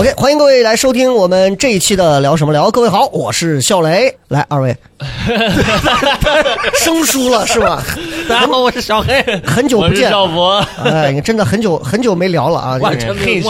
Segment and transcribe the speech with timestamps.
[0.00, 2.70] OK，欢迎各位来收听我们这一期的聊什么聊。
[2.70, 4.16] 各位好，我是笑雷。
[4.28, 4.74] 来，二位，
[6.74, 7.84] 生疏了是吧？
[8.26, 12.78] 大家好，我是小黑，很久不见我是赵博，哎，你真的很久很久没聊了啊！
[12.78, 13.42] 完全没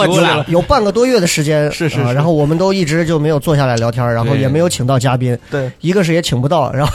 [0.47, 6.91] 有半个多月的时间，是是是啊然后我们都一直就没有坐下来聊天，然后也没有请到嘉宾，对，一个是也请不到，然后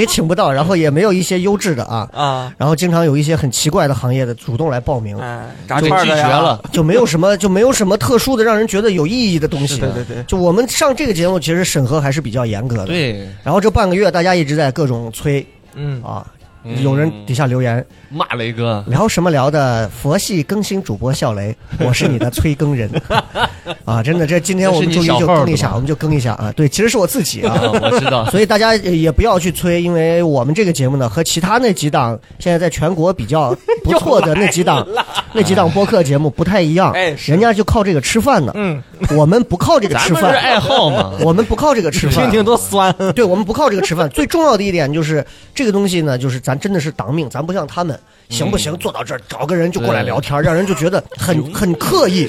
[0.00, 9.78] 也请不到，然后也没有一些优质的啊，啊，然后经常有一些很奇怪的行业的主动来报名，哎，炸就拒绝了，就没有什么就没有什么特殊的让人觉得有意义的东西。
[9.78, 12.86] 对对对就我们上这个节目其实审核还是比较严格的，。
[12.86, 16.26] 对，然后这半个月大家一直在各种催嗯，啊，
[16.64, 22.90] 嗯有人底下留言骂雷哥，聊什么聊的佛系更新主播笑雷，我是你的催更人
[23.84, 24.02] 啊！
[24.02, 26.52] 真的，这今天我们终于就更一下，我们就更一下啊！
[26.56, 27.54] 对，其实是我自己啊。
[27.54, 34.86] 啊，我知道， 所以大家也不要去催，因为我们这个节目呢，和其他那几档现在在全国比较不错的那几档
[35.32, 38.82] 那几档播客节目不太一样，哎人家就靠这个吃饭呢，嗯，
[39.16, 44.08] 我们不靠这个吃饭，爱好嘛，我们不靠这个吃饭，听听多酸，对我们不靠这个吃饭。
[44.10, 48.76] 最重要的一点就是这个东西呢，就是咱真的是当命，咱不像他们，行不行？
[48.78, 52.26] 坐到这儿找个人就过来聊天，让人就觉得很很刻意，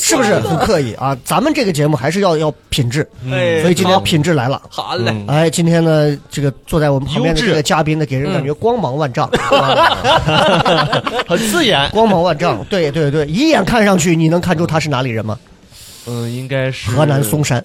[0.00, 0.34] 是不是？
[0.40, 0.94] 很刻意。
[0.94, 1.16] 啊？
[1.24, 4.60] 咱们这个节目还是要要品质，哎所以今天品质来了。
[4.68, 5.26] 好嘞，嗯。
[5.28, 9.96] 哎，今天呢，这个坐在我们旁边的这个嘉宾呢，给人感觉光芒万丈，啊
[11.28, 12.64] 很刺眼， 光芒万丈。
[12.70, 15.38] 对对对，一眼看上去，你能看出他是哪里人吗？
[16.06, 17.62] 嗯，应该是河南嵩山。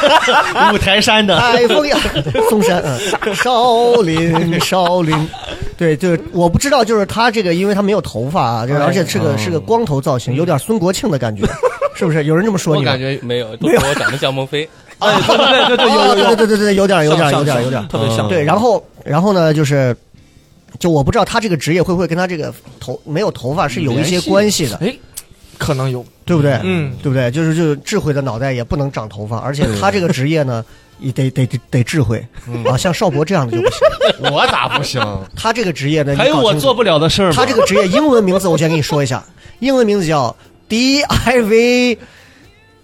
[0.72, 1.98] 五台山的，海风呀，
[2.48, 5.28] 嵩山，嗯，少林，少林，
[5.76, 11.46] 对就是，我不知道，就是他这个，因为他没有头发啊，就是而且是个嗯是个光头造型，有点孙国庆的感觉，
[11.94, 12.24] 是不是？
[12.24, 12.84] 有人这么说你我？
[12.84, 14.68] 感觉没有，都说我长得像孟非。
[15.00, 17.62] 哎，对对对对，对对对对，有点有点有点。
[17.62, 19.96] 有点，特别像，对，然后然后呢，就是。
[20.80, 24.92] 就我不知道他这个职业会不会跟他这个头没有头发是有一些关系的，哎，
[25.58, 26.58] 可能有，对不对？
[26.62, 27.30] 嗯对不对？
[27.30, 30.64] 就是就是智慧的脑袋也不能长头发，而且他这个职业呢，
[30.98, 32.24] 也得得得得智慧
[32.70, 33.78] 啊，像邵博这样的就不行。
[34.32, 35.02] 我咋不行？
[35.36, 37.34] 他这个职业呢，还有我做不了的事儿吗？
[37.36, 39.22] 他这个职业英文名字，我先跟你说一下，
[39.60, 40.34] 英文名字叫
[40.68, 41.98] DIV，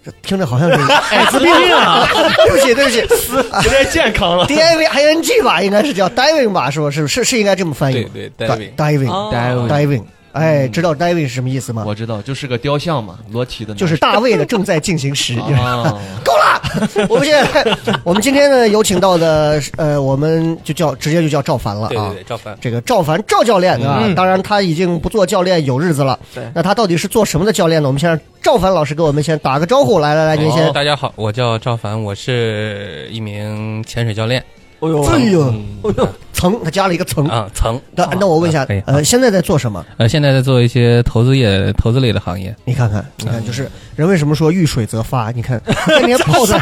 [0.03, 0.75] 这听着好像是
[1.11, 2.07] 艾滋病啊！
[2.11, 2.99] 对不起，对不起
[3.63, 4.45] 有点健康了。
[4.47, 7.07] ，DIV ING 吧，应该是叫 diving 吧，是不是？
[7.07, 8.03] 是是应该这么翻译？
[8.13, 10.03] 对对 diving diving diving diving，
[10.33, 11.83] 哎，知道 diving 是什么意思吗？
[11.85, 15.37] 我知道，就是个雕像嘛，裸体的，就是大卫的正在进行时。
[15.39, 17.07] 啊， 够了！
[17.09, 22.13] 我们现在，我们今天呢有请到的，呃，我们就叫直接就叫赵凡了啊对对。
[22.15, 22.57] 对，赵凡。
[22.61, 26.17] 这个赵凡赵教练啊，嗯当然他已经不做教练有日子了。
[26.33, 27.87] 对那他到底是做什么的教练呢？
[27.89, 29.99] 我们先让赵凡老师给我们先打个招呼。
[29.99, 30.71] 来来来，您先。
[30.71, 34.43] 大家好，我叫赵凡，我是一名潜水教练
[34.81, 35.53] 哎呦，哎呦，
[35.83, 37.25] 嗯层他加了一个层。
[37.27, 37.79] 啊，层。
[37.95, 39.85] 那那我问一下，呃，现在在做什么？
[39.97, 42.55] 呃，现在在做一些投资业、投资类的行业。
[42.65, 45.29] 你看看，你看，就是人为什么说遇水则发？
[45.31, 46.59] 你看， 天天泡在，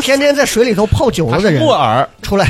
[0.00, 2.46] 天天在水里头泡久了的人木耳，出来。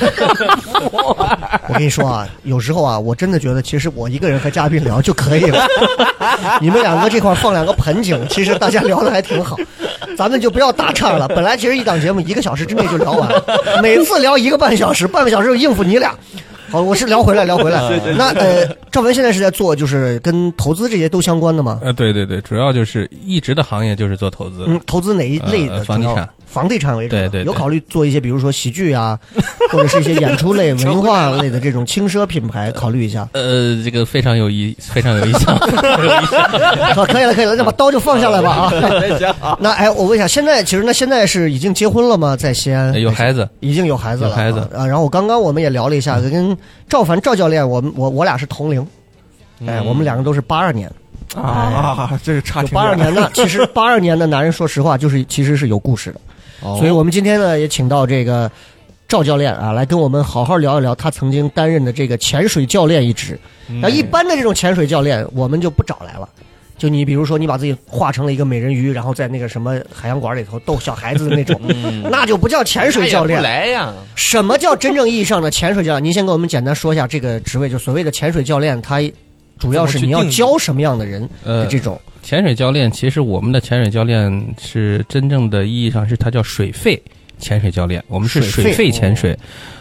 [1.68, 5.66] 我跟你说啊，有时候啊，我真的觉得，其实我一个人和嘉宾聊就可以了。
[6.60, 9.56] 你们两个这块放两个盆景，其实大家聊的还挺好。
[10.16, 11.28] 咱们就不要打岔了。
[11.28, 13.44] 本来其实一档节目一个小时之内就聊完了，
[13.82, 16.14] 每次聊一个半小时，半个小时就应付你俩。
[16.70, 17.80] 好，我是聊回来，聊回来。
[18.16, 21.80] 那呃，赵文现在是在做就是跟投资这些都相关的吗？
[21.82, 24.64] 呃，对对对，主要就是一直的行业就是做投资。
[24.68, 25.74] 嗯，投资哪一类的？
[25.78, 27.14] 呃房地产房地产为主。
[27.14, 29.18] 对对对有考虑做一些，比如说喜剧啊，
[29.72, 33.28] 或者是一些演出类、 文化类的这种轻奢品牌，考虑一下。
[33.32, 36.94] 呃，这个非常有意，非常有意向，有意向。
[36.94, 38.72] 好，可以了，可以了，那把刀就放下来吧啊。
[39.60, 42.36] 那哎，我问一下，现在其实那现在是已经结婚了吗？
[42.36, 44.84] 在西安有孩子，已经有孩子了，有孩子啊。
[44.86, 46.56] 然后我刚刚我们也聊了一下，跟
[46.88, 48.86] 赵凡赵教练，我们我我俩是同龄，
[49.66, 50.90] 哎，我们两个都是八二年，
[51.34, 56.20] 啊，这个差挺八二年的，其实 八二年的男人，说实话，就是其实是有故事的。
[56.62, 58.50] 哦所以我们今天呢也请到这个
[59.08, 63.38] 赵教练啊，来跟我们好好聊一聊他曾经担任的这个潜水教练一职。
[63.80, 66.28] 那、一般的这种潜水教练，我们就不找来了。
[66.80, 71.60] 就你比如说，你把自己画成了一个美人鱼，然后在那个什么海洋馆里头逗小孩子的那种，
[72.10, 73.42] 那就不叫潜水教练。
[73.42, 76.04] 来呀，什么叫真正意义上的潜水教练？
[76.04, 78.98] 您先给我们简单说一下这个职位，就所谓的潜水教练，他
[79.58, 82.00] 主要是你要教什么样的人的呃，这种。
[82.22, 86.98] 潜水教练，其实我们的潜水教练是真正的意义上是它叫水肺
[87.38, 89.38] 潜水教练，我们是水肺水肺潜水，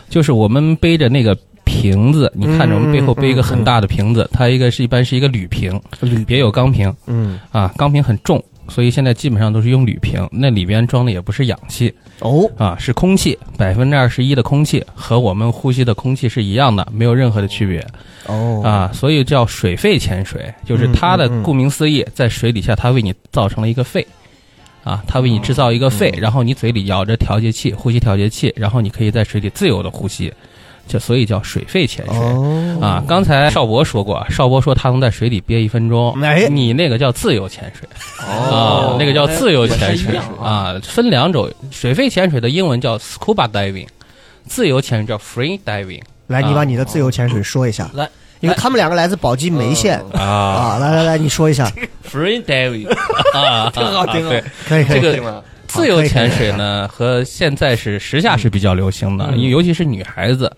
[0.09, 1.33] 就是我们背着那个
[1.69, 5.79] 瓶子，你看着我们背后背一个很大的瓶子，它一个是一般是一个铝瓶，
[6.25, 8.43] 别有钢瓶嗯，啊，钢瓶很重。
[8.67, 17.83] 所以现在基本上都是用铝瓶，那里边装的也不是氧气哦，啊，是空气，百分之二十一的空气，和我们呼吸的空气是一样的，没有任何的区别。
[18.27, 24.05] 哦，啊，所以叫水肺潜水，就是它的顾名思义，在水底下它为你造成了一个肺，
[24.83, 30.31] 啊，它为你制造一个肺，然后你嘴里咬着调节器，呼吸调节器，然后你可以在水里自由的呼吸，
[30.89, 32.17] 就所以叫水肺潜水。
[32.17, 36.49] 哦，啊，刚才邵博说过，邵博说他能在水里憋一分钟，哎。
[36.49, 37.87] 你那个叫自由潜水。
[38.27, 38.95] 哦。
[38.95, 40.17] 啊，那个叫自由潜水。
[40.41, 43.87] 啊，分两种，水肺潜水的英文叫 scuba diving，
[44.45, 47.89] 自由潜水叫 free diving 来，你把你的自由潜水说一下。
[47.93, 48.09] 来，
[48.39, 50.03] 因为他们两个来自宝鸡梅县。
[50.13, 50.19] 啊。
[50.19, 51.71] 啊，来来来，你说一下，，
[52.11, 52.89] Free David，
[53.37, 54.29] 啊，挺好挺好。
[54.31, 54.43] 对。
[54.67, 55.01] 可以可以。
[55.01, 55.43] 这个？
[55.69, 59.39] 自由潜水呢，和现在是时下是比较流行的，嗯。
[59.39, 60.51] 尤其是女孩子，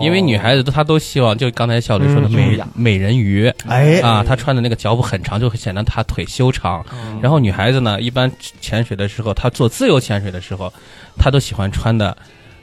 [0.00, 6.84] 因为女孩子她都希望，就刚才笑磊说的嗯美美人鱼哎，啊，她穿的那个脚蹼很长，就会显得她腿修长。
[7.20, 8.30] 然后女孩子呢，一般
[8.60, 10.72] 潜水的时候，她做自由潜水的时候，
[11.18, 12.16] 她都喜欢穿的。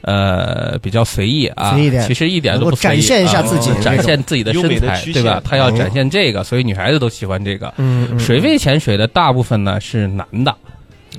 [0.06, 5.42] 呃，比较随意啊，随意点其实一点都不随意展现一下啊自己展现自己的身材，对吧线？
[5.42, 7.72] 她要哦展现这个，所以女孩子都喜欢这个。
[7.78, 10.54] 嗯，嗯水肺潜水的大部分呢是男的，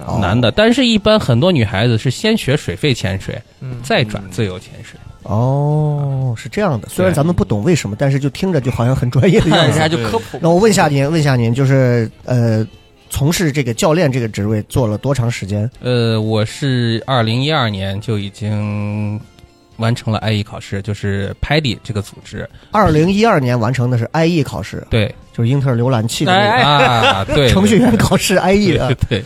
[0.06, 5.00] 哦男的，但是一般很多女孩子是先学水肺潜水，嗯再转自由潜水。
[5.28, 6.88] 哦，是这样的。
[6.88, 9.68] 虽然咱们不懂为什么，但是就听着就好像很专业的样子。
[9.78, 10.38] 人家就科普。
[10.42, 12.66] 那我问一下您，问一下您，就是呃，
[13.10, 15.70] 从事这个教练这个职位做了多长时间？
[15.82, 19.20] 呃，我是二零一二年就已经
[19.78, 22.48] 完成了 IE 考试，就是 PADI 这个组织。
[22.72, 28.90] 二零一二年完成的是 IE 考试，对，就是英特尔浏览器的那个啊， 对，程序员考试 IE 啊。
[29.10, 29.20] 对。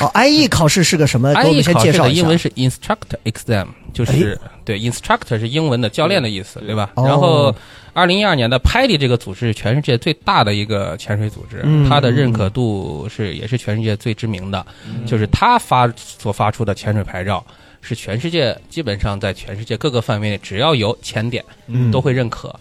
[0.00, 1.34] 哦，IE 考试是个什么？
[1.34, 2.38] 给我 IE 们先考介绍一下试的英文。
[2.38, 6.90] 是 instructor exam，就是对 instructor 是英文的教练的意思，对吧？
[6.94, 7.54] 哦然后，
[7.94, 17.44] 二零一二年的 PADI 这个组织是全世界最大的一个潜水组织，嗯它的认可度是也是全世界最知名的，嗯就是它发所发出的潜水牌照
[17.80, 22.54] 是全世界基本上在全世界各个范围内只要有潜点嗯都会认可。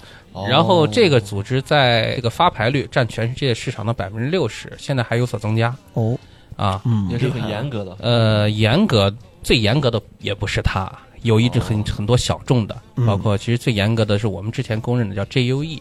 [0.49, 6.19] 然后这个组织在这个发牌率占全世界市场的百分之六十，现在还有所增加哦，
[6.57, 6.81] 啊。
[6.83, 7.95] 嗯也是很严格的。
[8.01, 9.09] 呃，严格
[9.43, 10.91] 最严格的也不是它，
[11.25, 15.79] 有一只很很多小众的，嗯包括其实最严格的是我们之前公认的叫 JUE。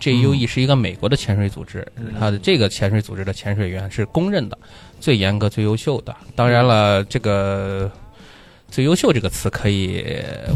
[0.00, 1.86] JUE 是一个美国的潜水组织，
[2.18, 4.58] 它的这个潜水组织的潜水员是公认的
[4.98, 6.14] 最严格、最优秀的。
[6.34, 7.88] 当然了，这个
[8.68, 10.04] “最优秀”这个词可以，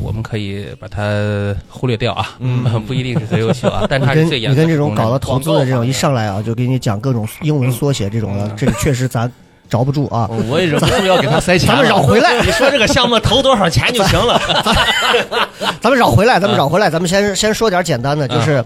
[0.03, 4.55] 我们可以把它忽略掉啊，嗯 不一定是最优秀啊， 但你跟它是最严格。
[4.57, 9.31] 你跟这种搞了投资的这种一上，上来啊，就给你讲各种英文缩写这种的，这个确实咱
[9.69, 10.29] 着不住啊。
[10.31, 11.69] 哦我也忍不住要给他塞钱。
[11.69, 14.41] 咱们绕回来你说这个项目投多少钱就行了。
[15.81, 18.65] 咱们 绕回来，咱们嗯绕回来，咱们先先说点简单的，就是。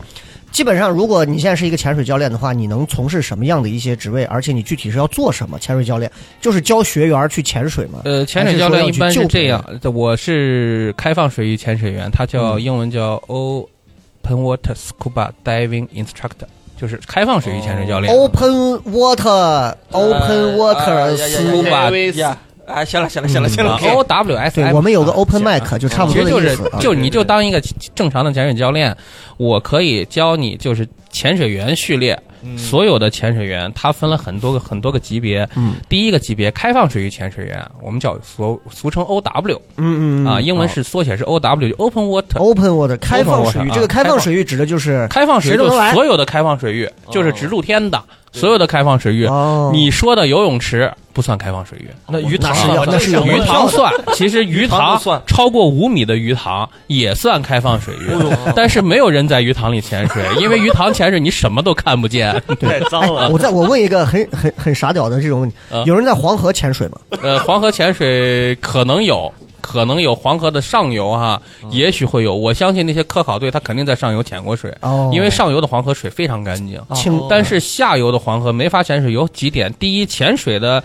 [0.53, 4.23] 基本上，如果你现在是一个潜水教练的话，你能从事什么样的一些职位？
[4.27, 5.59] 而且你具体是要做什么？
[5.59, 6.13] 潜水教练
[6.43, 8.01] 就是教学员去潜水吗？
[8.05, 9.65] 呃，潜水教练一般是这样，
[9.95, 16.45] 我是开放水域潜水员，他叫英文叫 Open Water Scuba Diving Instructor，
[16.77, 18.13] 就是开放水域潜水教练。
[18.13, 22.37] Open water，Open water, scuba。
[22.65, 26.57] 哎，行了行了行了行了，O W S 我们有个 Open 啊 mic，就差不其实就是。
[26.81, 27.61] 就你就当一个
[27.95, 28.97] 正常的潜水教练，
[29.37, 32.19] 我可以教你就是潜水员序列。
[32.57, 35.49] 所有的潜水员，他分了很多个很多个级别。
[35.57, 35.75] 嗯。
[35.89, 42.39] 第一个级别开放水域潜水员，我们叫俗俗称 O W 嗯嗯啊，英文是缩写是 O W，Open Water。
[42.39, 43.71] Open water 开放水域。
[43.71, 45.57] 这个啊开放水域指的就是开放水域
[45.93, 49.27] 所有的开放水域，就是指露天的所有的开放水域。
[49.27, 53.93] 哦，你说的游泳池不算开放水域，那鱼塘那是要啊那是鱼 塘算。
[54.15, 58.09] 其实 鱼鱼塘超过五米的鱼塘也算开放水域，
[58.57, 62.33] 但是没有人在鱼塘里潜水，因为鱼塘潜水你什么都看不见。
[62.61, 63.29] 太脏了。
[63.31, 66.99] 我再我问一个很很很傻屌的这种问题啊：有人在黄河潜水吗？
[67.23, 69.33] 呃，黄河潜水可能有。
[69.63, 71.41] 可能有黄河的上游哈，
[71.71, 72.37] 也许会有。
[72.37, 76.79] 我相信那些科考队他肯定在上游潜过水，哦，因为上游的黄河水非常干净。
[76.95, 80.83] 清但是下游的黄河没法潜水，有几点：第一，潜水的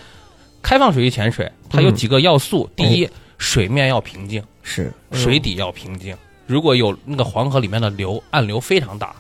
[0.62, 6.16] 开放水域潜水，它有几个要素：第一，水面要平静，是水底要平静。
[6.46, 9.14] 如果有那个黄河里面的流暗流非常大，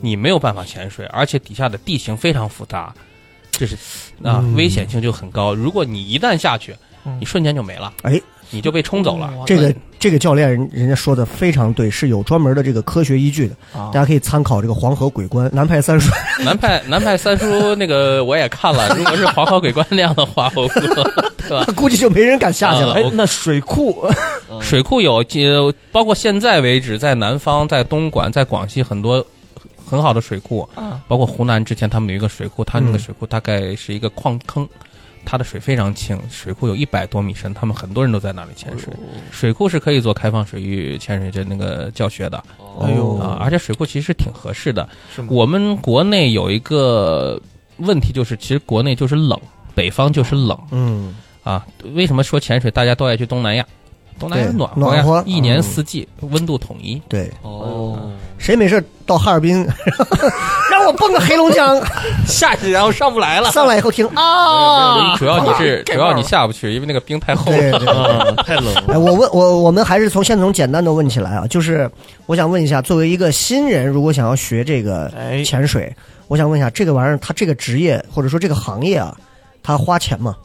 [0.00, 2.94] 你没有办法潜水，而且底下的地形非常复杂。
[3.50, 3.74] 这是
[4.22, 5.52] 啊，嗯危险性就很高。
[5.52, 6.76] 如果你一旦下去，
[7.18, 9.32] 你瞬间就没了，哎，你就被冲走了。
[9.46, 16.10] 这个这个教练人人家说的非常对，是有专门的这个科学依据的，啊大家可以参考这个黄河鬼关南派三叔。
[16.44, 20.68] 南派南派三叔那个我也看了，如果是黄河鬼关那样的话，我
[21.48, 21.64] 对吧？
[21.74, 22.94] 估计就没人敢下去了。
[22.94, 24.06] 哎，那水库
[24.60, 29.24] 水库有，呃，包括现在为止，在南方、在东莞、在广西很多
[29.84, 34.68] 很好的水库，啊包括湖南之前他们有一个水库，它那个嗯水库大概是一个矿坑，
[35.24, 38.92] 它的水非常清，水库有一百多米深，他们很多人都在那里潜水。
[39.30, 42.42] 水库是可以做开放水域潜水的那个教学的。
[42.80, 43.16] 哎呦。
[43.16, 44.88] 啊，而且水库其实挺合适的。
[45.28, 47.40] 我们国内有一个
[47.78, 49.38] 问题就是，其实国内就是冷，
[49.74, 50.58] 北方就是冷。
[50.70, 53.66] 嗯，啊，为什么说潜水大家都爱去东南亚？
[54.18, 55.24] 东南亚暖和呀，暖和。
[55.26, 55.62] 一年嗯。
[55.62, 57.00] 四季、温度统一。
[57.08, 59.64] 对，哦，谁没事到哈尔滨，
[60.78, 61.80] 让我蹦个黑龙江，
[62.26, 67.58] 下去然后上不来了，上来以后听啊，主要你是主要你下不去，因为那个冰太厚了。
[67.58, 67.88] 对对。
[67.88, 68.84] 啊， 太冷了。
[68.88, 71.90] 哎，我问我我们还是从现在从简单的问起来啊，就是
[72.26, 75.92] 我想问一下，作为一个新人，如果想要学这个哎潜水，
[76.28, 79.16] 我想问一下，这个玩意儿它这个职业或者说这个行业啊，
[79.62, 80.36] 它花钱吗？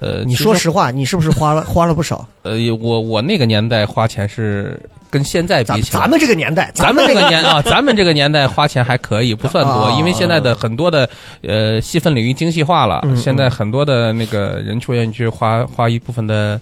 [0.00, 2.26] 呃，你说实话，你是不是花了花了不少？
[2.42, 4.80] 呃，我我那个年代花钱是
[5.12, 11.06] 跟现在比起来，咱们这个年代，咱们这这个年啊，咱们这个年代花钱还可以，不算多啊，因为现在的很多的
[11.42, 16.58] 呃细分领域精细化了嗯，现在很多的那个人出愿意去花花一部分的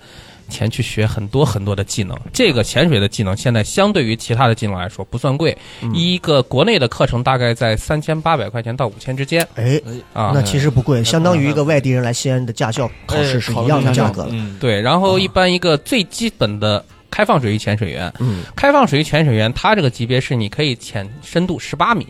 [0.48, 2.18] 钱去学很多很多的技能。
[2.32, 9.80] 这个潜水的技能现在相对于其他的技能来说不算贵，嗯一个国内的课程大概在三千八百块钱到五千之间哎，
[10.12, 10.42] 啊那。
[10.42, 14.30] 其实不贵，相当于一个外地人来西安的驾校考试是一样的价格了。
[14.32, 22.06] 嗯，对，然后一般一个最基本的开放水域潜水员，嗯，开放水域潜水员，他这个级别是你可以潜深度十八米，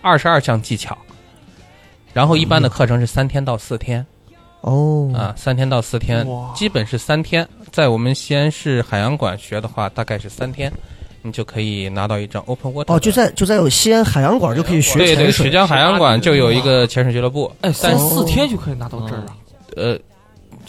[0.00, 0.96] 二十二项技巧，
[2.12, 4.04] 然后一般的课程是三天到四天
[4.60, 7.46] 哦，啊，三天到四天，基本是三天。
[7.72, 10.72] 在我们西安市海洋馆学的话，大概是三天，
[11.22, 12.92] 你就可以拿到一张 open water。
[12.92, 15.52] 哦，就在就在有西安海洋馆就可以学对对，水曲。
[15.52, 19.36] 江海洋馆就有一个潜水俱乐部，哎，三四天就可以拿到证啊！
[19.76, 19.96] 呃，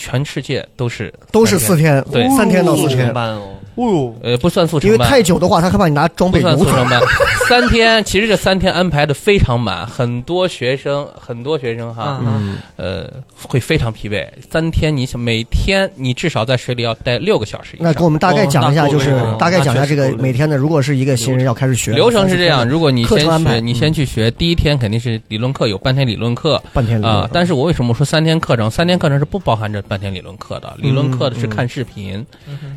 [0.01, 3.41] 全世界都是都是四天，对三天到四天，班哦，
[3.75, 6.47] 哦呦，呃，不算速因为，太久的话，他害怕你拿装不备不。
[6.47, 6.99] 算速成班，
[7.47, 13.07] 三天，其实这三天安排的非常满，很多学生，很多学生哈，嗯呃，
[13.47, 14.27] 会非常疲惫。
[14.49, 17.87] 三天，你想每天你至少在水里要待六个小时以上。
[17.87, 27.29] 那给我们大概讲一下，哦那就是够了大概讲一下这个那确实够了每天的，如果是一个新人要开始学，流程是这样，如果你先课程安排学，你先去学，第一天肯定是理论课，有半天理论课半天里啊。
[27.31, 28.69] 但是我为什么说三天课程？
[28.69, 32.25] 三天课程是不包含着半天理论课的，理论课的是看视频，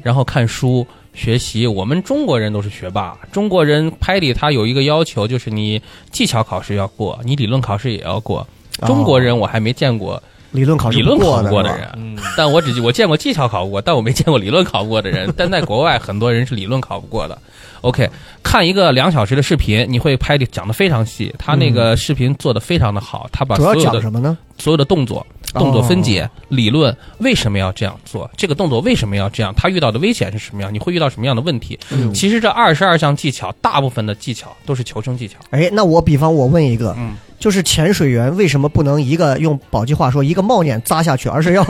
[0.03, 0.85] 然后看书。
[1.15, 3.17] 学习，我们中国人都是学霸。
[3.31, 5.81] 中国人拍里他有一个要求，就是你
[6.11, 8.45] 技巧考试要过，你理论考试也要过。
[8.85, 15.33] 中国人我还没见过理论考试理论考过的人，嗯，但我只我见过技巧考不过，但我没见过理论考不过的人。
[15.39, 17.39] 但在国外，很多人是理论考不过的。
[17.83, 18.11] OK，
[18.43, 24.37] 看一个两小时的视频，你会拍的讲的非常细，他那个视频做的非常的好，他把主要所有的讲什么呢？
[24.59, 31.79] 所有的动作、动作分解、理论为什么要这样做，这个动作为什么要这样，他遇到的危险是什么样，你会遇到什么样的问题？
[32.13, 35.37] 其实这二十二项技巧，大部分的技巧都是求生技巧。
[35.51, 41.63] 哎，那我比方我问一个，嗯就是潜水员为什么不能一个用宝鸡话说一个冒捻扎下去，而是要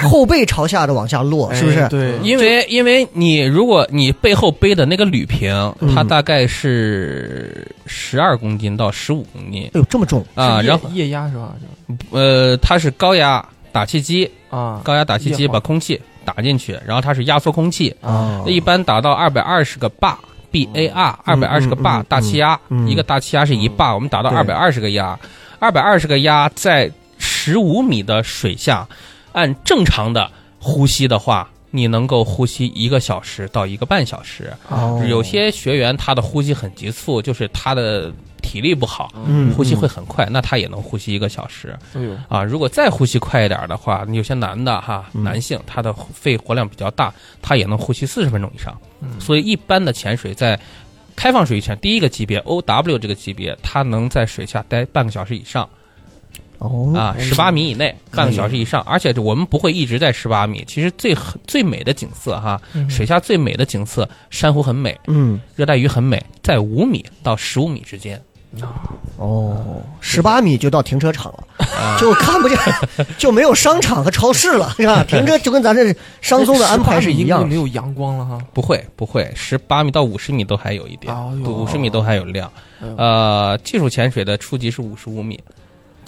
[0.06, 1.80] 后背朝下的往下落，是不是？
[1.80, 5.94] 哎对，因为因为你如果你背后背的那个铝瓶，嗯。
[5.94, 11.54] 它大概是十二公斤到十五公斤哎呦，这么重，啊，然后液压是吧？
[12.10, 18.42] 呃，它是高压打气机，啊，高压打气机把空气打进去，然后它是压缩空气，啊。
[18.46, 20.18] 一般达到二百二十个巴
[20.50, 22.88] B A R 二百二十个巴嗯大气压，嗯。
[22.88, 24.36] 一个大气压是一巴，我们达到对。
[24.36, 25.18] 二百二十个压，
[25.58, 28.86] 二百二十个压在十五米的水下，
[29.32, 34.52] 按正常的呼吸的话，你能够呼吸一个小时到一个半小时。
[34.68, 41.78] 哦有些学员他的呼吸很急促，就是他的体力不好，嗯呼吸会很快，那他也能呼吸一个小时。
[41.94, 48.74] 嗯，啊，如果再呼吸快一点的话，有些男的哈，嗯男性他的肺活量比较大，他也能呼吸四十分钟以上。
[49.00, 50.58] 嗯所以一般的潜水在
[51.14, 55.68] 开放水域潜第一个级别 O W 这个级别，它能在水下待半个小时以上
[56.58, 58.80] 哦啊，十八米以内，半个小时以上。
[58.82, 68.20] 而且我们不会一直在十八米，其实最最美的景色哈，水下最美的景色，珊瑚很美，嗯热带鱼很美，在五米到十五米之间。
[69.18, 72.58] 哦，十八米就到停车场了，啊就看不见，
[73.18, 75.04] 就没有商场和超市了，是吧？
[75.04, 77.46] 停车就跟咱这商宗的安排是一样的。
[77.46, 78.38] 没有阳光了哈。
[78.54, 82.50] 不会不会，十八米到五十米都还有一点五十米都还有亮。
[82.96, 85.38] 呃，技术潜水的初级是五十五米，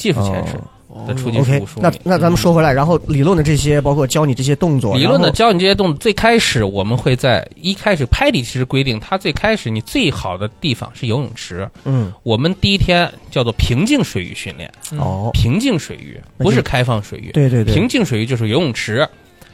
[0.01, 1.79] 技术潜水哦的初级武术。
[1.81, 11.71] 那那咱们说回来，然后理论的这些，包括教你这些动作，理论的教你这些动作，最开始我们会在一开始拍里其实规定，它最开始你最好的地方是游泳池。
[11.85, 17.31] 嗯我们第一天叫做平静水域训练，哦，平静水域不是开放水域。
[17.33, 19.09] 对对对，平静水域就是游泳池，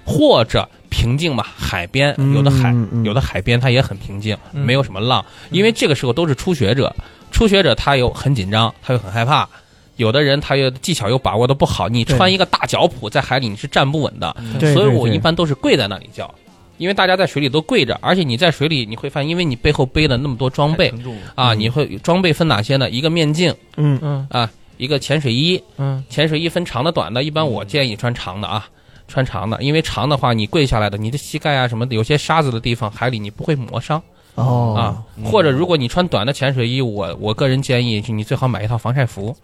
[0.07, 6.97] 或者平静嘛，海边嗯有的海嗯嗯有的海边它也很平静，嗯没有什么浪，因为这个时候都是初学者，
[7.31, 9.47] 初学者他又很紧张，他又很害怕。
[9.97, 14.35] 有的人他又技巧又把握的不好，你穿一个大脚蹼在海里你是站不稳的，
[14.75, 16.33] 所以我一般都是跪在那里叫，
[16.79, 20.93] 因为大家在水里都跪着，而且你在水里你会发现，因为你背后背了那么多装备。
[21.35, 22.91] 啊，你会装备分哪些呢？
[22.91, 23.99] 一个面镜嗯。
[24.03, 24.27] 嗯。
[24.31, 26.05] 啊，一个潜水衣，嗯。
[26.11, 28.69] 潜水衣分长的短的，一般我建议穿长的啊，
[29.09, 34.03] 穿长的，因为长的话你跪下来的，你的膝盖啊什么的，有些沙子的地方，海里你不会磨伤。
[34.35, 34.75] 哦。
[34.77, 35.03] 啊。
[35.25, 39.35] 或者如果你穿短的潜水衣，我我个人建议你最好买一套防晒服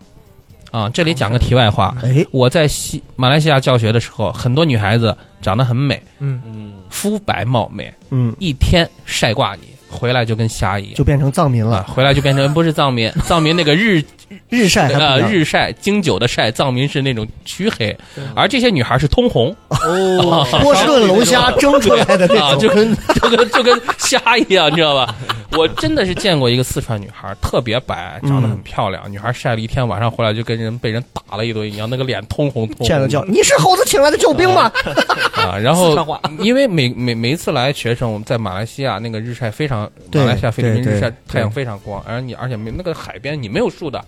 [0.72, 0.88] 啊。
[0.88, 2.26] 这里讲个题外话，哎。
[2.32, 6.42] 我在西马来西亚教学的时候，很多女孩子长得很美，嗯。
[6.44, 10.94] 嗯，肤白貌美，嗯，一天晒挂你，回来就跟虾一样。
[10.94, 14.02] 就变成藏民啊，了，回来就变成不是藏民， 藏民那个日
[14.48, 17.96] 日晒呃日晒经久的晒，藏民是那种黢黑，
[18.34, 19.54] 而这些女孩是通红。
[19.68, 25.14] 哦， 波士顿龙虾蒸出来的啊，那种，就跟就跟就跟虾一样，你知道吧？
[25.56, 32.86] 我真的是见过一个四川女孩，特别白，长得很漂亮，女孩晒了一天，晚上回来就跟人被人打了一顿一样，那个脸通红通红。
[32.86, 34.72] 见了叫你是猴子请来的救兵吗？
[35.34, 35.96] 啊，然后
[36.38, 44.02] 因为每每每一次来学生，我们在马来西亚那个日晒非常，对马来西亚菲律宾日晒太阳对非常光，而你而且没那个海边你没有树的，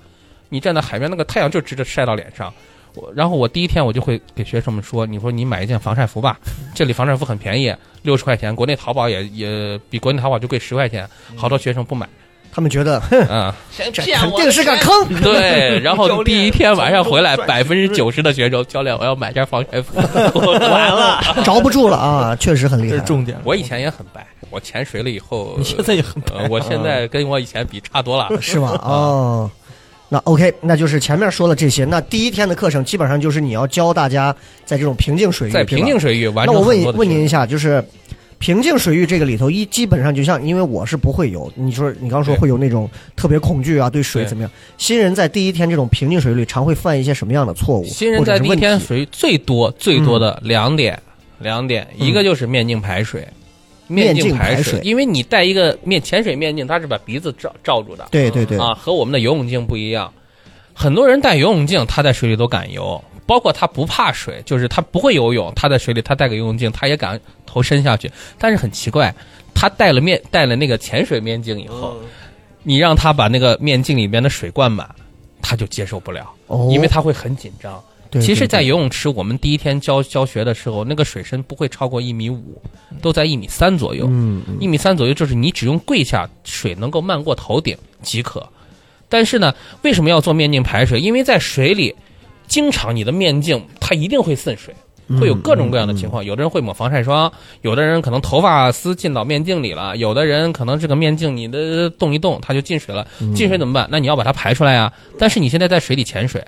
[0.49, 2.53] 你站在海边那个太阳就直着晒到脸上。
[2.95, 6.39] 我然后我第一天我就会给学生们说，你说你买一件防晒服吧，
[6.75, 12.09] 这里防晒服很便宜，六十块钱，国内淘宝也也比国内淘宝就贵十块钱，好多学生不买
[12.53, 13.57] 他们觉得，哼，啊。
[13.93, 15.21] 这肯定是个坑。
[15.21, 19.97] 对，然后第一天晚上回来，百分之九十的学生，教练我要买件防晒服。
[20.39, 22.91] 完了， 着不住了啊，确实很厉害。
[22.91, 23.37] 这是重点。
[23.43, 28.29] 我以前也很白，我潜水了以后，你现在也很呃，我现在跟我以前比差多了。
[28.41, 28.79] 是吗？
[28.85, 29.51] 哦，
[30.15, 31.85] 那 OK，那就是前面说了这些。
[31.87, 34.33] 那第一天的课程基本上就是你要教大家
[34.65, 37.85] 在这种平静水域，在平静水域完那我问问您一下，就是
[38.39, 44.51] 平静水域这个里头，一基本上就像，因为我是不会游，你说你刚说会有那种特别恐惧啊，对水怎么样？
[44.79, 47.85] 新人在第一天这种平静水域里，常会犯一些什么样的错误？
[47.85, 50.97] 新人在第一天水域最多最多的两点，
[51.41, 53.27] 两点，嗯一个就是面镜排水，
[53.87, 60.13] 面镜镜排排水因为你戴一个面潜水面镜，它是把鼻子罩罩住的，对对对，啊，和我们的游泳镜不一样。
[60.73, 68.11] 很多人戴游泳镜，他在水里都敢游，包括他不怕水，就是他不会游泳，他在水里他戴个游泳镜，他也敢头伸下去。
[68.39, 69.15] 但是很奇怪，
[69.55, 71.97] 他戴了面戴了那个潜水面镜以后，
[72.63, 74.89] 你让他把那个面镜里面的水灌满，
[75.41, 77.81] 他就接受不了，哦，因为他会很紧张。
[78.15, 82.61] 对其实，在游泳池，我们第一天教教学的时候，那个水深不会超过一米五，
[83.03, 84.07] 都在一米三左右。
[84.09, 88.49] 嗯嗯一米三左右，就是你只用跪下，水能够漫过头顶即可。
[89.09, 91.01] 但是呢，为什么要做面镜排水？
[91.01, 91.95] 因为在水里，
[92.47, 94.75] 经常你的面镜它一定会渗水，
[95.21, 96.25] 会有各种各样的情况。
[96.25, 97.31] 有的人会抹防晒霜，
[97.63, 103.07] 有的人可能头发丝进到面镜里了，有的人可能这个面镜你的动一动它就进水了。
[103.35, 103.89] 进水怎么办？
[103.91, 104.93] 那你要把它排出来啊。
[105.19, 106.45] 但是你现在在水里潜水，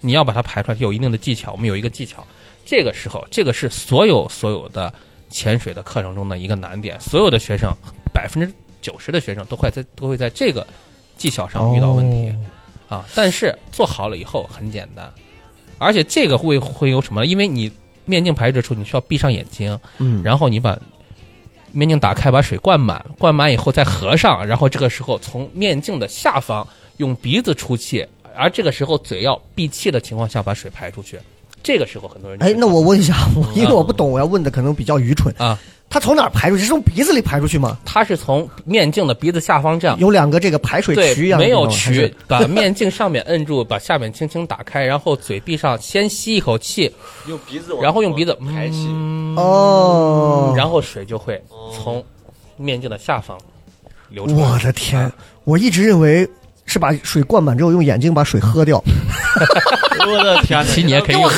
[0.00, 1.52] 你要把它排出来，有一定的技巧。
[1.52, 2.26] 我们有一个技巧，
[2.64, 4.92] 这个时候，这个是所有所有的
[5.28, 7.00] 潜水的课程中的一个难点。
[7.00, 7.72] 所有的学生，
[8.12, 10.66] 百分之九十的学生都会在都会在这个
[11.16, 12.34] 技巧上遇到问题、
[12.88, 13.04] 啊。
[13.14, 15.12] 但是做好了以后很简单，
[15.78, 17.26] 而且这个会会有什么？
[17.26, 17.70] 因为你
[18.06, 20.78] 面镜排水处，你需要闭上眼睛，嗯，然后你把
[21.72, 28.04] 面镜打开，把水灌满，灌满以后再合上，然后这个时候从面镜的下方用鼻子出气，
[28.36, 31.18] 而这个时候嘴要闭气的情况下把水排出去。
[31.62, 35.58] 这个时候很多人就哎，那我问一下，我因为我不懂，我要问的可能比较愚蠢啊。
[35.90, 36.62] 它从哪儿排出去？
[36.62, 37.76] 是从鼻子里排出去吗？
[37.84, 39.98] 它是从面镜的鼻子下方这样。
[39.98, 46.90] 有两个这个排水渠一，样的没有渠，把面镜上面摁住，把下面轻轻打开，然后嘴闭上，先吸一口气，
[47.26, 51.42] 用鼻子，然后用鼻子排气，嗯哦，然后水就会
[51.74, 52.02] 从
[52.56, 53.36] 面镜的下方
[54.08, 54.48] 流出来。
[54.48, 55.12] 我的天，
[55.42, 56.26] 我一直认为
[56.70, 58.82] 是把水灌满之后用眼睛把水喝掉。
[60.06, 60.64] 我的天哪！
[60.64, 61.30] 其实你也可以用，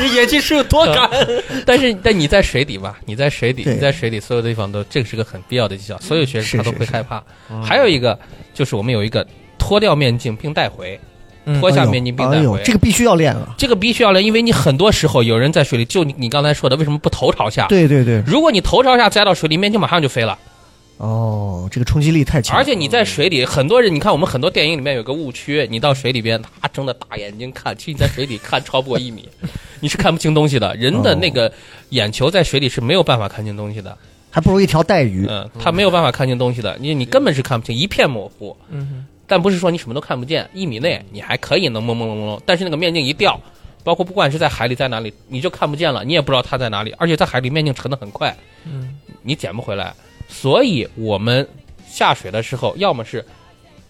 [0.00, 1.08] 你眼睛是有多干？
[1.64, 7.22] 但是但你在水底吧，你在水底，你在水底，所有的地方都，这个是个很必要的技巧，所有学生他都会害怕。
[7.64, 8.18] 还有一个
[8.52, 9.26] 就是我们有一个
[9.58, 11.00] 脱掉面镜并带回，
[11.58, 12.60] 脱下面镜并带回。
[12.62, 13.54] 这个必须要练啊！
[13.56, 17.66] 这个必须要练，因为你很多时候有人在水里，就你你刚才说的，为什么不头朝下？
[17.68, 20.38] 对对对，如果你头朝下栽到水里，面镜马上就飞了。
[21.02, 29.28] 哦，这个冲击力太强，而且你在水里，很多人，你看我们很多电影里面有个误区，你到水里边，他睁着大眼睛看，其实你在水里看超不过一米，
[29.82, 30.72] 你是看不清东西的。
[30.76, 31.52] 人的那个
[31.88, 33.98] 眼球在水里是没有办法看清东西的，
[34.30, 35.26] 还不如一条带鱼。
[35.28, 38.56] 嗯，他没有办法看清东西的，你你根本是看不清，一片模糊。
[38.70, 43.40] 嗯但不是说你什么都看不见，一米内你还可以能朦朦胧胧，但是那个面镜一掉，
[43.82, 48.36] 包括不管是在海里在哪里，你就看不见了，你也不知道它在哪里，而且在海里面镜沉得很快，
[48.66, 49.92] 嗯你捡不回来。
[50.28, 51.46] 所以我们
[51.88, 53.24] 下水的时候，要么是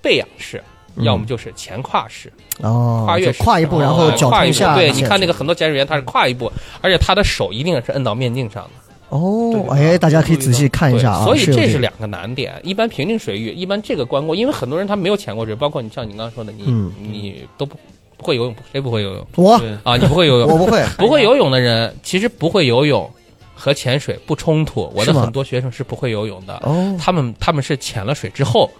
[0.00, 0.62] 背仰式，
[0.96, 4.74] 嗯要么就是前跨式，哦，跨越式跨一步，然后脚跨一下。
[4.74, 8.70] 对，你看那个个很多潜水员他是跨一步，而且他的手一定是摁到面镜上的。
[9.08, 11.24] 哦，哎，大家可以仔细看一下啊。
[11.24, 12.58] 所以这是两个难点。
[12.62, 17.76] 一般平静水域，一般这个关过，因为很多人他没有潜过水，包括你像你刚刚说的，你、嗯你都不
[18.16, 19.96] 不会游泳，谁不会游泳我对啊？
[19.96, 23.08] 你不会游泳， 我不会，不会游泳的人，其实不会游泳
[23.54, 24.92] 和潜水不冲突。
[24.94, 28.70] 我的很多学生是不会游泳的，哦，他们他们是潜了水之后，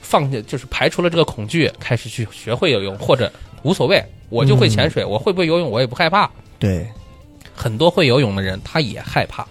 [0.00, 3.30] 放下就是排除了这个恐惧，开始去学会游泳，或者
[3.62, 6.30] 无所谓，我就会潜水，我会不会游泳我也不害怕。
[6.58, 6.88] 对，
[7.54, 9.46] 很多会游泳的人他也害怕，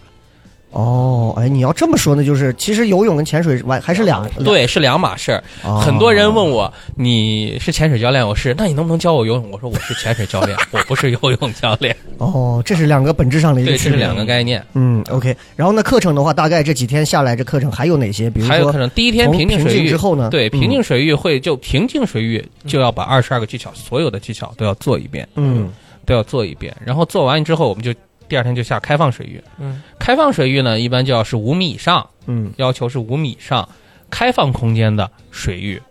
[0.77, 5.43] 哦，哎，你要这么说呢，就是其实游泳跟潜水完还是两对，是两码事儿。
[5.63, 9.49] 哦很多人问我你是潜水教练，我是，那你能不能教我游泳？
[9.51, 11.95] 我说我是潜水教练， 我不是游泳教练。
[12.19, 14.63] 哦，这是两个本质上的一个对，这是两个概念。
[14.73, 15.35] 嗯，OK。
[15.55, 18.29] 然后呢，课程的话，大概这几天下来，这课程还有哪些？
[18.29, 25.71] 比如说还有课程第一天平静水域之后呢对，嗯平静水域会就平静水域就要把二十二个技巧，所有的技巧都要做一遍，嗯
[26.05, 26.71] 都要做一遍。
[26.85, 27.91] 然后做完之后，我们就
[28.27, 29.41] 第二天就下开放水域。
[29.59, 33.67] 嗯开放水域呢，一般就要是五米以上，嗯要求是五米以上，
[34.09, 35.81] 开放空间的水域，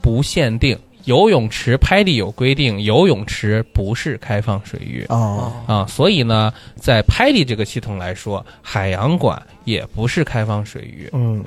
[0.00, 0.78] 不限定。
[1.04, 11.08] 游泳池拍地有规定，游泳池不是开放水域哦啊，所以呢，在拍地这个系统来说，海洋馆也不是开放水域。
[11.14, 11.42] 嗯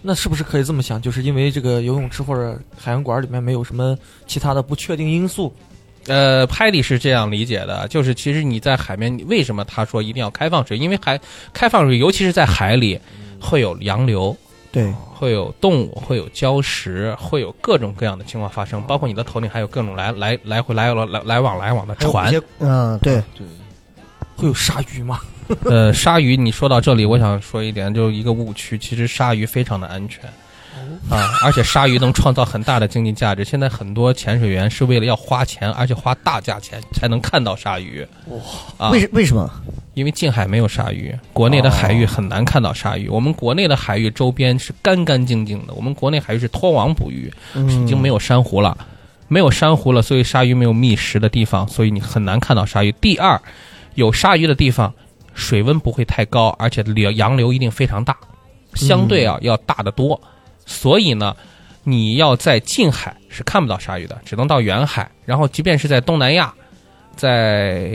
[0.00, 1.00] 那是不是可以这么想？
[1.00, 3.94] 就是因为这个游泳池或者海洋馆里面没有什么
[4.26, 5.54] 其他的不确定因素，
[6.10, 10.76] 呃，拍里是这样理解的，就是其实你在海面，为什么他说一定要开放水？
[10.76, 11.18] 因为海
[11.52, 12.98] 开放水，尤其是在海里，
[13.40, 14.36] 会有洋流，
[14.72, 23.46] 对，会有动物，会有礁石，会有各种各样的情况发生，包括你的头顶还有各种来来来回来来来来往来往的船嗯对，对，
[24.34, 25.20] 会有鲨鱼吗？
[25.64, 30.22] 呃，鲨鱼，你说到这里，我想说一点，就是一个误区，其实鲨鱼非常的安全。
[31.08, 33.44] 啊，而且鲨鱼能创造很大的经济价值。
[33.44, 38.06] 现在很多潜水员是为了要花钱，而且花大价钱才能看到鲨鱼。
[38.76, 39.50] 啊为什为什么？
[39.94, 43.08] 因为近海没有鲨鱼，国内的海域很难看到鲨鱼。
[43.08, 48.76] 我们国内的海域周边是干干净净的，我们国内海域是拖网捕鱼，嗯已经没有珊瑚了，
[49.26, 52.92] 没有珊瑚了，所以鲨鱼没有觅食的地方，所以你很难看到鲨鱼。
[52.92, 53.38] 第二，
[53.96, 54.94] 有鲨鱼的地方，
[55.34, 58.16] 水温不会太高，而且流洋流一定非常大，
[58.74, 60.18] 相对啊要大得多。
[60.66, 61.36] 所以呢，
[61.84, 65.10] 你要在近海是看不到鲨鱼的，只能到远海。
[65.24, 66.52] 然后，即便是在东南亚，
[67.16, 67.90] 在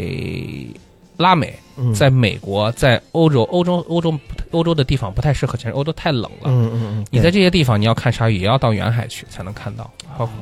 [1.18, 4.20] 拉美，嗯在美国，在欧洲，欧洲欧洲
[4.52, 6.46] 欧洲的地方不太适合潜水，欧洲太冷了。
[6.46, 9.90] 嗯嗯嗯，你在这些地方，你要看鲨鱼，也要到远海去才能看到。
[10.18, 10.34] 包括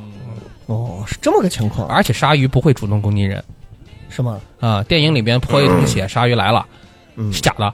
[0.66, 3.42] 哦是这么个情况而且鲨鱼不会主动攻击人
[4.08, 4.40] 是吗？
[4.60, 4.82] 啊！
[4.84, 6.64] 电影里边泼一桶血， 鲨鱼来了，
[7.16, 7.72] 嗯，是假的。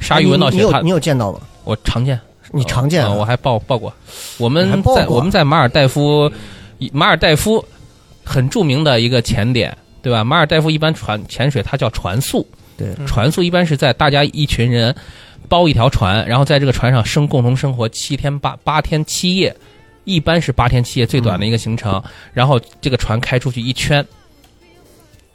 [0.00, 1.40] 鲨鱼闻到血，你有见到吗？
[1.64, 2.18] 我常见，
[2.52, 3.92] 你常见我还报报过。
[4.38, 6.30] 我们在我们在马尔代夫，
[6.92, 7.64] 马尔代夫
[8.24, 10.24] 很著名的一个潜点，对吧？
[10.24, 12.46] 马尔代夫一般船潜水，它叫船宿。
[12.76, 14.94] 对嗯船宿一般是在大家一群人
[15.48, 19.54] 包一条船，然后在这个船上生共同生活七天八八天七夜，
[20.04, 22.00] 一般是八天七夜最短的一个行程。
[22.32, 24.06] 然后这个船开出去一圈，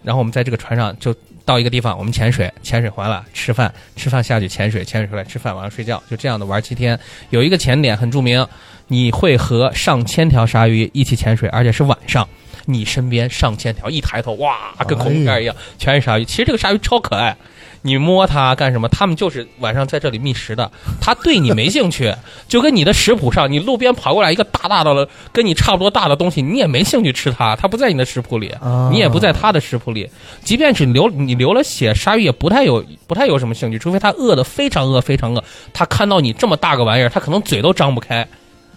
[0.03, 6.99] 然后我们在这个船上就到一个地方，我们潜水，潜水完了吃饭，吃饭下去潜水，潜水回来吃饭，晚上睡觉，就这样的玩七天。
[7.29, 8.45] 有一个潜点很著名，
[8.87, 12.27] 你会和上千条鲨鱼一起潜水，而且是晚上。
[12.65, 16.23] 你身边上千条，一抬头哇，跟恐怖片一样，全是鲨鱼。
[16.23, 17.35] 其实这个鲨鱼超可爱，
[17.83, 18.87] 你摸它干什么？
[18.89, 20.71] 它们就是晚上在这里觅食的。
[20.99, 22.15] 它对你没兴趣，
[22.47, 30.09] 就跟你的食谱上，你路边跑过来一个大大的、跟你差不多大的东西，你也没兴趣吃它，它不在你的食谱里，啊你也不在它的食谱里。
[30.43, 35.43] 即便是流你流了血，鲨鱼也不太有不太有什么兴趣，除非它饿得非常饿非常饿，
[35.73, 38.27] 它看到你这么大个玩意儿，它可能嘴都张不开。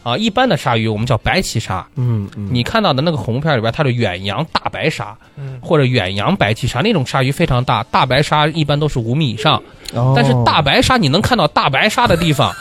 [0.07, 9.61] 啊，一般的鲨鱼我们叫白鳍鲨，嗯嗯，你看到的那个恐怖片里边，它是远洋大白鲨，嗯或者远洋白鳍鲨那种鲨鱼非常大，大白鲨一般都是五米以上，
[9.95, 12.55] 哦但是大白鲨你能看到大白鲨的地方，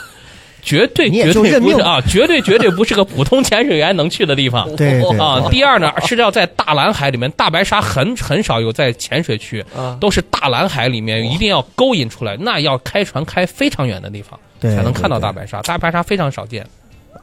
[0.64, 4.68] 绝对绝对不是啊，绝对绝对不是个普通潜水员能去的地方。
[4.76, 15.62] 对对啊，第二呢是要在大蓝海里面，大白鲨很很少有在潜水区，啊，都是大蓝海里面一定要勾引出来，那要开船开非常远的地方，对才能看到大白鲨。
[15.62, 16.66] 大白鲨非常少见。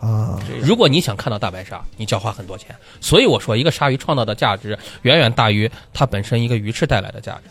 [0.02, 2.74] 啊，如果你想看到大白鲨，你就要花很多钱。
[3.00, 7.50] 所以我说，一个鲨鱼创造的价值远远大于它本身一个鱼翅带来的价值。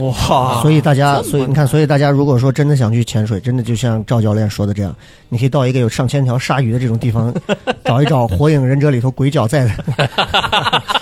[0.00, 4.96] 哇，所以大家，所以你看，所以大家如果说真的想去潜水，真的就像赵教练说的这样，
[5.28, 7.30] 你可以到一个有上千条鲨鱼的这种地方，
[7.84, 9.70] 找一找《火影忍者》里头鬼脚在的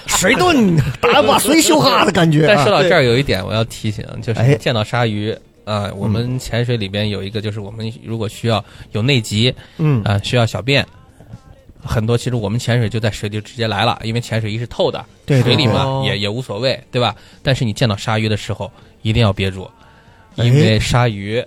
[0.08, 2.72] 水遁打把谁修哈的感觉啊但说。
[2.72, 5.38] 到这儿，有一点我要提醒，就哎是见到鲨鱼。
[5.70, 10.84] 啊、我们潜水里边有一个，就是我们如果需要有内急嗯啊、需要小便，
[11.80, 15.06] 很多其实我们潜水就在水里直接来了，因为潜水衣是透的，
[15.42, 17.14] 水里嘛对也也无所谓，对吧？
[17.40, 18.68] 但是你见到鲨鱼的时候，
[19.02, 19.70] 一定要憋住，
[20.36, 21.40] 哎因为鲨鱼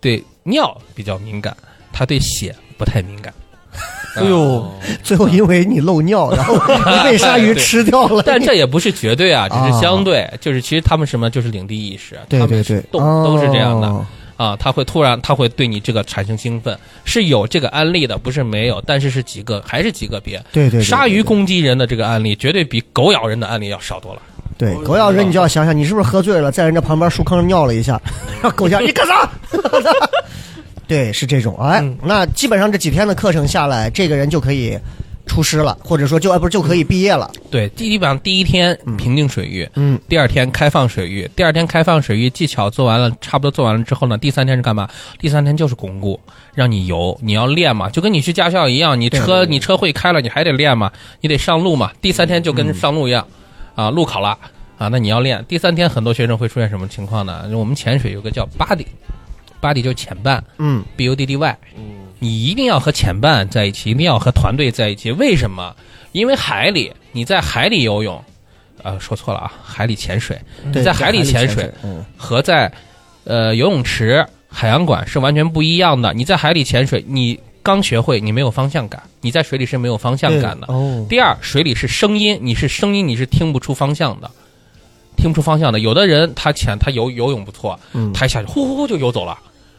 [0.00, 1.56] 对尿比较敏感，
[1.92, 3.34] 它对血不太敏感。
[4.16, 4.72] 哎呦，
[5.04, 6.54] 最后因为你漏尿，然后
[6.90, 8.22] 你被鲨鱼吃掉了。
[8.24, 13.88] 但这也不是绝对啊，只啊是相对，就是其实他们什么就是领地意识，他们对对对，都都是这样的。
[13.88, 20.36] 哦啊，他会突然他会对你这个产生兴奋，是有这个案例的，不是没有，但是是几个还是几个别。
[20.52, 24.20] 对对对，鲨鱼攻击人的这个案例，绝对比狗咬人的案例要少多了。
[24.58, 27.98] 对狗咬人，你就要想想，你是不是喝醉了，在人家旁边树坑上尿了一下，
[28.42, 29.30] 然后狗叫你干啥？
[30.86, 31.56] 对，是这种。
[31.58, 34.78] 哎，嗯那基本上这几天的课程下来，这个人就可以
[35.26, 37.28] 出师了，或者说就哎不是就可以毕业了。
[37.50, 44.88] 对，基本上第一天平静水域，嗯，第二天开放水域，第二天开放水域技巧做完了，差不多做完了之后呢，第三天是干嘛？
[45.18, 46.20] 第三天就是巩固，
[46.54, 51.90] 让你游，你要练嘛，就跟你去驾校一样，你车你车会开了，你还得练嘛，你得上路嘛。
[52.00, 53.26] 第三天就跟上路一样，
[53.74, 54.38] 啊，路考了
[54.78, 55.44] 啊，那你要练。
[55.48, 57.44] 第三天很多学生会出现什么情况呢？
[57.52, 58.46] 我们潜水有个叫
[59.74, 61.58] body，body 就是潜伴嗯，，b u d d y，
[62.18, 65.10] 你一定要和潜伴在一起，一定要和团队在一起。
[65.12, 65.74] 为什么？
[66.12, 68.22] 因为海里你在海里游泳，
[68.82, 70.38] 呃，说错了啊，海里潜水，
[70.72, 71.70] 对，在海里潜水
[72.16, 72.72] 和在
[73.24, 76.14] 呃游泳池、海洋馆是完全不一样的。
[76.14, 80.66] 你在海里潜水，你刚学会，你没有方向感；你在水里是没有方向感的。
[80.68, 84.30] 哦，第二，水里是声音，你是声音，你是听不出方向的，
[85.18, 85.80] 听不出方向的。
[85.80, 89.36] 有的人他潜他游游泳不错，嗯，他一下就呼呼呼就游走了。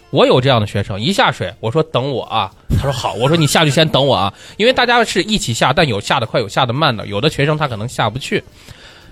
[0.10, 8.42] 我有这样的学生，一下水，我说等我啊，他说好，我说你下去先等我啊，因为大家是一起下，但有下的快，有下的慢的，有的学生他可能下不去，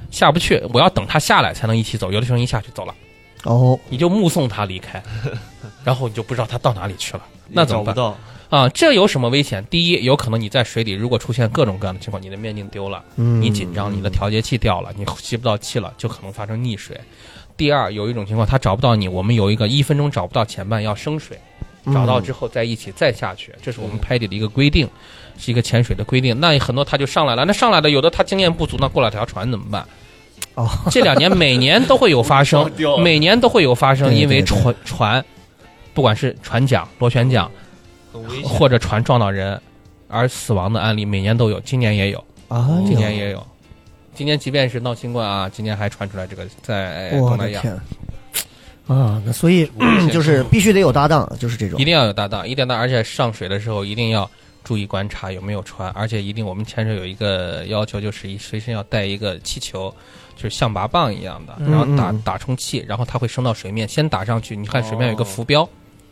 [0.09, 2.95] 下不去，我要等他下来才能一起走，有的学生一下去走了，
[3.43, 5.03] 哦，你就目送他离开，
[5.83, 7.93] 然后你就不知道他到哪里去了，那怎么办？
[7.93, 8.17] 找不到？
[8.57, 9.65] 啊，这有什么危险？
[9.69, 16.97] 第一，有可能你在水里如果出现各种各样的情况，你的面镜丢了，嗯，你紧张，你的调节器掉了，你吸不到气了，就可能发生溺水。
[17.57, 21.39] 第二，有一种情况他找不到你，我们有一个一分钟找不到前半要升水，
[21.85, 24.87] 嗯找到之后在一起再下去，这是我们拍底的一个规定，
[25.37, 26.39] 是一个潜水的规定。
[26.39, 29.85] 那很多他就上来了，那上来的有的他经验不足，那过了条船怎么办？
[30.55, 32.69] 哦，这两年每年都会有发生
[33.01, 35.25] 每年都会有发生，因为船船，
[35.93, 37.49] 不管是船桨、螺旋桨。
[38.45, 39.61] 或者船撞到人
[40.07, 43.45] 而死亡的案例，每年都有，今年也有，啊，今年也有。
[44.15, 47.61] 今年即便是闹新冠啊，今年还传出来这个在东南亚，
[48.87, 49.21] 啊！
[49.25, 49.69] 那所以
[50.11, 51.79] 就是必须得有搭档，就是这种。
[51.79, 51.85] 一。
[51.85, 54.29] 定要有搭档，一定要搭，而且上水的时候一定要
[54.63, 59.93] 注意观察有没有船，而且一定我们潜水有一个要求，就是一随身要带一个气球，
[60.35, 65.67] 就是象拔蚌一样的，嗯然后打打充气，然后它会升到水面，先打上去，你看水面有一个浮标，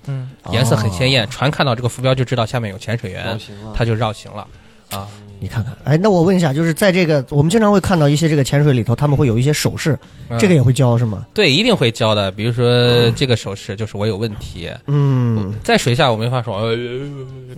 [0.07, 3.39] 嗯，颜色很鲜艳，哦船看到这个浮标就知道下面有潜水员
[3.73, 4.47] 它就绕行了。
[4.93, 5.07] 啊，
[5.39, 9.97] 你看看，哎，那我问一下，就是在这个我们经常会看到一些这个潜水里头，他们会有一些手势，
[10.29, 11.25] 嗯这个也会教是吗？
[11.33, 12.31] 对，一定会教的。
[12.31, 16.75] 比如说这个手势，就是我有问题，嗯，在水下我没法说，呃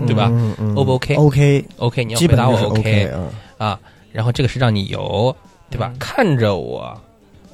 [0.05, 3.19] 对吧嗯嗯？O 不 OK？OK，、？OK，你要回答我 OK 啊，
[3.57, 3.79] 啊。
[4.11, 5.35] 然后这个是让你游，
[5.69, 5.91] 对吧？
[5.99, 6.79] 看着我，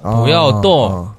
[0.03, 1.15] 啊不要动啊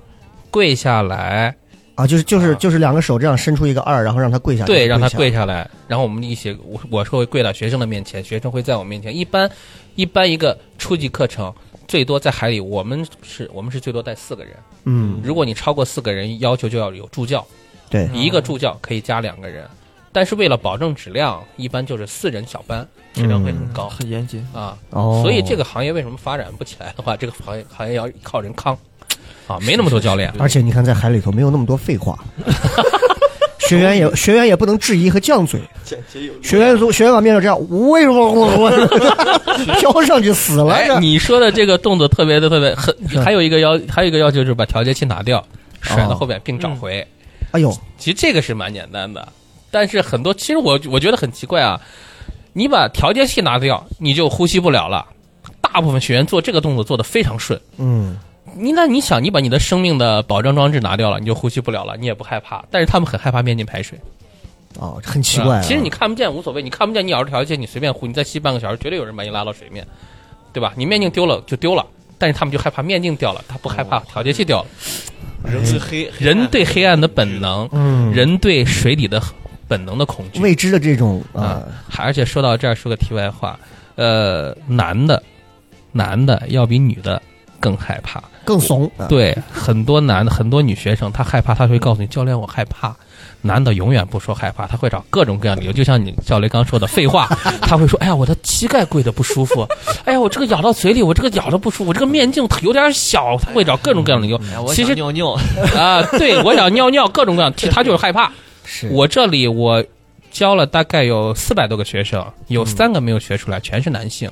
[0.52, 1.54] 跪下来，
[2.02, 5.68] 啊，就是就是啊就是两个手这样伸出一个二，然后让他跪下，对，让他跪下来。
[5.86, 9.16] 然后我们一起，我我是会跪到学生的面前，学生会在我面前。
[9.16, 9.50] 一般
[9.94, 11.52] 一般一个初级课程。
[11.88, 14.54] 最多在海里，我们是我们是最多带四个人。
[14.84, 17.44] 嗯，如果你超过四个人，要求就要有助教。
[17.90, 19.66] 对，一个助教可以加两个人，
[20.10, 24.46] 但是为了保证质量，一般就是四人小班，质量会很高、很严谨。
[24.54, 24.78] 啊。
[24.90, 28.78] 哦，所以这个行业为什么发展不起来的话，这个行业行业要靠人康
[29.46, 30.32] 啊，没那么多教练。
[30.38, 32.18] 而且你看，在海里头没有那么多废话，
[33.68, 35.60] 学员也学员也不能质疑和犟嘴，
[36.42, 37.58] 学员从学员把面罩这样，
[37.90, 38.70] 为什么我我
[39.80, 40.74] 飘上去死了？
[40.74, 45.44] 哎，你说的这个动作特别的特别很，还有一个要还有一个要求就是把调节器拿掉，
[45.80, 47.06] 甩到后边并找回。
[47.52, 49.26] 哎呦，其实这个是蛮简单的，
[49.70, 51.80] 但是很多其实我我觉得很奇怪啊，
[52.52, 55.06] 你把调节器拿掉，你就呼吸不了了。
[55.60, 57.58] 大部分学员做这个动作做得非常顺。
[57.78, 58.18] 嗯，
[58.56, 62.64] 你那你想，你把你的生命的保障装置拿掉了，你就呼吸不了了，你也不害怕。
[62.70, 63.98] 但是他们很害怕面镜排水，
[64.78, 65.62] 哦，很奇怪啊。
[65.62, 69.86] 其实你看不见无所谓，你看不见，你咬着调节器，你随便呼，你再吸半个小时，绝对有人把你拉到水面，
[70.52, 70.72] 对吧？
[70.76, 71.86] 你面镜丢了就丢了，
[72.18, 74.68] 但是他们就害怕面镜掉了，他不害怕调节器掉了。
[75.44, 79.20] 人对黑人对黑暗的本能，嗯，人对水底的
[79.66, 80.40] 本能的恐惧。
[80.40, 81.64] 未知的这种啊
[81.96, 83.58] 而且说到这儿，说个题外话，
[83.96, 85.20] 呃，男的，
[85.90, 87.20] 男的要比女的
[87.62, 88.20] 更害怕。
[88.44, 88.90] 更怂。
[88.98, 92.94] 啊，对，很多男的，很多女学生，她害怕，她会告诉你教练，我害怕。
[93.44, 97.26] 男的永远不说害怕，他会找各种各样的理由，就像你教雷刚说的废话，
[97.62, 99.66] 他会说：“哎呀，我的膝盖跪的不舒服，
[100.04, 104.40] 哎呀，我这个咬到嘴里，我这个咬的不舒服，我这个面镜有点小。”他会找各种各样的理由。
[104.52, 105.36] 哎我其实尿尿，
[105.76, 108.30] 啊，对我想尿尿，各种各样，他就是害怕。
[108.64, 109.84] 是我这里我
[110.30, 114.30] 教了大概有四百多个学生，有三个没有学出来，全是男性，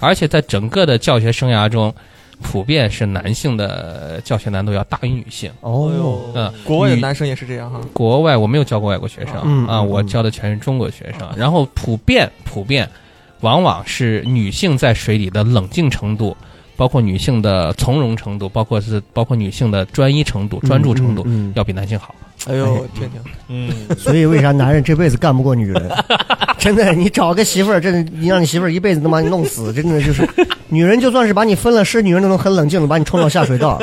[0.00, 1.94] 而且在整个的教学生涯中，
[2.42, 5.50] 普遍是男性的教学难度要大于女性。
[5.60, 7.80] 哦哟，嗯，国外的男生也是这样哈。
[7.92, 11.28] 国外我没有教过外国学生、啊，我教的全是中国学生。
[11.36, 12.88] 然后普遍普遍，
[13.40, 16.36] 往往是女性在水里的冷静程度，
[16.76, 22.14] 包括女性的从容程度，包括是包括女性的专一程度、专注程度，嗯嗯要比男性好。
[22.46, 25.90] 哎呦，听听，嗯，所以为啥男人这辈子干不过女人？
[26.58, 30.26] 真的，你找个媳妇儿，真的，你让你媳妇儿一辈子能把你弄死，真的就是，
[30.70, 33.80] 女人就算是把你分了尸，女人都能很冷静的把你冲到下水道。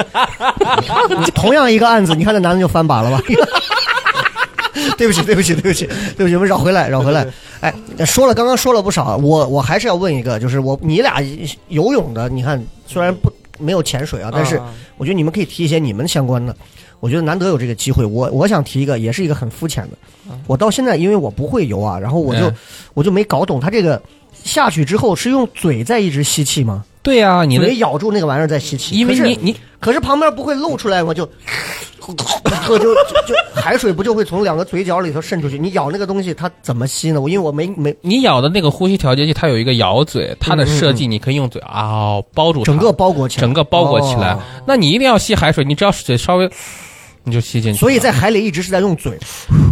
[1.35, 3.21] 同样一个案子，你看这男的就翻把了吧？
[4.97, 5.85] 对不起，对不起，对不起，
[6.17, 7.27] 对不起，我们绕回来，绕回来。
[7.59, 7.73] 哎，
[8.05, 11.21] 说了，刚刚说了不少，我我还是要问一个，就是我你俩
[11.67, 16.55] 游泳的，你看虽然不没有潜水啊，但是啊我觉得你们可以提一些你们相关的。
[16.99, 19.97] 我觉得难得有这个机会，我我想提一个，也是一个很肤浅的。
[20.47, 22.55] 我到现在因为我不会游啊，然后我就、嗯
[22.95, 24.01] 我就没搞懂他这个
[24.47, 26.83] 下去之后是用嘴在一直吸气吗？
[27.03, 31.13] 对呀、你的咬住那个玩意儿在吸气，因为你你可是旁边不会露出来吗？
[31.13, 31.25] 就
[32.67, 32.95] 就就
[33.53, 35.57] 海水不就会从两个嘴角里头渗出去？
[35.57, 37.21] 你咬那个东西，它怎么吸呢？
[37.21, 44.33] 我因为我没没你咬的那个呼吸调节器，它有一个咬嘴，它的设计你可以用嘴啊、包住整个包裹起来，整个包裹起来。
[44.33, 46.49] 哦那你一定要吸海水，你只要嘴稍微，
[47.27, 47.79] 你就吸进去。
[47.79, 49.17] 所以在海里一直是在用嘴。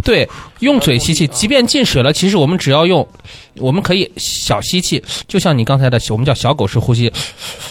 [0.04, 0.28] 对，
[0.60, 3.06] 用嘴吸气，即便进水了，其实我们只要用，
[3.54, 7.10] 我们可以小吸气，就像你刚才的，我们叫小狗式呼吸，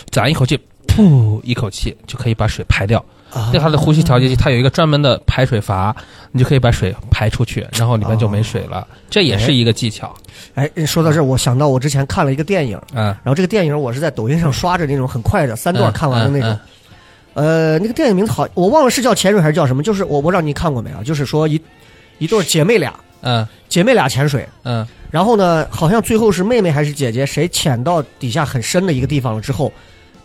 [0.09, 2.99] 攒一口气，噗，一口气就可以把水排掉。
[3.31, 5.93] 啊对它的呼吸调节器，它有一个专门的排水阀，
[6.31, 8.87] 你就可以把水排出去，然后里面就没水了。
[9.09, 10.15] 这也是一个技巧。
[10.53, 16.49] 哎，说到这儿，我想到我之前看了一个电影，嗯，然后这个电影我是在抖音上刷着那种很快的三段嗯看完的那种。
[16.49, 16.59] 嗯
[17.35, 21.61] 呃，那个电影名字好，我忘了是叫潜水还是叫什么，就是我我不知道你看过没有，就是说一
[22.17, 23.47] 一对姐妹俩，嗯。
[23.67, 24.87] 姐妹俩潜水，嗯。
[25.11, 29.71] 然后呢，好像最后是妹妹还是姐姐，谁潜到底下很深的一个地方了之后，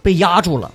[0.02, 0.72] 被压住了，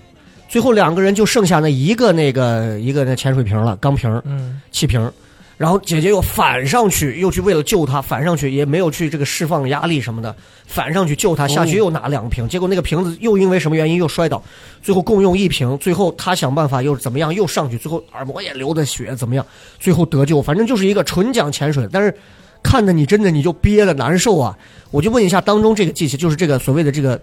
[0.49, 5.09] 最后两个人就剩下那一个那个一个那潜水瓶了，钢瓶，嗯，气瓶，
[5.57, 14.43] 然后姐姐又反上去，又去为了救他反上去，也没有去这个释放压力什么的，反上去救他，下去又拿两瓶，结果那个瓶子又因为什么原因又摔倒，
[14.81, 19.45] 最后共用一瓶，最后他想办法又怎么样又上去，最后耳膜也流的血怎么样，
[19.79, 22.13] 最后得救，反正就是一个纯讲潜水，但是
[22.61, 24.57] 看的你真的你就憋的难受啊！
[24.91, 27.21] 我就问一下，当中这个技巧就是这个所谓的这个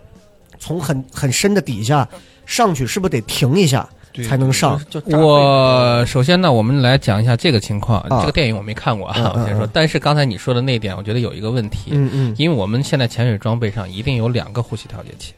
[0.58, 2.08] 从很很深的底下
[2.46, 3.86] 上去，是不是得停一下
[4.28, 4.80] 才能上？
[5.06, 8.00] 我首先呢，我们来讲一下这个情况。
[8.00, 9.70] 啊这个电影我没看过啊，我先说嗯。
[9.72, 15.32] 但是刚才你说的那点，我觉得有一个问题，嗯嗯，因为我们现在潜水装备上一定有两个呼吸调节器，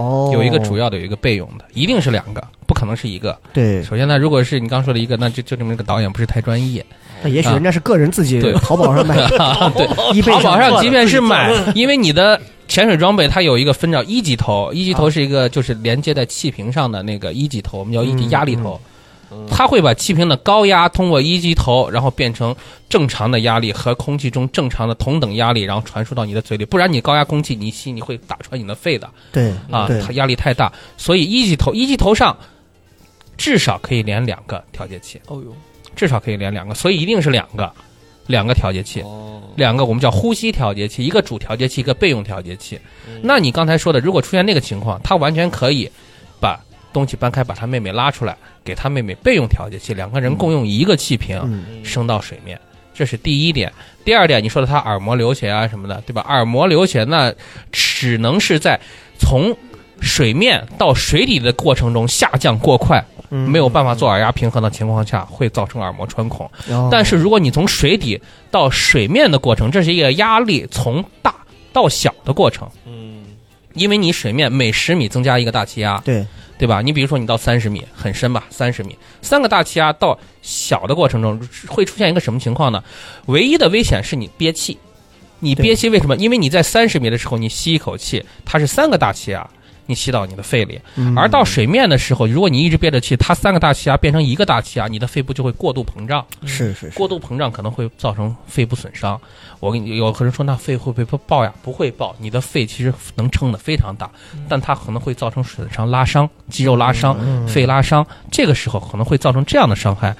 [0.00, 3.38] 哦，有一个主要的，有一个备用的，一定是两个，不可能是一个。
[3.52, 6.84] 对，首先呢，如果是你刚说的一个，那就就证明这个导演不是太专业。
[7.22, 8.52] 那也许人家是个人自己对。
[8.54, 9.14] 淘宝上买，
[9.76, 9.86] 对，
[10.22, 18.80] 淘宝上即便是买，因为你的潜水装备它有一个分叫一级头，一级头是一个就是连接在气瓶上的那个一级头，我们叫一级嗯压力头。
[19.48, 22.54] 它会把气瓶的高压通过一级头，然后变成
[22.88, 26.64] 正常的压力和空气中正常的同等压力，然后传输到你的嘴里。
[26.64, 30.72] 不然你高压空气你吸，你会打穿你的肺的对啊，对它压力太大。
[30.96, 32.36] 所以一级头一级头上
[33.36, 35.54] 至少可以连两个调节器，哦呦，
[35.94, 37.72] 至少可以连两个，所以一定是两个
[38.26, 39.00] 两个调节器。
[39.02, 42.78] 哦，两个我们叫呼吸调节器，一个主调节器，一个备用调节器。
[43.06, 45.90] 嗯那你刚才说的，如果出现那个情况，它完全可以
[46.40, 46.58] 把
[46.92, 52.60] 东西搬开，把他妹妹拉出来，给他妹妹备用调节器，两个人共用一个气瓶，嗯升到水面。
[52.92, 53.72] 这是第一点。
[54.04, 56.22] 第二点，你说的他耳膜流血啊什么的，对吧？
[56.28, 57.32] 耳膜流血那
[57.72, 58.78] 只能是在
[59.18, 59.56] 从
[60.00, 66.50] 水面到水底的过程中下降过快，嗯没有办法做耳压平衡的情况下，会造成耳膜穿孔。
[66.68, 68.20] 哦但是如果你从水底
[68.50, 71.34] 到水面的过程，这是一个压力从大
[71.72, 73.19] 到小的过程，嗯，
[73.80, 76.26] 因为你水面每十米增加一个大气压，对
[76.58, 76.82] 对吧？
[76.82, 82.84] 你比如说你到三十米，很深吧，三十米，三个大气压到小的过程中会出现一个什么情况呢？
[83.24, 84.76] 唯一的危险是你憋气，
[85.38, 86.14] 你憋气为什么？
[86.16, 89.48] 因为你在三十米的时候，你吸一口气，它是三个大气压。
[89.90, 96.24] 你吸到你的肺里，嗯而到水面的时候，如果你一直憋着气，它三个大气压变成一个大气压，你的肺部就会过度膨胀。
[96.46, 99.20] 是是是，过度膨胀可能会造成肺部损伤。
[99.58, 101.52] 我跟你有个人说，那肺会不会爆呀？
[101.62, 104.08] 不会爆，你的肺其实能撑得非常大，
[104.48, 110.14] 但它可能会造成损伤、拉伤、肌肉拉伤、肺拉伤，这个时候可能会造成这样的伤害。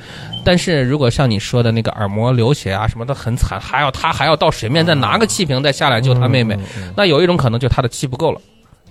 [0.44, 6.58] 但是如果像你说的那个耳膜流血啊什么的很惨，还要他还要到水面再拿个气瓶再下来救他妹妹，
[6.96, 8.40] 那有一种可能就是他的气不够了。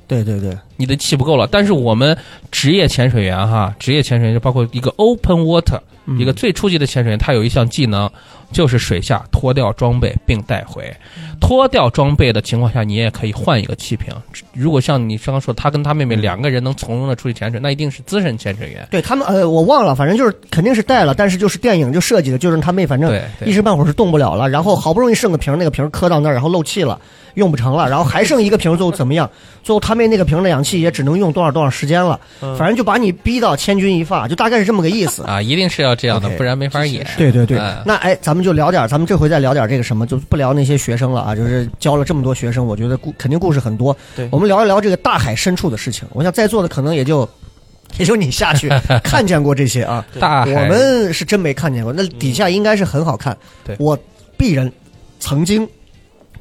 [0.10, 2.18] 对对对，你的气不够了，但是我们
[2.52, 5.80] 职业潜水员哈，职业潜水员就包括一个 open water，、
[6.18, 8.10] 一个最初级的潜水员，他有一项技能，
[8.52, 10.92] 就是水下脱掉装备并带回。
[11.40, 14.14] 脱掉装备的情况下，你也可以换一个气瓶。
[14.54, 18.88] 如果像你刚刚说，他跟他妹妹两个人能从容的出去潜水，那一定是资深潜水员。
[18.92, 27.00] 对他们呃，我忘了，反正就是肯定是带了，但是就是电影就设计的，就是他妹反正一时半会儿是动不了了，然后好不容易剩个瓶，那个瓶磕到那儿，然后漏气了，
[27.36, 29.30] 用不成了，然后还剩一个瓶，最后怎么样？
[29.64, 32.20] 最后他妹那个瓶的氧气也只能用多少多少时间了，
[32.58, 35.24] 反正就把你逼到千钧一发，就大概是这么个意思。
[35.24, 37.06] 啊，一定是要这样的不然没法演。
[37.18, 43.96] 对对对嗯，那哎，咱们就聊点，咱们这回再聊点这个什么，就不聊那些学生了啊，就是教了这么多学生，我觉得故肯定故事很多。
[44.16, 46.08] 对我们聊一聊这个大海深处的事情。
[46.14, 47.28] 我想在座的可能也就
[47.98, 48.70] 也就你下去
[49.04, 51.92] 看见过这些啊，大海我们是真没看见过。
[51.92, 53.36] 那底下应该是很好看。
[53.66, 53.98] 对我
[54.38, 54.72] 鄙人
[55.20, 55.68] 曾经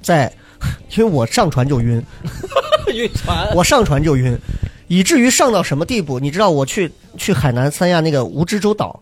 [0.02, 0.30] 在，
[0.96, 2.02] 因为我上船就晕，
[2.94, 4.36] 晕船，我上船就晕，
[4.88, 6.20] 以至于上到什么地步？
[6.20, 9.00] 你知道我去去海南三亚那个蜈支洲岛，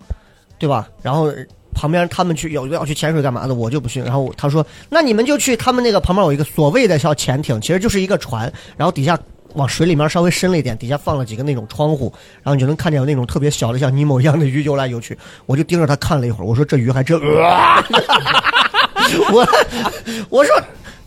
[0.59, 0.89] 对吧？
[1.03, 1.33] 然后
[1.77, 4.01] 旁边他们去有要去潜水干嘛的，我就不去。
[4.01, 9.17] 然后他说：“那你们就去他们那个旁边有一个所谓的小潜艇，其实就是一个船，然后底下。”
[9.55, 12.13] 往水里面稍微深了一点，底下放了几个那种窗户，
[12.43, 15.17] 然后你就能看见有那种特别小的像尼莫一样的鱼游来游去。
[15.47, 17.19] 我就盯着他看了一会儿，我说这鱼还真，
[19.33, 19.49] 我
[20.29, 20.55] 我说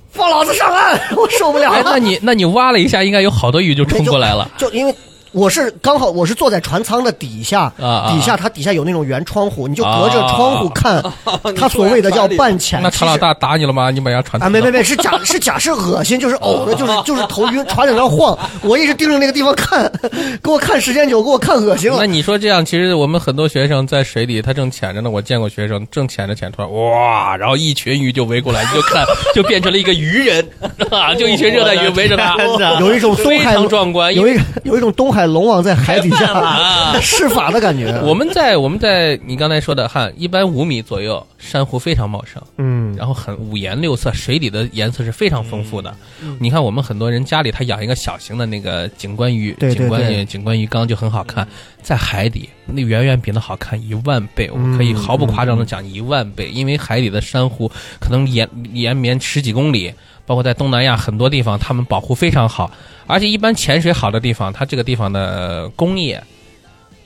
[0.10, 1.92] 放老子上岸，我受不了哎，了。
[1.92, 4.50] 那你那你挖了一下，应该有好多鱼就冲过来了。
[4.58, 4.96] 就因为
[5.32, 7.72] 我是刚好我是坐在船舱的底下，
[8.10, 12.82] 底下它底下有那种圆窗户，你就隔着窗户看， 啊它所谓的叫半潜。
[12.82, 13.92] 那船老大打你了吗？
[13.92, 19.92] 你把人家船啊，没没没，是假是假是恶心，就是呕的，就是就是头晕，船在那晃，我一直盯着那个地方看，
[20.44, 21.98] 给我看时间久，给我看恶心了。
[22.00, 25.10] 那你说这样，其实我们很多学生在水里，他正潜着呢。
[25.10, 29.06] 我见过学生正潜着潜，突然哇，然后一群鱼就围过来，你就看，
[29.36, 30.48] 就变成了一个鱼人
[30.92, 32.36] 啊，就一群热带鱼围着他，
[32.80, 34.14] 有一种东非海常壮观。
[34.14, 37.98] 有一有一种东海龙王在海底下 啊施法的感觉。
[38.06, 45.96] 我们在我们在你刚才说的哈，一般五米左右，珊瑚非常茂盛，嗯，然后很五颜六色，水底的颜色是非常丰富的。
[46.40, 51.48] 你看我们很多人家里他养一个小型的那个景观鱼，对对景观鱼景观鱼缸就很好看，
[51.82, 59.94] 在海底那远远比那好看一万倍，我可以毫不夸张的讲一万倍，因为海底的珊瑚可能延延绵十几公里。
[60.30, 62.70] 包括在东南亚很多地方，他们保护非常好，
[63.08, 66.24] 而且一般潜水好的地方，它这个地方的工业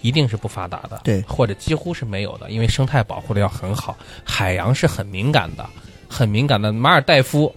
[0.01, 3.95] 一定是不发达的，对或者几乎是没有的，因为生态保护的要很好，
[4.25, 5.65] 海洋是很敏感的，
[6.09, 6.73] 很敏感的。
[6.73, 7.55] 马尔代夫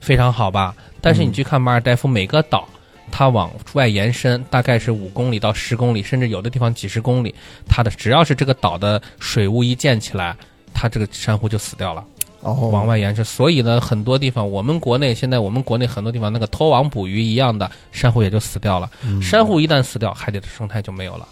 [0.00, 2.66] 非常好吧，但是你去看马尔代夫每个岛，
[3.10, 7.34] 它往外延伸大概是五公里到十公里，甚至有的地方几十公里，
[7.68, 10.34] 它的只要是这个岛的水雾一溅起来，
[10.72, 12.02] 它这个珊瑚就死掉了。
[12.40, 18.90] 哦，往外延伸，所以呢，很多地方，我们国内现在我们国内很多地方那个拖网捕鱼一样的珊瑚也就死掉了。
[19.22, 21.28] 珊瑚一旦死掉，海底的生态就没有了。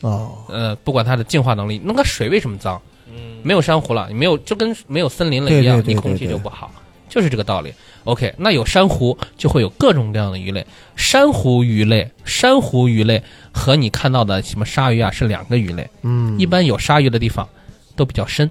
[0.00, 2.80] 哦，呃，不管它的净化能力，那个水为什么脏？
[3.08, 6.70] 嗯，没有珊瑚了，你没有就跟没有森林了一样，对对你空气就不好，
[7.08, 7.72] 就是这个道理。
[8.02, 10.66] OK，那有珊瑚就会有各种各样的鱼类，
[10.96, 13.22] 珊瑚鱼类、珊瑚鱼类
[13.52, 15.88] 和你看到的什么鲨鱼啊是两个鱼类。
[16.02, 17.48] 嗯，一般有鲨鱼的地方
[17.94, 18.48] 都比较深，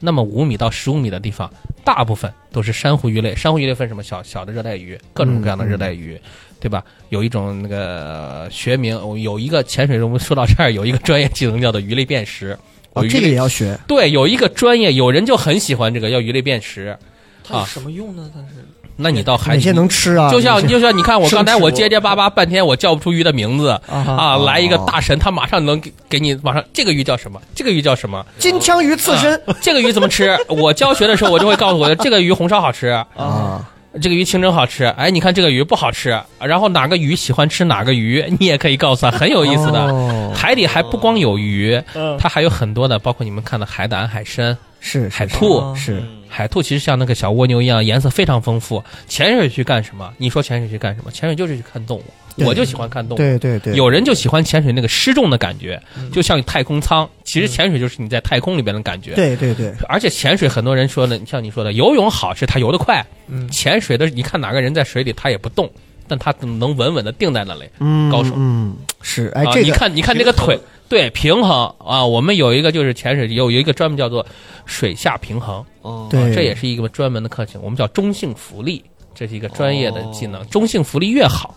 [0.00, 1.52] 那么五米到十五米的地方，
[1.84, 3.34] 大部分都是珊瑚鱼类。
[3.34, 6.20] 珊瑚鱼类分什么小小的热带鱼，各种各样的热带鱼，
[6.60, 6.84] 对吧？
[7.08, 12.56] 有一种那个呃学名，有一个潜水，我们说到这儿有一个专业技能叫做鱼类辨识。
[12.94, 13.78] 哦，这个也要学。
[13.86, 16.96] 对，有一个专业，有人就很喜欢这个，叫鱼类辨识。
[17.44, 18.30] 它有什么用呢？
[18.32, 18.64] 它是
[19.00, 20.28] 那你到海底哪些能吃啊？
[20.30, 27.40] 就像就像你看我刚才我结结巴巴半天，我叫不出鱼的名字啊啊，来一个大神，他马上能给给你马上这个鱼叫什么？
[27.54, 28.26] 这个鱼叫什么？
[28.38, 30.36] 金枪鱼刺身这个鱼怎么吃？
[30.48, 33.64] 我教学的时候，我就会告诉我，这个鱼红烧好吃，啊，
[34.02, 34.84] 这个鱼清蒸好吃。
[34.84, 39.80] 哎，你看这个鱼不好吃，然后哪个鱼喜欢吃哪个鱼，你也可以告诉他，很有意思的。
[39.80, 46.00] 哦海底还不光有鱼，嗯它还有很多的，包括你们看的海胆、海参、是海兔，是
[46.38, 48.80] 海兔其实像那个小蜗牛一样，颜色非常丰富。
[49.08, 50.14] 潜水去干什么？
[50.18, 51.10] 你说潜水去干什么？
[51.10, 52.04] 潜水就是去看动物，
[52.46, 53.18] 我就喜欢看动物。
[53.18, 57.10] 对对对，有人就喜欢潜水那个失重的感觉，嗯就像太空舱。
[57.24, 59.16] 其实潜水就是你在太空里边的感觉。
[59.16, 65.68] 对对对，而且潜水很多人说的，像你说的，游泳好是他游得快，嗯潜水的你看哪个人在水里他也不动，
[66.06, 67.62] 但他能稳稳的定在那里。
[67.80, 70.56] 嗯，高手嗯，是，哎，啊，这个你看，你看那个腿，
[70.88, 72.04] 对，平衡啊。
[72.04, 74.24] 我们有一个就是潜水有有一个专门叫做
[74.66, 78.84] 水下平衡，哦，对，这也是一个专门的课程，我们叫中性浮力，
[79.14, 80.46] 这是一个专业的技哦能。
[80.48, 81.54] 中性浮力越好，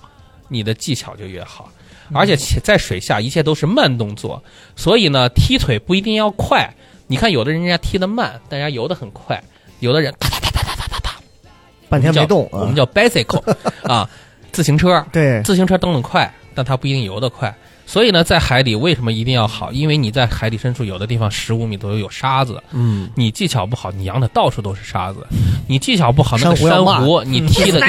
[0.48, 1.70] 你的技巧就越好。
[2.14, 4.44] 而且且在水下一切都是慢动作，
[4.76, 6.70] 所以呢，踢腿不一定要快。
[7.08, 9.38] 你看有的人家踢得慢，但人家游得很快；
[9.80, 11.16] 有的人哒哒哒哒哒哒哒哒，
[11.88, 13.42] 半天没动啊我们，叫 bicycle
[13.84, 14.10] 啊，
[14.52, 15.06] 自行车。
[15.10, 17.54] 对，自行车蹬得快，但它不一定游得快。
[17.92, 19.70] 所以呢，在海底为什么一定要好？
[19.74, 25.20] 因为你在海底深处，有的地方十五米左右有沙子，嗯，你技巧不好，你扬的到处都是沙子；
[25.68, 27.82] 你技巧不好，那个珊瑚你踢的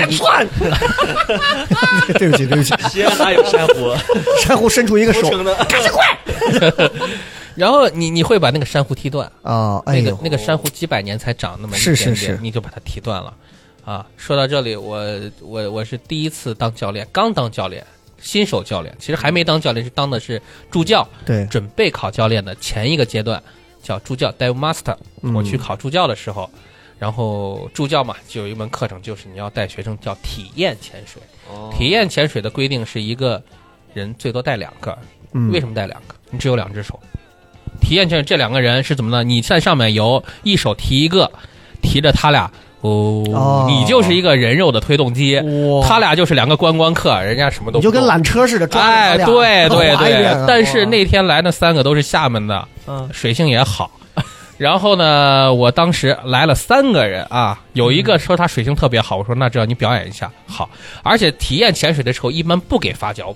[2.19, 3.95] 对不起对不起，西安哪有珊瑚？
[4.45, 5.31] 珊瑚伸出一个手。
[7.55, 12.37] 然后你你会把那个珊瑚踢断，啊，哎，那个那个珊瑚几百年才长那么一是点点，是是。
[12.43, 13.33] 你就把它踢断了。
[13.85, 14.99] 啊，说到这里，我
[15.41, 17.87] 我我是第一次当教练，刚当教练，
[18.23, 21.07] 新手教练，其实还没当教练，是当的是助教。
[21.27, 23.43] 对，准备考教练的前一个阶段
[23.83, 24.97] 叫助教 dive master。
[25.21, 26.49] 嗯我去考助教的时候，
[26.99, 31.21] 然后助教嘛，就有一门课程，就是你要带学生叫体验潜水。
[31.51, 33.43] 哦体验潜水的规定是一个
[33.93, 34.97] 人最多带两个，
[35.33, 36.15] 嗯为什么带两个？
[36.31, 36.99] 你只有两只手。
[37.81, 39.25] 体验潜水这两个人是怎么呢？
[39.25, 41.31] 你在上面游，一手提一个，
[41.83, 42.51] 提着他俩。
[42.83, 53.91] 哦哦，你就是一个人肉的推动机，哇他俩就是两个观光客，人家什么都你就跟缆车似的，抓哎，对对对，但是那天来那三个都是厦门的，嗯水性也好。
[54.59, 60.69] 然后呢，我当时来了三个人啊，有一个说他水性特别好，我说那这样你表演一下好。
[61.03, 63.35] 而且体验潜水的时候一般不给发脚蹼。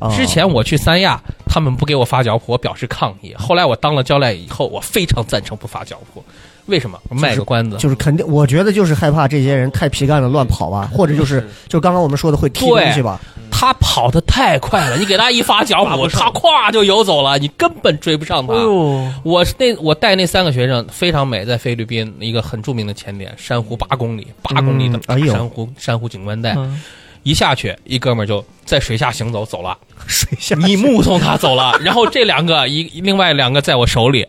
[0.00, 3.34] 啊之前我去三亚，他们不给我发脚蹼，我表示抗议。
[3.36, 6.20] 后来我当了教练以后，我非常赞成不发脚蹼。
[6.68, 6.98] 为什么？
[7.10, 7.76] 卖个关子。
[7.76, 18.52] 就是肯定，我觉得就是害怕这些人太皮干了乱跑吧，或者就是就刚刚我们说的会踢东西吧，他跑得太快了，你给他一发脚蹼，他咵就游走了，你根本追不上他。
[18.52, 25.32] 哎呦，我是那我带那三个学生非常美，在菲律宾一个很著名的潜点，珊瑚八公里，八公里的嗯哎呦。
[25.32, 26.80] 珊瑚、珊瑚景观带，嗯。
[27.24, 34.26] 一下去，一哥们儿就在水下行走走了， 水下你目送他走了，然后这两个一另外两个在我手里。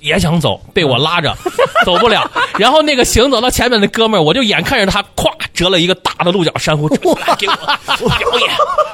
[0.00, 1.34] 也想走，被我拉着，
[1.84, 2.30] 走不了。
[2.58, 8.50] 然后那个行走到前面的哥们儿，我就眼看着他咵折了一个大的鹿角珊瑚，出来给我表演。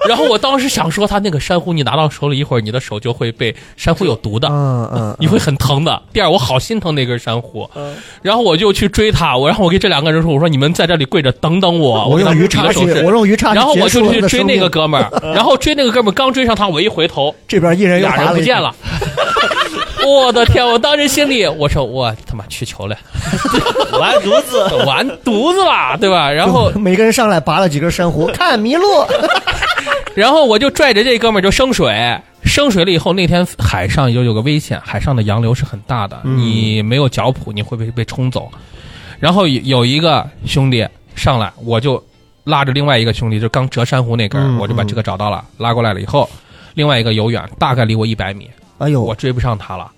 [0.09, 4.49] 然后我当时想说，他那个珊瑚你拿到手里，一会儿你的手就会被珊瑚有毒的。
[4.51, 6.03] 嗯嗯，你会很疼的。
[6.13, 7.69] 第二，我好心疼那根珊瑚，
[8.23, 18.75] 然后我就去追他，我然后我给这两个人说，我说你们在这里跪着等等我，我用鱼叉手势，我用鱼叉然后我就去追那个哥们儿，然后追那个哥们儿刚追上他，我一回头， 这边一人又俩人不见了。
[20.07, 20.67] 我的天！
[20.67, 22.97] 我当时心里我说我他妈去球了，
[23.99, 26.31] 完犊子，完犊子了，对吧？
[26.31, 28.85] 然后每个人上来拔了几根珊瑚， 看迷路。
[30.15, 38.51] 然后我就拽着这哥们儿就升水，升水了以后，那天海上有有个危险，海上的洋流是很大的，嗯你没有脚蹼，你会被被冲走。
[39.19, 42.03] 然后有有一个兄弟上来，我就
[42.45, 46.29] 拉着另外一个兄弟，就刚折珊瑚那根我就把这个找到了，拉过来了以后，
[46.75, 48.51] 另外一个游远，大概离我一百米，
[48.81, 49.91] 哎呦，我追不上他了，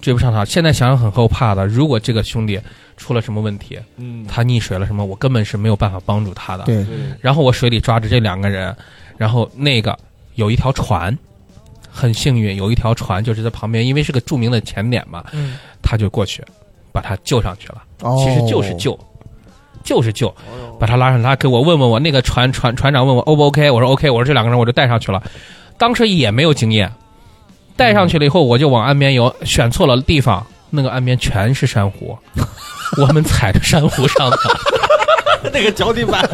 [0.00, 0.44] 追不上他。
[0.44, 2.58] 现在想想很后怕的，如果这个兄弟
[2.96, 6.64] 出了什么问题，嗯，他溺水了什么，我根本是没有办法帮助他的。
[6.64, 6.86] 对，
[7.20, 8.74] 然后我水里抓着这两个人，
[9.16, 9.96] 然后那个
[10.36, 11.16] 有一条船，
[11.90, 16.42] 很幸运有一条船就是在旁边，因为是个著名的潜点嘛，嗯他就过去
[16.90, 17.82] 把他救上去了。
[18.00, 18.98] 哦其实就是救，
[19.84, 20.34] 就是救，
[20.78, 25.22] 把他拉上，他给我问问我那个船船船长问我 O 不 OK，我说 OK，我说这两个人我就带上去了，
[25.76, 26.90] 当时也没有经验，
[27.78, 32.18] 带上去了以后我就往岸边游，选错了地方，那个岸边全是珊瑚，
[33.00, 34.36] 我们踩着珊瑚上的。
[35.52, 36.28] 那个脚底板，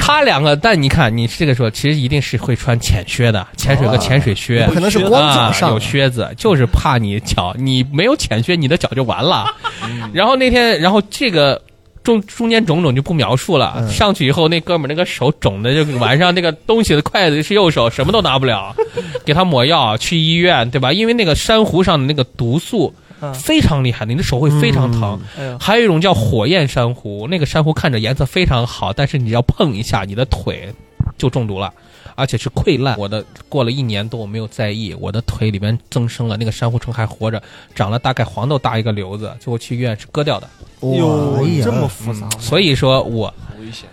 [0.00, 9.44] 他两个，但你看，你这个时候其实一定是会穿浅靴的，潜水和潜水靴，不可能是光脚啊上有靴子，就是怕你脚，你没有浅靴，你的脚就完了。
[9.84, 10.10] 嗯。
[10.14, 11.60] 然后那天，然后这个
[12.08, 13.74] 中中间种种就不描述了。
[13.76, 18.74] 嗯上去以后，那哥们那个手肿的，就晚上那个东西的筷子是右手，什么都拿不了，
[19.26, 20.90] 给他抹药，去医院，对吧？
[20.90, 25.20] 因为那个珊瑚上的那个毒素嗯非常厉害，你的手会非常疼。
[25.38, 30.72] 哎，还有一种叫火焰珊瑚，那个珊瑚看着颜色非常好，但是你要碰一下，你的腿
[31.18, 31.70] 就中毒了。
[32.18, 32.98] 而且是溃烂。
[32.98, 37.40] 我的过了一年多，我没有在意，我的腿里边增生了，那个珊瑚虫还活着，
[37.76, 40.50] 长了大概黄豆大一个瘤子，最后去医院是割掉的。
[40.80, 43.88] 哇，哎呀，这么复杂吗，所以说我危险。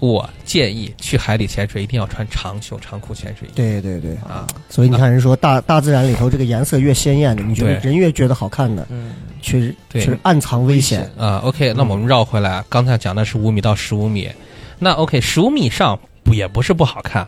[0.00, 3.50] 我建议去海里潜水一定要穿长袖长裤潜水衣。
[3.56, 11.10] 对对对，啊，所以你看人说大大自然里头这个颜色越鲜艳的，你觉得人越觉得好看的，嗯，确实对确实暗藏危险。
[11.18, 14.30] 啊，OK，那我们绕回来，刚才讲的是五米到十五米，
[14.78, 15.98] 那 OK，十五米以上
[16.28, 17.26] 不也不是不好看，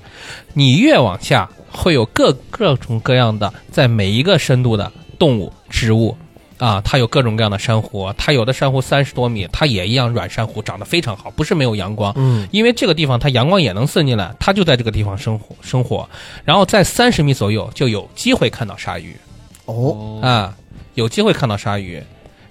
[0.53, 6.14] 你越往下会有各各种各样的在每一个深度的动物、植物。
[6.59, 16.07] 啊，它有各种各样的珊瑚，它有的珊瑚三十多米，它也一样软珊瑚，长得非常好，不是没有阳光，嗯，因为这个地方它阳光也能渗进来，它就在这个地方生活生活，
[16.44, 19.16] 然后在三十米左右就有机会看到鲨鱼，
[19.64, 20.55] 哦，啊，
[20.96, 21.98] 有机会看到鲨鱼，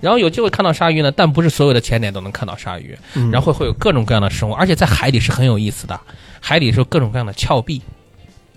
[0.01, 3.29] 然后有机会看到鲨鱼呢，但不是所有的潜点都能看到鲨鱼，嗯。
[3.29, 5.99] 然后会有各种各样的生物，而且在海里是很有意思的，
[6.39, 7.81] 海底是有各种各样的峭壁，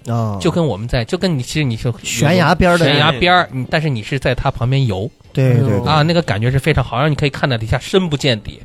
[0.07, 8.61] 啊，就跟我们在就跟你其实你是悬崖边的悬崖边儿，你但是你是在它旁边游对对对啊，那个感觉是非常好，然后你可以看到底下深不见底。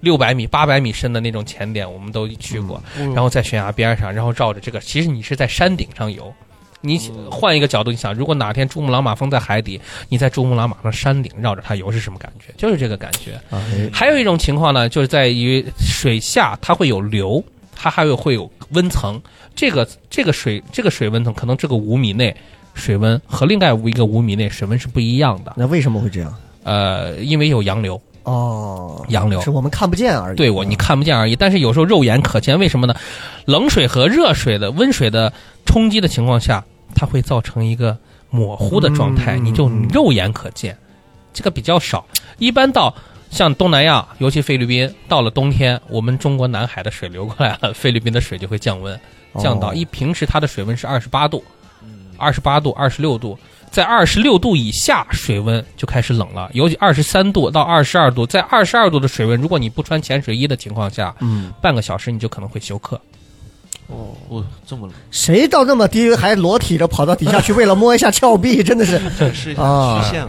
[0.00, 2.82] 六百米、八百米深的那种浅点，我们都去过。
[2.98, 6.34] 嗯然后在悬崖边上，然后绕着这个，其实你是在山顶上游。
[6.80, 6.98] 你
[7.30, 12.52] 换一个角度，你想，如果哪天珠穆朗玛峰在海底，你在珠穆朗玛峰山顶绕着它游是什么感觉？
[12.56, 13.40] 就是这个感觉。
[13.92, 17.40] 还有一种情况呢，就是在于水下它会有流，
[17.82, 19.20] 它还有会有温层。
[19.56, 22.34] 这个这个水这个水温层可能这个五米内
[22.74, 25.54] 水温和另外一个五米内水温是不一样的。
[25.56, 26.32] 那为什么会这样？
[26.62, 30.36] 呃，因为有洋流，哦，洋流是我们看不见而已。
[30.36, 32.56] 对我你看不见而已，但是有时候肉眼可见。
[32.56, 32.94] 为什么呢？
[33.46, 35.32] 冷水和热水的温水的
[35.66, 36.64] 冲击的情况下，
[36.94, 37.98] 它会造成一个
[38.30, 40.78] 模糊的状态，嗯你就肉眼可见。
[41.34, 42.06] 这个比较少，
[42.38, 42.94] 一般到
[43.32, 48.98] 像东南亚，尤其菲律宾，到了冬天，我们中国南海的水流过来了，菲律宾的水就会降温，
[49.38, 51.42] 降到哦一平时它的水温是二十八度，
[52.18, 53.38] 二十八度、二十六度，
[53.70, 63.00] 在二十六度以下水温就开始冷了，尤其二十三度到二十二度，在二十二度的水温，如果你不穿潜水衣的情况下，嗯，半个小时你就可能会休克。
[63.86, 69.00] 哦，哦，这么冷，谁到那么低还裸体着跑到底下去，为了摸一下峭壁，真的是。
[69.18, 70.02] 展示一下啊。
[70.04, 70.26] 曲线。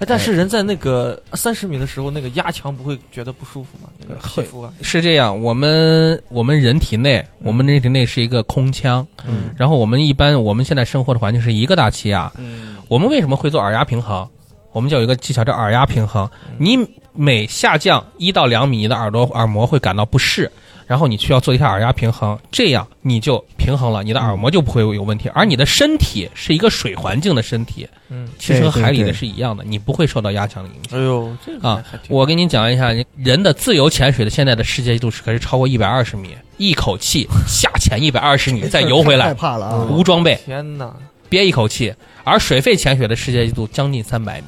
[0.00, 3.88] 哎，但是人在那个三十米的时候，那个压强不会觉得不舒服吗？
[3.98, 14.28] 那个皮肤啊，是这样，我们我们人体内，我们人体内是一个空腔，嗯，然后我们一般我们现在生活的环境是一个大气压，嗯，我们为什么会做耳压平衡？
[14.72, 16.28] 我们就有一个技巧叫耳压平衡。
[16.58, 16.76] 你
[17.12, 20.50] 每下降一到两米，你的耳朵耳膜会感到不适，
[20.86, 25.30] 然后你需要做一下耳压平衡，这样你就平衡了，你的耳膜就不会有问题。
[25.34, 30.98] 而你的身体是一个水环境的身体，嗯，其实和海里的是一样的，你不会受到压强的影响。
[30.98, 39.88] 哎呦，这个啊我跟你讲一下，人的自由潜水的现在的世界纪录是可是超过一百二十米，一口气下潜一百二十米再游回害来，怕了啊！
[39.90, 40.94] 无装备天哪，
[41.28, 41.94] 憋一口气。
[42.24, 44.46] 而水肺潜水的世界纪录将近三百米，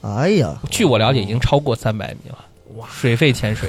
[0.00, 2.38] 哎呀，据我了解已经超过三百米了。
[2.76, 3.68] 哇，水肺潜水，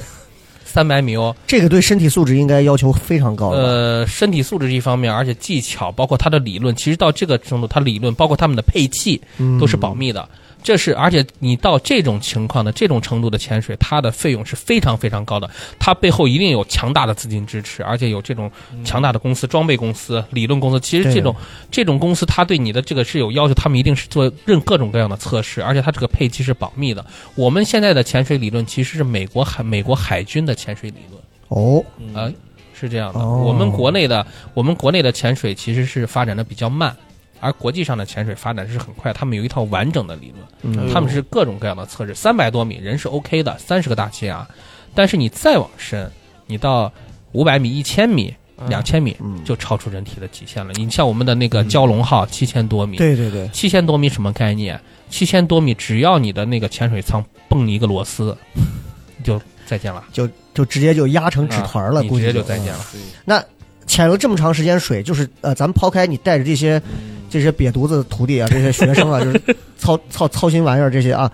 [0.79, 1.35] 三百米哦。
[1.45, 3.49] 这个对身体素质应该要求非常高。
[3.49, 10.25] 呃，身体素质是一方面，而且技巧，包括他的理论，其实到这个程度，他理论包括他们的配器嗯都是保密的。
[10.61, 15.49] 这是，而且你到这种情况的这种程度的潜水，它的费用是非常非常高的。
[15.79, 18.51] 它背后一定有强大的资金支持，而且有这种
[18.83, 20.79] 强大的公司、装备公司、理论公司。
[20.79, 21.35] 其实这种
[21.71, 27.05] 这种公司，它对你的这个是有要求，他们一定是做任各种各样的测试，而且它这个配机是保密的。
[27.35, 31.21] 我们现在的潜水理论其实是美国海美国海军的潜水理论。
[31.47, 31.83] 哦，
[32.13, 32.31] 啊，
[32.73, 33.19] 是这样的。
[33.19, 36.95] 哦我们国内的我们国内的潜水其实是发展的比较慢，
[37.39, 42.13] 而国际上的潜水发展是很快，他们有一套完整的理论，嗯他们是各种各样的测试。
[42.13, 44.47] 三百多米人是 OK 的，三十个大气压，
[44.93, 46.11] 但是你再往深，
[46.47, 46.91] 你到
[47.31, 48.33] 五百米、一千米、
[48.67, 50.73] 两千米，嗯，就超出人体的极限了。
[50.73, 54.79] 你像我们的那个蛟龙号七千多米，对对对，七千多米什么概念？
[55.09, 58.37] 七千多米，只要你的那个潜水舱蹦一个螺丝，
[59.23, 62.85] 就再见了，就就直接就压成纸团了，直估计接就再见了。
[63.25, 63.43] 那
[63.87, 66.79] 潜了这么长时间水，就是呃，咱们抛开你带着这些
[67.29, 69.41] 这些瘪犊子徒弟啊，这些 学生啊，就是
[69.77, 71.31] 操操操心玩意儿这些啊，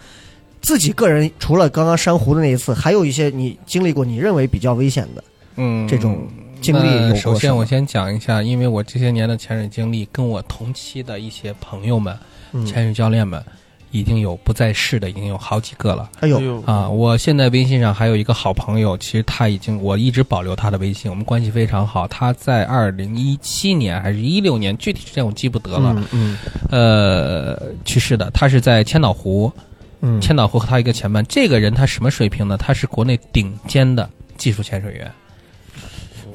[0.61, 5.23] 自己个人除了刚刚珊瑚的那一次，还有一些你经历过你认为比较危险的
[5.55, 6.27] 嗯，这种
[6.61, 12.17] 经历有过首先我先讲一下，因为我这些年的潜水经历，跟我同期的一些朋友们、
[12.51, 13.41] 嗯，潜水教练们，
[13.95, 16.09] 已经有不在世的，已经有好几个了。
[16.19, 22.05] 还有呦啊，我现在微信上还有一个好朋友，其实他已经我一直保留他的微信，我们关系非常好。
[22.07, 25.95] 他在二零一七年还是一六年，具体时间我记不得了。
[26.11, 26.37] 嗯
[26.69, 29.49] 呃，去世的，他是在千岛湖，
[30.01, 31.25] 嗯，千岛湖和他一个前伴。
[31.29, 32.57] 这个人他什么水平呢？
[32.57, 35.09] 他是国内顶尖的技术潜水员。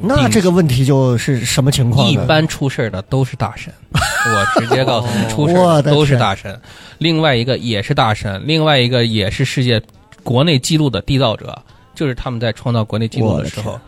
[0.02, 2.08] 那这个问题就是什么情况？
[2.08, 6.58] 一般出事儿的都是大神， 我直接告诉你，出事的儿的都是大神。
[6.98, 9.80] 另外一个也是大神，另外一个也是世界
[10.22, 11.56] 国内纪录的缔造者，
[11.94, 13.78] 就是他们在创造国内纪录的时候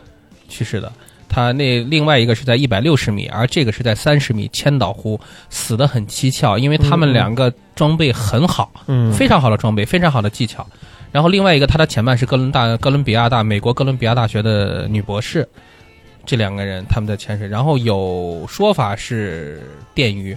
[0.48, 0.92] 去世的。
[1.28, 10.66] 他那另外一个是在一百六十米，而这个是在三十米千岛湖，死得很蹊跷，因为他们两个装备很好，嗯，非常好的装备，非常好的技巧。
[11.10, 15.48] 然后另外一个，他的前半是哥伦大哥伦比亚大美国哥伦比亚大学的女博士，
[16.24, 17.46] 这两个人他们在潜水。
[17.46, 19.62] 然后有说法是
[19.94, 20.32] 电鱼，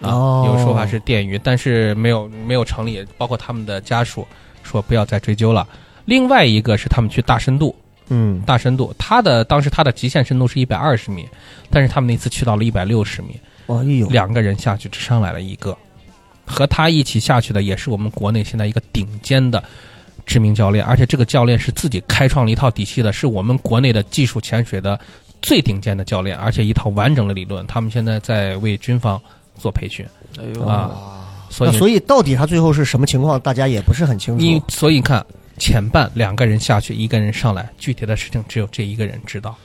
[0.00, 4.26] 啊，哦有说法是电鱼，但是没有没有成立，包括他们的家属
[4.62, 5.66] 说不要再追究了。
[6.04, 7.74] 另外一个是他们去大深度，
[8.08, 11.28] 嗯，大深度，他的当时他的极限深度是一百二十米，
[11.70, 15.76] 但是他们那次去到了一百六十米，哎呦，两个人下去只上来了一个，
[16.46, 19.62] 和他一起下去的也是我们国内现在一个顶尖的
[20.28, 25.00] 知名教练，而且这个教练是自己开创了一套体系的，是我们国内的技术潜水的
[25.42, 27.66] 最顶尖的教练，而且一套完整的理论。
[27.66, 29.20] 他们现在在为军方
[29.58, 30.06] 做培训
[30.38, 34.66] 哎呦啊，所以所以到底他最后是什么情况，大家也不是很清你楚。
[34.68, 35.24] 所以你看。
[35.60, 39.56] 前半两个人下去，一个人上来，具体的事情只有这一个人知道，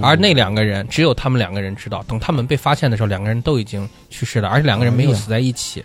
[0.00, 2.02] 而那两个人只有他们两个人知道。
[2.04, 5.84] 等他们被发现的时候，两个人都已经去世了，而且两个人没有死在一起，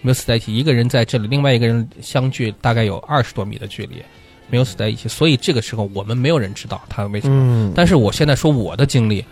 [0.00, 0.54] 没有死在一起。
[0.54, 4.02] 一个人在这里，另外一个人相距大概有二十多米的距离，
[4.48, 5.08] 没有死在一起。
[5.08, 7.34] 所以这个时候我们没有人知道他为什么。
[7.36, 9.24] 嗯但是我现在说我的经历，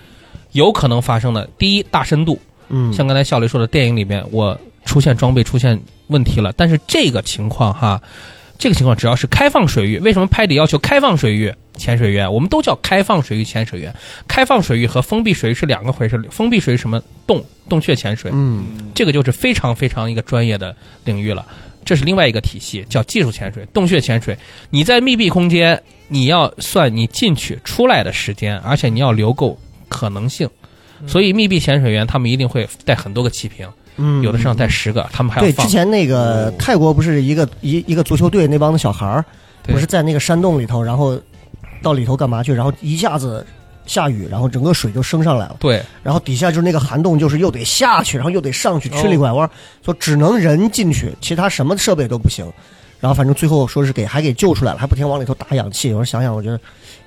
[0.52, 2.38] 有可能发生的，第一大深度，
[2.68, 8.00] 嗯，像刚才笑雷说的，电影里面我出现装备出现问题了，但是这个情况哈，
[8.58, 12.32] 这个情况只要是开放水域，为什么拍底要求开放水域潜水员？
[12.32, 13.94] 我们都叫开放水域潜水员。
[14.26, 16.20] 开放水域和封闭水域是两个回事。
[16.30, 20.74] 封闭水域什么洞洞穴潜水，嗯这个就是非常非常一个专业的
[21.04, 21.46] 领域了。
[21.84, 24.36] 这是另外一个体系，叫技术潜水、洞穴潜水。
[24.70, 29.56] 你在密闭空间，你要算你进去、出来的时间，而且你要留够
[29.88, 30.48] 可能性。
[31.06, 33.68] 所以密闭潜水员他们一定会带很多个气瓶，
[33.98, 35.66] 嗯，有的上带十个，他们还对，要放。
[35.66, 39.24] 之前那个泰国不是一个一一个足球队那帮子小孩儿，
[39.62, 41.20] 不是在那个山洞里头，然后
[41.87, 42.53] 到里头干嘛去？
[42.53, 43.47] 然后一下子
[43.87, 49.49] 下雨，然后整个水就升上来了，对，然后底下就是那个涵洞，就是又得下去，然后又得上去，吃里拐弯，
[49.84, 52.45] 说只能人进去，其他什么设备都不行。
[52.99, 55.93] 然后反正最后说是给还给救出来了，还不停往里头打氧气。
[55.93, 56.59] 我说想想，我觉得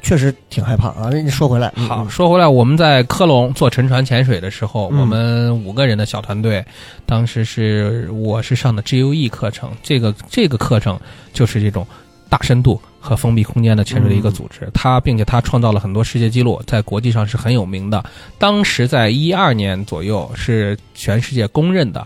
[0.03, 1.09] 确实挺害怕啊。
[1.11, 6.63] 那你说回来，好，嗯说回来，我们在科隆做沉船潜水的时候，嗯我们五个人的小团队，
[7.07, 10.97] 当时是我是上的 GUE 课程，这个这个课程
[11.33, 11.85] 就是这种
[12.29, 14.69] 大深度和封闭空间的潜水的一个组织。
[14.73, 18.03] 它并且它创造了很多世界纪录，在国际上是很有名的。
[18.37, 22.05] 当时在一二年左右，是全世界公认的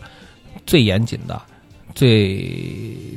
[0.66, 1.42] 最严谨的。
[1.96, 2.50] 最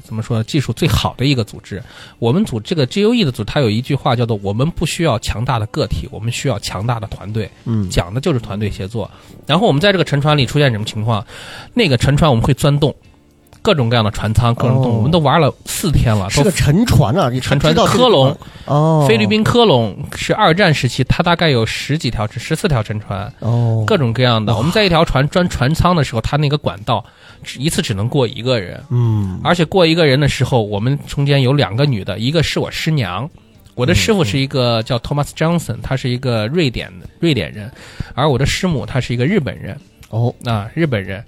[0.04, 0.44] 怎么说呢？
[0.44, 1.82] 技术最好的一个组织，
[2.18, 7.50] 我们组这个 GUE 的组，它有一句话叫做“我们不需要强大的个体，我们需要强大的团队”。
[7.64, 9.10] 嗯讲的就是团队协作。
[9.46, 11.26] 然后我们在这个沉船里出现什么情况？
[11.72, 12.94] 那个沉船我们会钻洞，
[13.66, 16.26] 各种各样的船舱，各种动物我们都玩了四天了。
[16.26, 24.56] 都是个沉船啊，沉船科隆，哦，菲律宾科隆是二战时期，它大概有十几条至十四条沉船，哦，各种各样的。
[24.56, 27.04] 我们在一条船钻船舱的时候，它那个管道
[27.42, 29.40] 只一次只能过一个人，嗯。
[29.42, 33.28] 而且过一个人的时候，我们中间有两个女的，一个是我师娘。
[33.74, 37.68] 我的师傅是一个叫 Thomas Johnson，他是一个瑞典的瑞典人，
[38.14, 39.76] 而我的师母她是一个日本人。
[40.08, 41.22] 哦，啊，日本人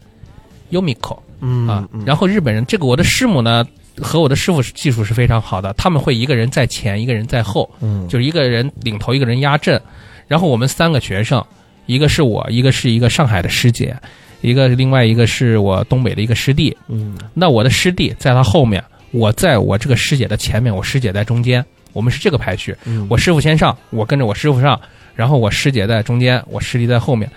[0.71, 3.67] Yumiko 嗯啊嗯，然后日本人这个我的师母呢
[4.01, 9.81] 和我的师傅是技术是非常好的，他们会一个人在前，一个人在后，嗯就是一个人领头，一个人压阵，
[10.27, 11.45] 然后我们三个学生，
[11.87, 13.97] 一个是我，一个是一个上海的师姐，
[14.41, 22.77] 一个另外一个是我东北的一个师弟，嗯那我的师弟在他后面，我在我这个师姐的前面，我师姐在中间，我们是这个排序。
[22.85, 24.81] 嗯，我师傅先上，我跟着我师傅上，
[25.17, 27.29] 然后我师姐在中间，我师弟在后面。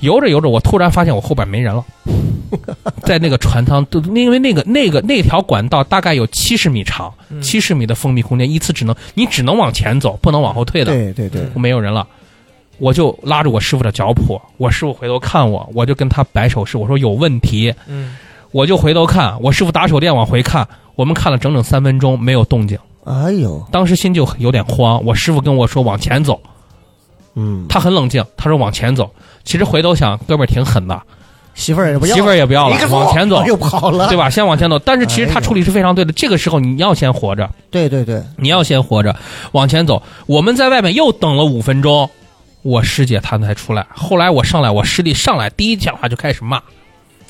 [0.00, 1.84] 游着游着，我突然发现我后边没人了，
[3.04, 7.40] 在那个船舱，都因为那个那个那条管道大概有七十米长，嗯。
[7.42, 10.92] 七十米的封闭空间，一次只能你只能往前走，不能往后退的。
[10.92, 12.06] 对对对，我没有人了，
[12.78, 18.16] 我就拉着我师傅的脚蹼，我师傅回头看我，我就跟他摆手势，我说有问题，嗯，
[18.52, 25.04] 我就回头看，我师傅打手电往回看，我们看了整整三分钟没有动静，哎呦，当时心就有点慌。
[25.04, 26.40] 我师傅跟我说往前走，
[27.40, 29.08] 嗯，他很冷静，他说往前走。
[29.44, 31.00] 其实回头想，哥们儿挺狠的，
[31.54, 34.28] 媳妇儿也不要，媳妇儿也不要了，往前走，又跑了，对吧？
[34.28, 34.76] 先往前走。
[34.80, 39.14] 但是其实他处理是非常对的，这个时候你要先活着，对对对，你要先活着，
[39.52, 40.02] 往前走。
[40.26, 42.10] 我们在外面又等了五分钟，
[42.62, 43.86] 我师姐她才出来。
[43.94, 46.60] 后来我上来，我师弟上来第一讲话就开始骂，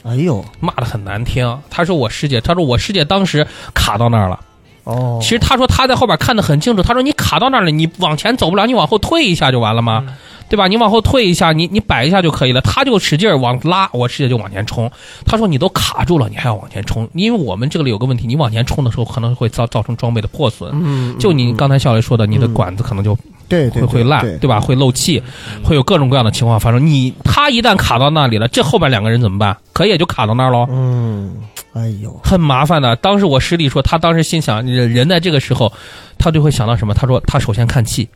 [0.05, 1.61] 哎呦，骂的很难听。
[1.69, 4.41] 他说我师姐，他说我师姐当时卡到那儿了。
[4.89, 10.05] 哦，其实他说他在后边看得很清楚，他说你卡到那儿了，你往前走不了，你往后退一下就完了吗？
[10.49, 10.67] 对吧？
[10.67, 12.61] 你往后退一下，你你摆一下就可以了。
[12.63, 14.91] 他就使劲儿往拉，我直接就往前冲。
[15.27, 20.71] 他说你都卡住了，你还要往前冲，因为我们这里有个问题，你往前冲的时候可能会造造成装备的破损。
[20.73, 23.15] 嗯，就你刚才笑雷说的，你的嗯管子可能就
[23.47, 24.59] 对对会会烂，对对吧？
[24.59, 25.23] 会漏气，
[25.63, 26.87] 会有各种各样的情况发生。
[26.87, 29.55] 你他一旦卡到那里了，这后边两个人怎么办？
[29.75, 30.67] 可也就卡到那儿喽。
[30.71, 31.37] 嗯，
[31.79, 32.97] 哎呦，很麻烦的。
[32.97, 35.73] 当时我师弟说，他当时心想，人人在这个时候，
[36.19, 36.93] 他就会想到什么？
[36.93, 38.09] 他说，他首先看气，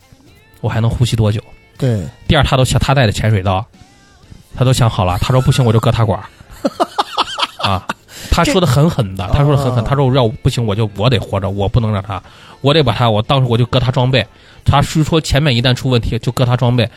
[0.61, 1.41] 我还能呼吸多久？
[1.79, 3.65] 对，第二，他都想他带的潜水刀，
[4.57, 5.17] 他都想好了。
[5.21, 6.25] 他说不行，我就割他管儿
[7.63, 7.87] 啊。
[8.31, 9.83] 他说的很狠的，他说的很狠。
[9.83, 12.23] 哦他说要不行，我就我得活着，我不能让他，
[12.61, 14.25] 我得把他，我当时我就割他装备。
[14.65, 16.89] 他是说前面一旦出问题就割他装备，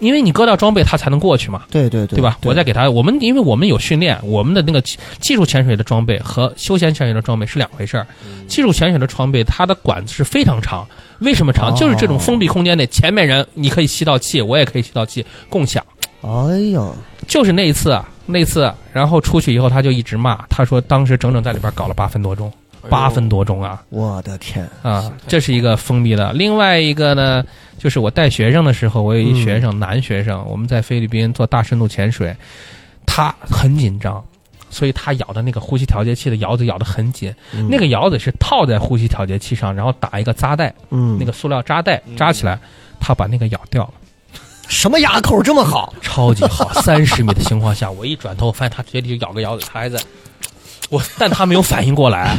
[0.00, 1.62] 因为你割掉装备，他才能过去嘛。
[1.70, 2.38] 对对对，对吧？
[2.42, 8.06] 我再给他，我们因为我们有训练，我们的那个技技术潜水的装备和休闲潜水的装备是两回事儿。
[8.48, 10.86] 技术潜水的装备，它的管子是非常长，
[11.20, 11.72] 为什么长？
[11.72, 15.84] 哦就是这种封闭空间内，前面人你可以吸到气，我也可以吸到气，共享。
[16.22, 16.90] 哎呀，
[17.26, 22.52] 就是那一次啊，那次，然后出去以后他就一直骂，他说当时整整在里边搞了八分多钟，
[22.88, 23.82] 八分多钟啊。
[23.90, 26.32] 我的天，啊，这是一个封闭的。
[26.32, 27.44] 另外一个呢，
[27.78, 32.34] 就是我带学生的时候，我有一学生，男学生，我们在菲律宾做大深度潜水，
[33.06, 34.24] 他很紧张，
[34.70, 42.58] 所以他咬的那个呼吸调节器的咬子咬得很紧，嗯那个咬子是套在呼吸调节器上，然后打一个扎带，嗯，那个塑料扎带扎起来，
[43.00, 43.92] 他把那个咬掉了，
[44.68, 45.92] 什么牙口这么好？
[46.00, 46.72] 超级好。
[46.82, 49.98] 三十米的情况下，我一转头，发现他嘴里就咬个咬子，他还在。
[50.90, 52.36] 我，但他没有反应过来，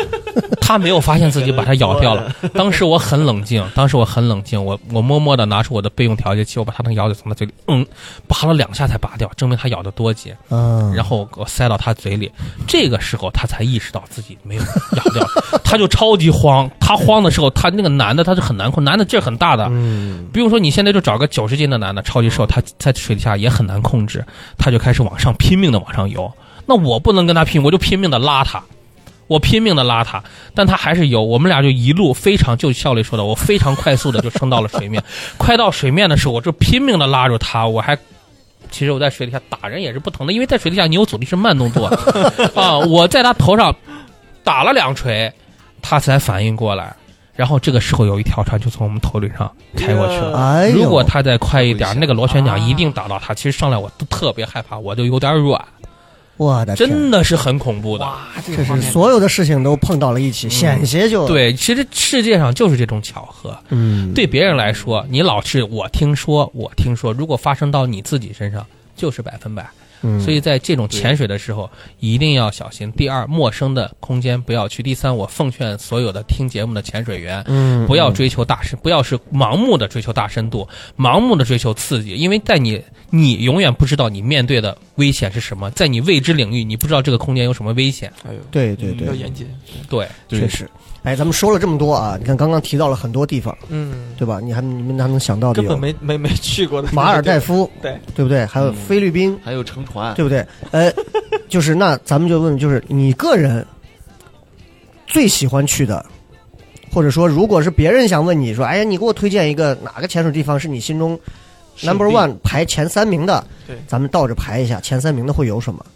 [0.60, 2.30] 他没有发现自己把它咬掉了。
[2.52, 7.84] 当时我很冷静，当时我很冷静，我我默默的拿出我的备用调节器，我把他那个咬嘴从他嘴里，嗯，
[8.28, 10.34] 拔了两下才拔掉，证明他咬的多紧。
[10.50, 12.30] 嗯，然后我塞到他嘴里，
[12.68, 15.26] 这个时候他才意识到自己没有咬掉，
[15.64, 16.70] 他就超级慌。
[16.78, 24.22] 他慌的时候，他那个男的他是很难控，男的劲儿很大的，嗯，比如说你现在就找个九十斤的男的，超级瘦，他在水底下也很难控制，
[24.58, 26.30] 他就开始往上拼命的往上游。
[26.66, 28.62] 那我不能跟他拼，我就拼命的拉他，
[29.28, 30.22] 我拼命的拉他，
[30.54, 31.22] 但他还是游。
[31.22, 35.02] 我们俩就一路非常，就效率说的，我非常快速的就升到了水面。
[35.38, 37.96] 快到水面的时候，我就拼命的拉住他，我还。
[38.68, 41.86] 其实我在水底下打人也是不疼的，因为在水底下你有阻力是慢动作
[42.56, 42.76] 啊。
[42.76, 43.72] 我在他头上
[44.42, 45.32] 打了两锤，
[45.80, 46.92] 他才反应过来。
[47.36, 50.36] 然后这个时候有一条船就从我们头顶上开过去了。
[50.36, 53.32] 哎，如果他再快一点，那个螺旋桨一定打到他。
[53.32, 55.64] 其实上来我都特别害怕，我就有点软，
[56.36, 58.04] 我的天真的是很恐怖的。
[58.04, 63.56] 哇，这是所有的事情都碰到了一起，险些就，对，其实世界上就是这种巧合。
[63.70, 69.68] 嗯，对别人来说，你老是我听说，我听说，如果发生到你自己身上，就是百分百。
[70.02, 71.70] 嗯，所以在这种潜水的时候，
[72.00, 72.90] 一定要小心。
[72.92, 74.82] 第二，陌生的空间不要去。
[74.82, 88.12] 第三，我奉劝所有的听节目的潜水员，嗯，不要追求大深，不要是盲目的追求大深度，盲目的追求刺激，因为在你你永远不知道你面对的危险是什么，在你未知领域，你不知道这个空间有什么危险。
[88.28, 89.48] 哎呦，对对对，要严谨。
[89.88, 90.68] 对，确实。
[91.06, 94.40] 哎，咱们说了这么多啊，你看刚刚提到了很多地方，嗯，对吧？
[94.42, 98.44] 你还你们还能想到的根有本没没没去过的马尔代夫， 对对不对？
[98.44, 100.44] 还有菲律宾，还有乘船，对不对？
[100.72, 100.92] 呃，
[101.48, 103.64] 就是那咱们就问，就是你个人
[105.06, 106.04] 最喜欢去的，
[106.92, 111.16] 或者说，如果是别人想问你说，哎呀，你给我推荐一个哪个潜水地方是你心中
[111.82, 113.46] number one 排前三名的？
[113.64, 115.86] 对咱们倒着排一下，前三名的会有什么？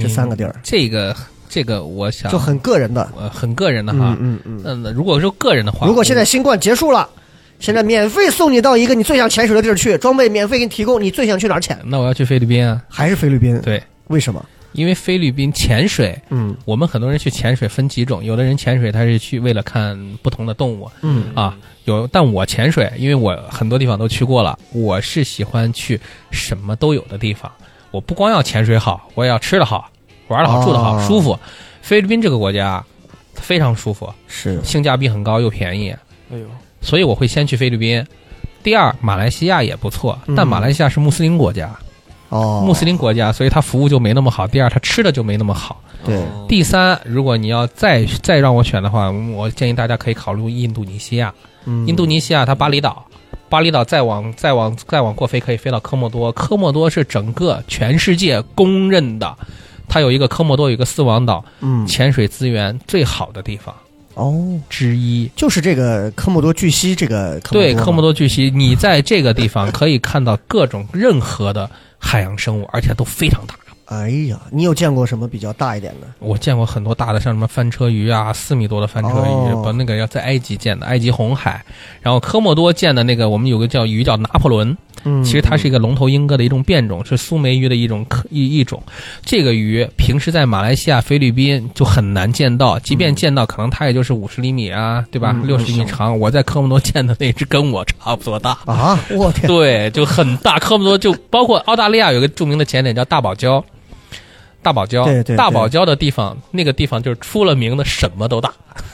[0.00, 1.14] 这三个地儿这个
[1.48, 3.08] 这个，我想就很个人的。
[3.18, 4.16] 呃很个人的哈。
[4.20, 4.82] 嗯嗯嗯。
[4.84, 7.08] 嗯，如果说个人的话，如果现在新冠结束了，
[7.58, 11.78] 现在免费送你到一个你最想潜水的地儿去，装备免费给你提供，你最想去哪儿潜？
[11.84, 14.44] 那我要去菲律宾啊，还是菲律宾？，对，为什么？
[14.72, 25.98] 因为菲律宾潜水，嗯我们很多人去潜水分几种，有的人潜水他是去为了看不同的动物嗯啊，有，但我潜水，因为我很多地方都去过了，我是喜欢去
[26.30, 27.50] 什么都有的地方。
[27.90, 29.90] 我不光要潜水好，我也要吃的好，
[30.28, 31.38] 玩的好，住的好，哦舒服。
[31.82, 32.84] 菲律宾这个国家
[33.34, 35.90] 非常舒服，是性价比很高又便宜，
[36.30, 36.46] 哎呦，
[36.80, 38.04] 所以我会先去菲律宾。
[38.62, 41.70] 第二，马来西亚也不错，嗯但马来西亚是穆斯林国家，
[42.28, 44.46] 哦，穆斯林国家，所以它服务就没那么好。
[44.46, 45.80] 第二，它吃的就没那么好。
[46.04, 51.32] 对哦第三，如果你要再再让我选的话，我建议大家可以考虑印度尼西亚。
[51.64, 53.04] 嗯印度尼西亚它巴厘岛，
[53.48, 56.30] 巴厘岛再往再往再往过飞可以飞到科莫多。
[56.32, 59.36] 科莫多是整个全世界公认的，
[59.88, 63.74] 它有一个科莫多有一个四王岛，嗯潜水资源最好的地方
[64.14, 65.30] 哦，之一。
[65.34, 73.54] 就是这个科莫多巨蜥，这个对，科莫多多巨蜥，你在这个地方可以看到各种任何的海洋生物，而且都非常大。
[73.86, 76.06] 哎呀，你有见过什么比较大一点的？
[76.18, 81.64] 我见过很多大的，像什么翻车鱼啊，四米多的翻车鱼，哦、那个要在埃及见的，埃及红海。
[82.02, 88.82] 然后科莫多见的那个，我们有个叫鱼叫拿破仑，嗯，其实它是一个龙头鹰哥的一种变种，是苏梅鱼的一种科一一种。
[89.24, 95.32] 这个鱼平时在马来西亚、菲律宾就很难见到，即便见到，可能它也就是五十厘米啊，对吧？
[95.34, 96.18] 嗯六十厘米长。
[96.18, 98.58] 我在科莫多见的那只跟我差不多大。
[98.66, 100.58] 啊，我天，对，就很大。
[100.58, 103.62] 科莫多就包括澳大利亚有个著名的潜点叫大堡礁，
[104.62, 105.36] 大堡礁，对对对。
[105.36, 108.52] 大堡礁的地方，那个地方就是出了名的什么都大，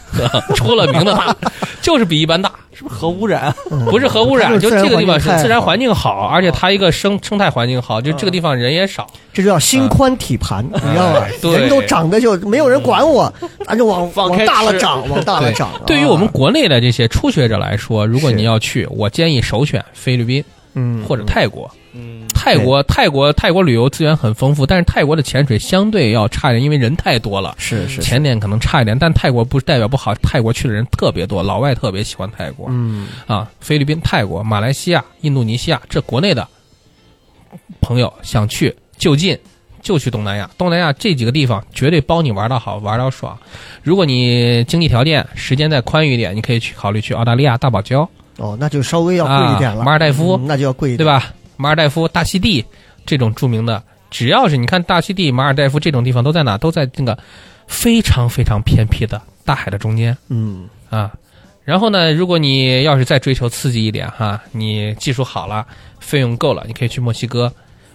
[0.54, 1.34] 出了名的大，
[1.80, 3.52] 就是比一般大，是不是核污染？
[3.90, 9.06] 不是核污染，就就是这个地方是自然环境好而且它一个生生态环境好，就这个地方人也少。
[9.32, 11.26] 这就叫心宽体盘，你知道吧？
[11.40, 11.58] 对。
[11.58, 13.32] 人都长得就没有人管我，
[13.66, 14.78] 咱就往往大了吃。
[14.78, 15.54] 长，往大了对。
[15.54, 15.70] 长。
[15.86, 18.36] 对于我们啊国内的这些初学者来说，如果是。
[18.36, 20.44] 你要去，我建议首选菲律宾
[20.74, 21.02] 嗯。
[21.04, 21.70] 或者泰国。
[21.92, 27.54] 嗯，泰国泰国泰国旅游资源很丰富，但是泰国的潜水相对要差一点，因为人太多了。
[27.56, 33.50] 是是，前点可能差一点，但泰国不代表不好，泰国去的人特别多，老外特别喜欢泰国、嗯啊。
[33.60, 36.46] 菲律宾、泰国、马来西亚、印度尼西亚，这国内的
[37.80, 39.38] 朋友想去就近
[39.80, 43.38] 就去东南亚，东南亚这几个地方绝对包你玩到好，玩到爽。
[43.82, 49.80] 如果你经济条件、时间再宽裕一点，你可以去考虑去澳大利亚大堡礁，哦，那就稍微要贵一点了。
[49.80, 51.06] 啊马尔代夫嗯那就要贵一点，对？
[51.06, 51.32] 吧？
[51.56, 52.64] 马尔代夫、大溪地
[53.06, 56.56] 这种著名的，只要是你看大溪地、马尔代夫这种地方都在哪？
[56.58, 57.18] 都在那个
[57.66, 61.12] 非常非常偏僻的大海的中间嗯啊。
[61.64, 65.66] 然后呢，如果你要是再追求刺激一点哈，你技术好了，
[65.98, 67.52] 费用够了，你可以去墨西哥。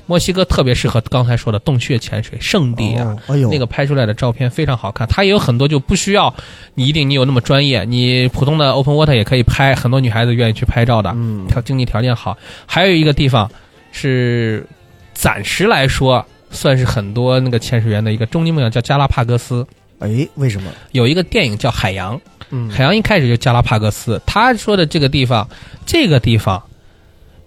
[0.09, 3.15] 墨西哥特别适合刚才说的洞穴潜水圣地啊。
[3.27, 6.33] 哦哎呦，那个拍出来的照片非常好看，它也有很多就不需要
[6.73, 11.11] 你一定你有那么专业，你普通的 open water 也可以拍，很多女孩子愿意去拍照的。
[11.13, 12.35] 嗯条经济条件好。
[12.65, 13.47] 还有一个地方
[13.91, 14.65] 是
[15.13, 19.63] 暂时来说算是很多那个潜水员的一个终极梦想，叫加拉帕戈斯。
[19.99, 20.71] 哎，为什么？
[20.91, 22.17] 有一个电影叫《海洋》，
[22.49, 24.19] 嗯海洋一开始就加拉帕戈斯。
[24.25, 25.47] 他说的这个地方，
[25.85, 26.63] 这个地方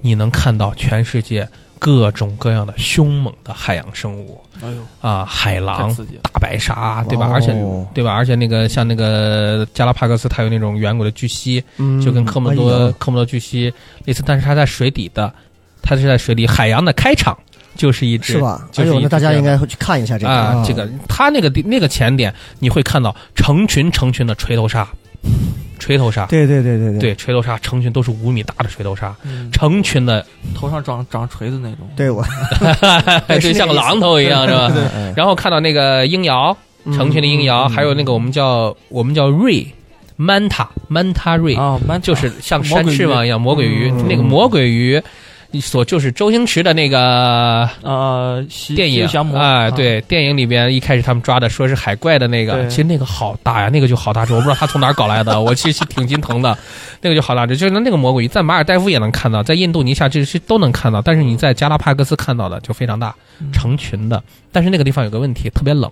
[0.01, 1.49] 你能看到全世界
[1.83, 5.93] 各种各样的凶猛的海洋生物哎呦，啊，海狼！
[6.23, 7.27] 大白鲨，对吧？
[7.27, 7.49] 哦而且
[7.93, 8.13] 对吧？
[8.15, 13.73] 而且那个像那个加拉帕克斯，它有那种远古的巨蜥，嗯就跟科莫多、哎科莫多巨蜥
[14.05, 15.33] 类似，但是它在水底的，
[15.83, 16.47] 它是在水底。
[16.47, 17.37] 海洋的开场
[17.75, 18.65] 就是一只是吧？
[18.77, 24.87] 哎呦，那大家应该会去看一下这个啊，这个它那个地那个前点，你会看到成群成群的锤头鲨，
[25.83, 26.25] 锤头鲨。
[26.27, 29.51] 对对对对对，锤头鲨成群都是五米大的锤头鲨，嗯。
[29.51, 30.25] 成群的，
[30.55, 31.89] 头上长长锤子那种。
[31.97, 32.25] 对，我。
[33.27, 34.71] 对，像个榔头一样，是吧？
[34.95, 36.57] 哎然后看到那个鹰鳐，
[36.95, 37.71] 成群的鹰鳐，嗯。
[37.71, 39.67] 还有那个我们叫我们叫瑞
[40.19, 44.07] ，manta manta 瑞，啊，蛮就是像山翅膀一样魔鬼鱼，嗯。
[44.09, 45.03] 那个魔鬼鱼。
[45.61, 48.45] 所就是周星驰的那个呃
[48.75, 56.57] 电影啊，，对，电影里边一开始他们抓的说是海怪的那个，其实那个好大呀，那个就好大只，我不知道他从哪儿搞来的， 我其实挺心疼的，
[57.01, 63.53] 那个就好大只，就是那个魔鬼鱼在马尔代夫也能看到，在印度尼西亚这些都能看到，但是你在加拉帕戈斯看到的就非常大，嗯。
[63.53, 65.91] 成群的，但是那个地方有个问题，特别冷。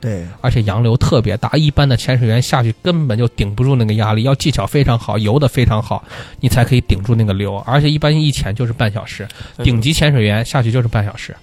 [0.00, 6.02] 对，而且洋流特别大，一般的潜水员下去根本就顶不住那个压力，要技巧非常好，游的非常好，
[6.40, 7.58] 你才可以顶住那个流。
[7.66, 9.28] 而且一般一潜就是半小时，
[9.62, 11.36] 顶级潜水员下去就是半小时。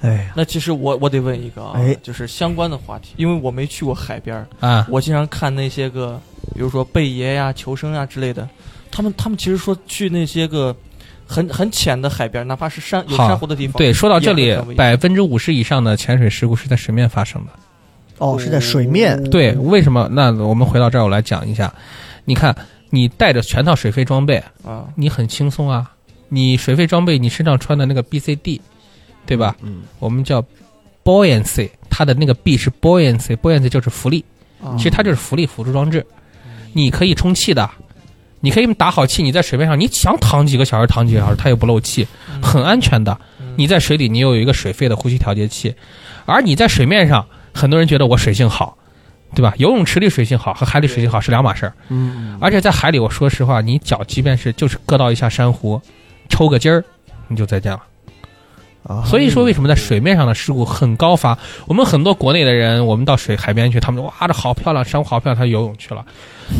[0.00, 6.20] 哎呀，那其实我我得问一个啊，哎就是相关的话题，因为我没去过海边儿，啊，我经常看那些个，
[6.54, 8.46] 比如说贝爷呀、求生呀之类的，
[8.90, 10.76] 他们他们其实说去那些个
[11.26, 17.52] 很很浅的海边，哪怕是山有珊瑚的地方，对，说到这里百分之五十以上的潜水事故是在水面发生的。
[18.18, 20.08] 哦，是在水面，对，为什么？
[20.12, 21.72] 那我们回到这儿，我来讲一下。
[22.24, 22.54] 你看，
[22.90, 25.90] 你带着全套水肺装备，啊，你很轻松啊。
[26.28, 28.60] 你水肺装备，你身上穿的那个 BCD，
[29.26, 29.56] 对吧？
[29.62, 30.44] 嗯，我们叫
[31.04, 34.24] buoyancy，它的那个 B 是 buoyancy，buoyancy 就是浮力。
[34.62, 36.04] 啊其实它就是浮力辅助装置，
[36.72, 37.70] 你可以充气的，
[38.40, 42.06] 你可以打好气，你在水面上，你想躺几个小时躺几个小时，它又不漏气，
[42.42, 43.16] 很安全的。
[43.56, 45.74] 你在水里，你又有一个水肺的呼吸调节器，
[46.24, 47.24] 而你在水面上，
[47.54, 48.76] 很多人觉得我水性好，
[49.34, 49.54] 对吧？
[49.56, 51.72] 游泳池里水性好和海里水性好是两码事儿。
[51.88, 55.80] 嗯，而且在海里，我说实话，你脚即便是就是硌到一下珊瑚，
[56.28, 56.84] 抽个筋儿，
[57.28, 57.80] 你就再见了。
[58.86, 61.38] 啊，所以说，为什么在水面上的事故很高发？
[61.66, 66.04] 我们很多国内的人，我们到水海边去，他们说哇，这好漂亮，珊瑚好漂亮，他游泳去了。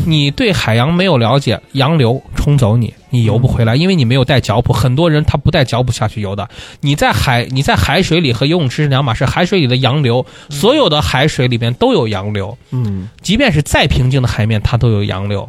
[0.07, 4.73] 你对海洋没有了解，洋流冲走你，你游不回来，因为你没有带脚蹼。
[4.73, 6.49] 很多人他不带脚蹼下去游的。
[6.81, 9.23] 你在海，你在海水里和游泳池是两码事。
[9.23, 15.47] 海水里的洋流，所有的海水里面都有洋流，嗯，即便是再平静的海面，它都有洋流。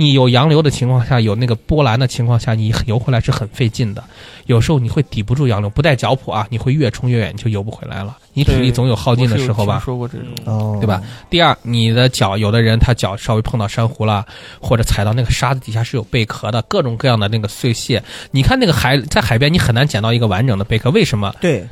[0.00, 4.04] 你有洋流的情况下，有那个波澜的情况下，你游回来是很费劲的。
[4.46, 8.16] 有时候你会抵不住洋流，不带脚蹼啊，你会越冲越远，你就游不回来了。
[8.32, 9.82] 你体力总有耗尽的时候吧？
[9.84, 11.02] 说过这种，哦，对吧？？
[11.28, 14.24] 第二，你的脚，有的人他脚稍微碰到珊瑚了，
[14.60, 18.00] 或者踩到那个沙子底下是有贝壳的，各种各样的那个碎屑。
[18.30, 21.34] 你看那个海，在海边你很难捡到一个完整的贝壳，为什么？
[21.40, 21.66] 对，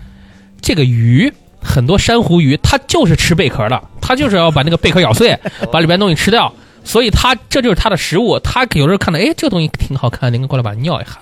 [0.61, 5.39] 这个鱼，很多珊瑚鱼，它就是吃贝壳的，它就是要把那个贝壳咬碎，
[5.70, 6.53] 把里边东西吃掉。
[6.87, 8.39] 所以他这就是他的食物。
[8.39, 11.18] 他有时候看到，哎，这个东西挺好看，你过来把它尿一下，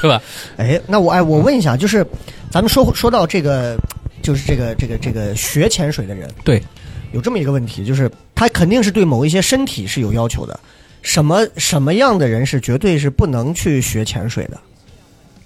[0.00, 0.22] 对吧？
[0.58, 2.06] 哎，那我哎，我问一下，就是
[2.50, 3.76] 咱们说说到这个，
[4.22, 6.62] 就是这个这个这个学潜水的人，对，
[7.12, 10.60] 有这么一个问题，就是他肯定是对某一些身体是有要求的。
[11.00, 14.60] 什么什么样的人是绝对是不能去学潜水的？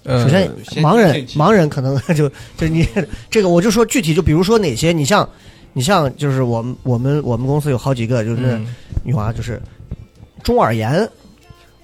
[0.02, 0.48] 呃首先，
[0.82, 2.86] 盲人盲人可能就就你
[3.30, 5.28] 这个，我就说具体，就比如说哪些，你像
[5.76, 8.74] 你像就是我们我们我们公司有好几个就是嗯
[9.04, 9.60] 女娃，就是
[10.42, 11.06] 中耳炎，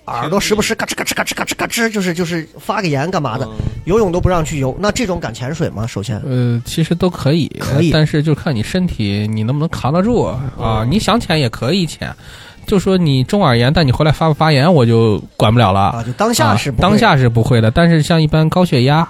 [0.07, 3.47] 耳朵时不时嘎吱嘎吱嘎吱嘎吱嘎吱，就是就是发个炎干嘛的，
[3.85, 5.87] 游泳都不让去游，那这种敢潜水吗？
[5.87, 10.87] 首先，呃，其实都可以，可以但是就看你身体你能不能扛得住啊。
[10.89, 12.11] 你想潜也可以潜，
[12.67, 15.91] 就说你中耳炎，但你回来发不发炎，我就管不了了。
[15.91, 19.07] 啊，就当下是当下是不会的，但是像一般高血压、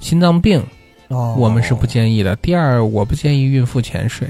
[0.00, 0.64] 心脏病，
[1.08, 2.36] 哦，我们是不建议的。
[2.36, 4.28] 第二，我不建议孕妇潜水。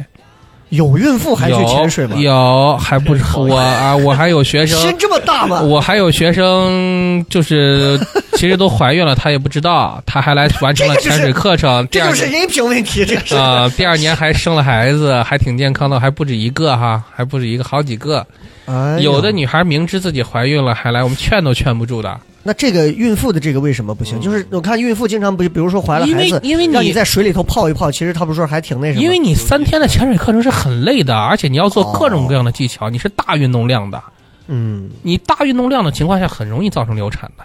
[0.70, 2.14] 有孕妇还去潜水吗？
[2.16, 5.62] 有，有还不我啊，我还有学生心，这么大吗？
[5.62, 7.98] 我还有学生，就是
[8.34, 11.88] 其实都怀孕了，她也不知道，她还来完成了潜水课程。
[11.90, 13.34] 这就是人品问题，这个是。
[13.34, 18.26] 啊、第二年还生了孩子，还挺健康的，还不止一个哈，还不止一个，好几个。
[18.66, 22.20] 哎有的女孩明知自己怀孕了还来，我们劝都劝不住的。
[22.48, 24.18] 那这个孕妇的这个为什么不行？
[24.22, 29.02] 就是我看孕妇经常不，比如说怀了因孩子，为因为让你你在水里头泡一泡，其实他不是说还挺那什么？
[29.02, 34.02] 因为你三天的潜水课程是很累的，而且你要做各种各样的技巧，你是大运动量的。
[34.46, 37.44] 嗯，你大运动量的情况下，很容易造成流产的。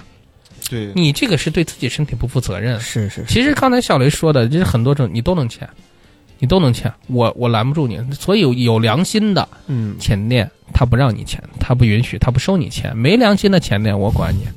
[0.70, 2.80] 对，你这个是对自己身体不负责任。
[2.80, 5.68] 是是是，其实刚才小雷说的，就是很多种你都能潜，
[6.40, 8.00] 你都能潜，我我拦不住你。
[8.18, 14.48] 所以有有良心的嗯，潜店，他不让你潜，他不允许，他不收你钱；没良心的潜店，我管你。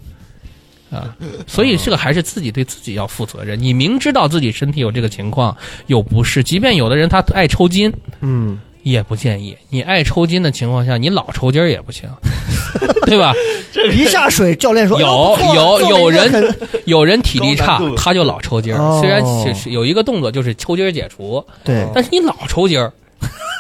[0.97, 1.15] 啊，
[1.47, 3.61] 所以这个还是自己对自己要负责任。
[3.61, 9.57] 你明知道自己身体有这个情况，有不适，即便有的人他爱抽筋，嗯，也不建议。
[9.71, 12.09] 你爱抽筋的情况下，你老抽筋儿也不行，
[13.07, 13.35] 对吧？
[13.93, 19.23] 一下水，教练说有有有人有人体力差他就老抽筋虽然
[19.67, 21.87] 有一个动作就是抽筋儿解除，对。
[21.95, 22.91] 但是你老抽筋儿，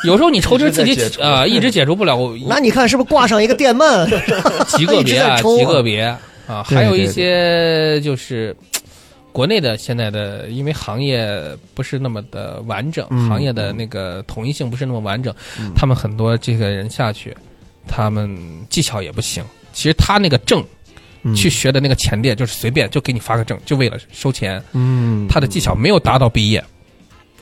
[0.05, 2.17] 有时候你抽筋儿自己啊、一直解除不了。
[2.17, 4.09] 我那你看是不是挂上一个电鳗？
[4.69, 6.17] 极个 别极个别
[6.47, 8.57] 啊，还有一些就是。
[9.33, 11.29] 国内的现在的，因为行业
[11.75, 15.31] 不是那么的完整，嗯行业的那个统一性不是那么完整，
[15.75, 17.37] 他们很多这个人下去，
[17.87, 18.35] 他们
[18.71, 19.45] 技巧也不行。
[19.75, 20.65] 其实他那个证
[21.23, 24.63] 嗯去学的那个前店，就是随便就给你发个证，就为了收钱。
[24.73, 26.65] 嗯，他的技巧没有达到毕业。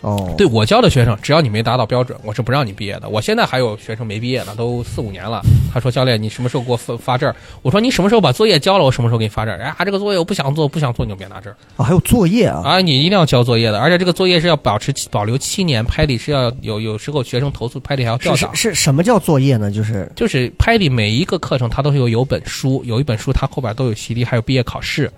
[0.04, 3.08] 哦，对我教的学生，只要你没达到标准，我是不让你毕业的。
[3.08, 5.40] 我现在还有学生没毕业呢，都四五年了。
[5.72, 12.80] 他说：“教练，你什么时候给我发发证？”我说：“你什么时候把作业交了，我什么时候给你发证儿。”哎呀，这个作业我不想做，不想做你就别拿证儿啊，还有作业啊，啊！
[12.82, 18.54] 你一定要交作业的，而且这个作业是要保持保留七年，拍底是要有有时候学生投诉拍底还要调档。
[18.54, 19.70] 是是是什么叫作业呢？
[19.70, 25.10] 就是就是拍底每一个课程它都是有有本书，有一本书它后边都有习题，还有毕业考试，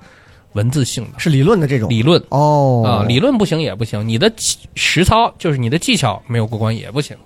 [0.56, 2.20] 文字性的是理论的这种理论。
[2.30, 4.32] 哦啊，理论不行也不行，你的
[4.74, 7.16] 实操就是你的技巧没有过关也不行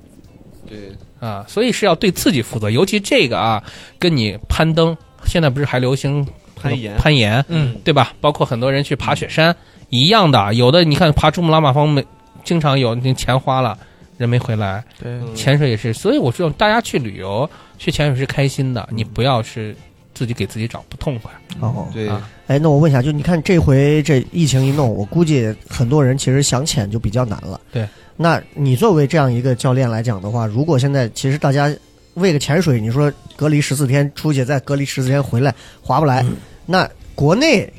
[0.69, 0.79] 对，
[1.19, 2.69] 啊，所以是要对自己负责。
[2.71, 3.63] 尤其这个啊，
[3.99, 8.13] 跟你攀登，现在不是还流行攀岩攀岩，嗯，对吧？
[8.21, 9.55] 包括很多人去爬雪山
[9.89, 12.05] 一样的，有的你看爬珠穆朗玛峰，没
[12.45, 13.77] 经常有那钱花了，
[14.17, 14.85] 人没回来。
[15.03, 19.75] 对，嗯潜水也是，所以我说大家去旅游去潜水是开心的，你不要是
[20.15, 21.33] 自己给自己找不痛快。
[21.61, 21.89] 哦。
[21.93, 27.61] 对，啊哎，那我问一下，就你看这回这疫情一弄，我估计很多人其实想潜就比较难了。
[27.71, 31.73] 对，那你作为这样一个教练来讲的话，如果现在其实大家
[32.15, 36.27] 为个潜水，你说隔离十四天出去，再隔离十四天回来划不来，
[36.67, 37.73] 那国内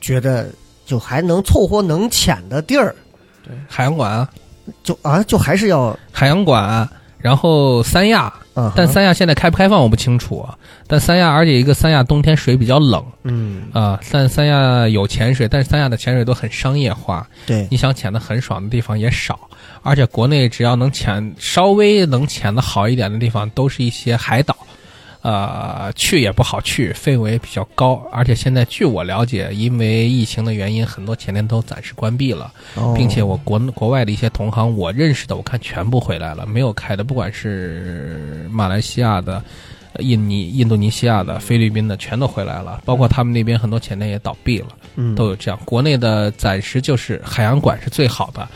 [0.00, 0.48] 觉得
[0.86, 2.96] 就还能凑合能潜的地儿，
[3.44, 4.30] 对海洋馆啊，
[4.82, 6.88] 就啊就还是要海洋馆，
[7.20, 10.56] 然后三亚，啊，但三亚现在开不开放我不清楚啊。
[10.86, 13.04] 但三亚，而且一个三亚冬天水比较冷。
[13.24, 13.64] 嗯。
[13.72, 17.68] 啊，但三亚有潜水，但是三亚的潜水都很商业化，对。
[17.70, 19.38] 你想潜的很爽的地方也少。
[19.82, 24.56] 而且国内只要能潜稍微能潜的好一点的地方，都是一些海岛，
[25.22, 28.02] 呃，去也不好去，费用也比较高。
[28.10, 32.50] 而且现在据我了解，因为疫情的原因，很多前店都暂时关闭了。
[32.74, 39.42] 哦并且我国国外的一些同行，我认识的，我看全部回来了，没有开的，不管是马来西亚的，
[39.92, 45.60] 呃印尼、印度尼西亚的、菲律宾的全都回来了，包括他们那边很多前店也倒闭了，嗯，都有这样。
[45.66, 48.48] 国内的暂时就是海洋馆是最好的。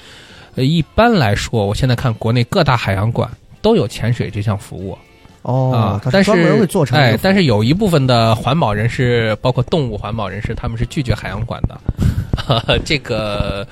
[0.54, 3.30] 呃，一般来说，我现在看国内各大海洋馆
[3.60, 4.96] 都有潜水这项服务。
[5.44, 12.80] 哦啊，，它但专门会是做成哎，但是有一部分的环保人士，包括动物环保人士，他们是拒绝海洋馆的。
[12.84, 13.66] 这个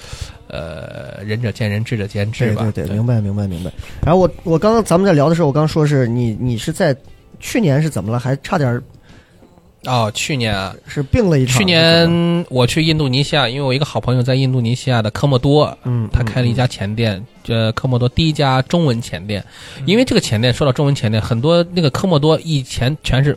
[0.48, 2.62] 呃，仁者见仁，智者见智吧。
[2.74, 3.70] 对对对，明白明白明白。
[4.04, 6.94] 然后我我刚刚咱们在聊的时候，我刚说是你你是在
[7.40, 8.18] 去年是怎么了？
[8.18, 8.82] 还差点儿
[9.84, 11.58] 哦，去年啊，是病了一场。
[11.58, 19.44] 去年我去印度尼西亚，因为我一个好朋友在印度尼西亚的科莫多，嗯，他开了一家前店，呃，科莫多第一家中文前店。
[19.84, 23.36] 因为这个前店说到中文前店，很多那个科莫多以前全是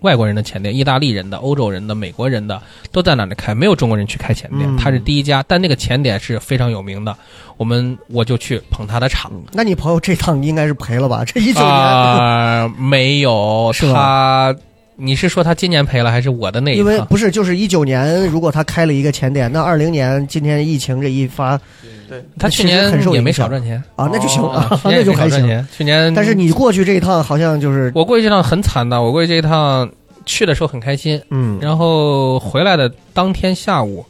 [0.00, 2.60] 外国人的前店，意大利人的、欧洲人的、美国人的
[2.92, 4.68] 都在那里开，没有中国人去开前店。
[4.68, 7.16] 嗯他是第一家，但那个前店是非常有名的。
[7.56, 9.32] 我们我就去捧他的场。
[9.34, 11.24] 嗯那你朋友这趟应该是赔了吧？
[11.24, 14.54] 这一九年，啊、没有 他。
[14.96, 16.78] 你是说他今年赔了，还是我的那一趟？
[16.78, 21.60] 因为不是就是一九年，如果他开了一个前店，那二零年今天疫情这一发
[22.08, 22.24] 对。
[22.38, 23.82] 他去年也没少赚钱。
[23.94, 25.38] 啊，那就行啊，啊，去年那就还行。
[25.40, 25.68] 也没少赚钱。
[25.76, 29.90] 去年，但是你过去这一趟好像就是我过去这趟很惨的，我过去这一趟
[30.24, 31.58] 去的时候很开心，嗯。
[31.60, 34.04] 然后回来的当天下午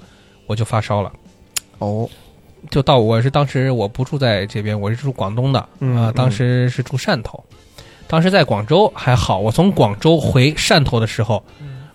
[0.47, 1.13] 我就发烧了，
[1.79, 2.09] 哦。
[2.69, 7.41] 就到我是当时我不住在这边，我是住广东的啊、当时是住汕头，
[8.07, 11.43] 当时在广州还好，我从广州回汕头的时候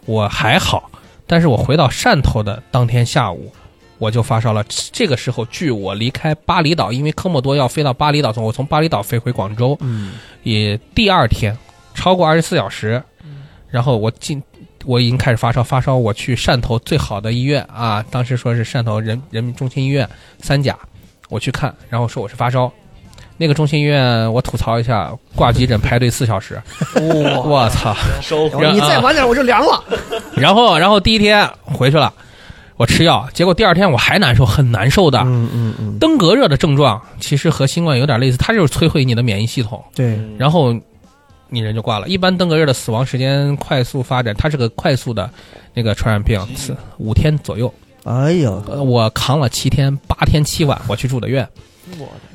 [0.06, 0.90] 我还好，
[1.26, 3.52] 但是我回到汕头的当天下午。
[3.98, 4.66] 我就发烧了。
[4.92, 11.56] 这个时候，距我离开巴厘岛，因为科莫多要飞到巴厘岛，从我从巴厘岛飞回广州，嗯也第二天
[11.94, 13.04] 超过二十四小时，
[13.70, 14.42] 然后我进
[14.86, 20.10] 我已经开始发烧，发烧我去汕头最好的医院啊，当时说是汕头人人民中心医院
[20.40, 20.76] 三甲，
[21.30, 22.74] 我去看，然后说我是发烧。
[23.42, 26.62] 那个中心医院，我吐槽一下，挂急诊排队四小时，
[26.94, 27.96] 我操！
[28.72, 29.84] 你再晚点我就凉了。
[30.38, 32.14] 然后，然后第一天回去了，
[32.78, 35.18] 我吃药，结果第二天我还难受，很难受的。
[35.22, 39.84] 嗯嗯嗯，登革热的症状其实和新冠有点类似，它就是摧毁你的免疫系统。
[39.96, 40.72] 对，然后
[41.50, 42.08] 你人就挂了。
[42.08, 45.28] 一般登革热的死亡时间快速发展，它是个快速的
[45.74, 47.74] 那个传染病，是五天左右。
[48.04, 51.48] 哎呀，呃我扛了七天，八天七晚，我去住的院。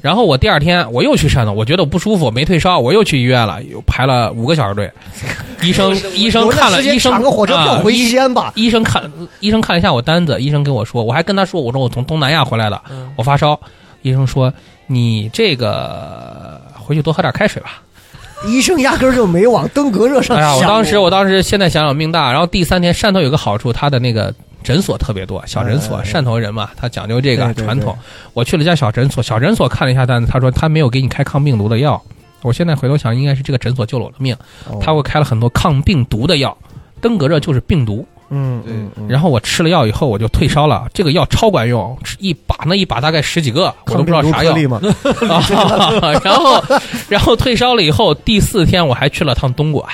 [0.01, 4.91] 然后我第二天我又去汕头，我觉得我不舒服，没退烧，我又去医院了，又排了五个小时队。
[5.63, 8.53] 医生医生看了，医生个火车票回啊医西安吧。
[8.55, 9.11] 医生看
[9.41, 12.81] 医生看了一下我单子，医生跟我说，我还跟他说，我说我从东南亚回来的，
[13.17, 13.59] 我发烧。
[14.03, 14.53] 医生说
[14.87, 17.83] 你这个回去多喝点开水吧。
[18.47, 22.31] 医生压根儿就没往登革热上哎呀，我想当时我当时现在想想命大。
[22.31, 24.33] 然后第三天汕头有个好处，它的那个
[24.67, 27.97] 诊所特别多，小诊所，汕头人嘛，他讲究这个传统。
[28.33, 32.03] 我去了家小诊所，小诊所看了一下单子，他说他没有给你开抗病毒的药。
[32.43, 34.35] 我现在回头想，应该是这个诊所救了我的命，
[34.69, 36.57] 哦他给我开了很多抗病毒的药。
[37.01, 44.53] 登革热就是病毒，嗯嗯嗯，然后我吃了药以后我就退烧了，这个药超管用，吃一把那一把大概十几个，我都不知道啥药。
[44.53, 44.81] 啊。
[46.25, 46.65] 然后，
[47.09, 49.87] 然后退烧了以后，第四天我还去了趟东莞，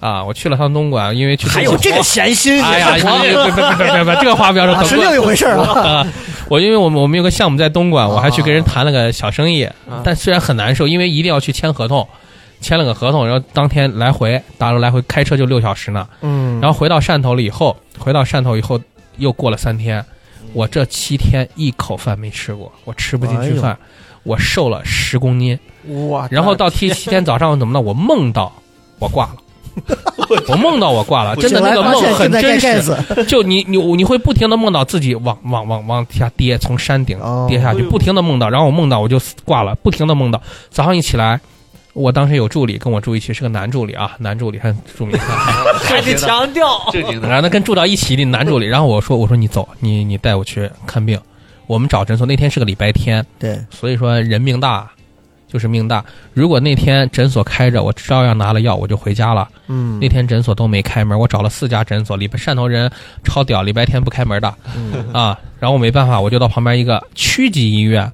[0.00, 5.80] 啊，我去了趟东莞，因为去还有这个闲心，哎呀， 你别别别别别别，这个话不要说，啊，是另一回事儿啊。
[5.80, 6.06] 啊！
[6.48, 9.68] 我因为我们我们有个项目在东莞，我还去跟人谈了个小生意，
[10.04, 12.06] 但虽然很难受，因为一定要去签合同，
[12.60, 18.80] 签了个合同，然后当天来回大陆来回开车就六小时呢，嗯，然后回到汕头了以后，回到汕头以后
[19.16, 20.04] 又过了三天，
[20.52, 23.76] 我这七天一口饭没吃过，我吃不进去饭，
[24.22, 25.58] 我瘦了十公斤，
[26.10, 26.28] 哇！
[26.30, 27.80] 然后到第七天早上怎么呢？
[27.80, 28.52] 我梦到
[28.98, 29.36] 我挂了。
[30.48, 32.94] 我梦到我挂了，真的那个梦很真实，
[33.28, 37.46] 就你你你会不停的梦到自己往往往往下跌，从山顶哦。
[37.48, 40.40] 跌下去，不停的梦到，然后我梦到我就挂了，不停的梦到，
[40.70, 41.38] 早上一起来，
[41.92, 45.16] 我当时有助理跟我住一起，是个男助理啊， 男助理很著名，
[45.84, 51.20] 还得强调，正经的，然后他跟住到一起的男助理，然后我说我说你走，你你带我去看病，
[51.66, 54.90] 我们找诊所，那天是个礼拜天，对，所以说人命大。
[55.48, 56.04] 就是命大。
[56.32, 59.48] 如果那天诊所开着，我照样拿了药，我就回家了。
[59.68, 62.90] 嗯，那天诊所都没开门，我找了四家诊所，礼拜汕头人
[63.24, 65.38] 超屌，礼拜天不开门的嗯啊。
[65.58, 68.12] 然后我没办法，我就到旁边一个区级医院，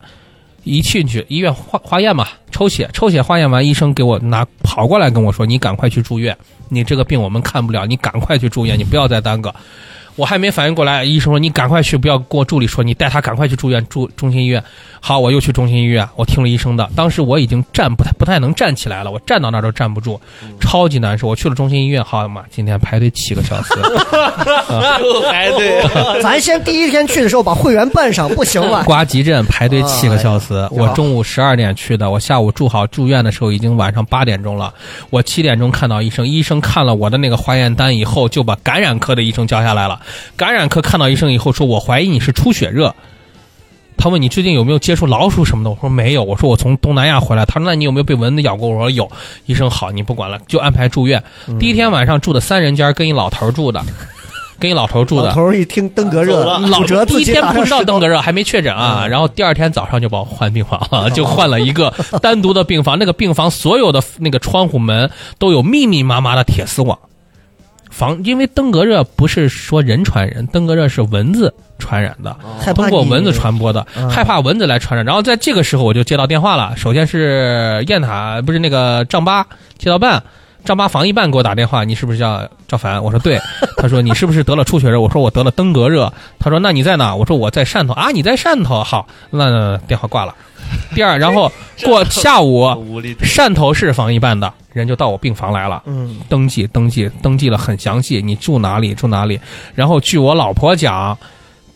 [0.64, 6.36] 一进去医院化化验嘛，抽血，抽血化验完，医生给我拿跑过来跟我说：“你赶快去住院，
[6.68, 9.52] 你这个病我们看不了，你赶快去住院，你不要再耽搁。”
[10.16, 14.62] 我还没反应过来，医生说你赶快去，不要跟我助理说，你带他赶快去住院，住中心医院。
[15.00, 20.20] 好，我又去中心医院，我听了医生的，当时我已经站不太不太能站起来了，我站到那儿都站不住，
[20.60, 21.26] 超级难受。
[21.26, 23.74] 我去了中心医院，好嘛，今天排队七个小时，
[25.00, 25.82] 又 排队，
[26.22, 28.84] 咱先第一天去的时候把会员办上，不行吗？
[28.84, 30.54] 挂急诊排队七个小时。
[30.54, 34.72] 哎我中午十二点去的，我下午住好住院的时候已经晚上八点钟了。
[35.10, 40.00] 我七点钟看到医生，医生看了我的那个化验单以后，就把感染科的医生叫下来了。
[40.36, 42.94] 感染科看到医生以后说：“我怀疑你是出血热。”
[43.98, 45.70] 他问你最近有没有接触老鼠什么的？
[45.70, 46.24] 我说没有。
[46.24, 47.44] 我说我从东南亚回来。
[47.44, 48.68] 他说那你有没有被蚊子咬过？
[48.68, 49.08] 我说有。
[49.46, 51.22] 医生好，你不管了，就安排住院。
[51.60, 53.80] 第一天晚上住的三人间，跟一老头住的，
[54.58, 55.34] 跟一老头住的老。
[55.34, 59.06] 头一听登革热，老骨折第一天不知道登革热，还没确诊啊。
[59.06, 62.98] 然后第二天早上就把我换病房了， 就换了一个单独的病房。
[62.98, 65.08] 那个病房所有的那个窗户门
[65.38, 66.98] 都有密密麻麻的铁丝网，
[67.92, 72.34] 防因为登革热不是说人传人，登革热是蚊子传染的，
[72.74, 75.06] 通过蚊子传播的，嗯害怕蚊子来传染。
[75.06, 79.46] 然后在这个时候我就接到电话了，首先是雁塔，不是那个丈八
[79.78, 80.22] 街道办。
[80.64, 83.02] 丈八防疫办给我打电话，你是不是叫赵凡？
[83.02, 83.38] 我说对。
[83.78, 85.00] 他说你是不是得了出血热？
[85.00, 86.12] 我说我得了登革热。
[86.38, 87.14] 他说那你在哪？
[87.14, 88.82] 我说我在汕头啊，你在汕头。
[88.82, 90.34] 好，那那电话挂了。
[90.94, 91.50] 第二，然后
[91.84, 92.64] 过下午，
[93.20, 99.38] 汕头市防疫办的人就到我病房来了，嗯，登记登记登记了很详细，你住哪里住哪里。
[99.74, 101.18] 然后据我老婆讲，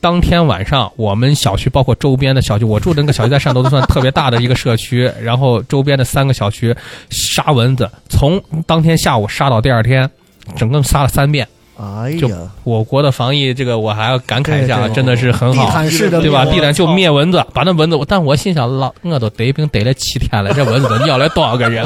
[0.06, 6.72] 当天晚上我们小区包括周边的小区，我住的那个小区在汕头都算特别大的一个社区，然后周边的三个小区
[7.10, 10.08] 杀蚊子，从当天下午杀到第二天，
[10.54, 11.44] 整个杀了三遍。
[11.76, 15.72] 就哎呀，我国的防疫，这个我还要感慨一下，真的是很地好。
[15.72, 16.44] 毯式的对吧？
[16.44, 21.84] 灭地毯就灭蚊子，把那蚊子，但我心想，老我都得病得了七天了，这蚊子都咬了多少个人？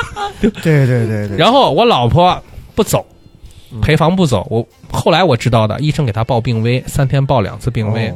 [0.40, 0.50] 对
[0.86, 2.42] 对对对，然后我老婆
[2.74, 3.04] 不走，
[3.72, 4.46] 嗯陪房不走。
[4.50, 8.14] 我后来我知道的，医生给他报病危，三天报两次病危，哦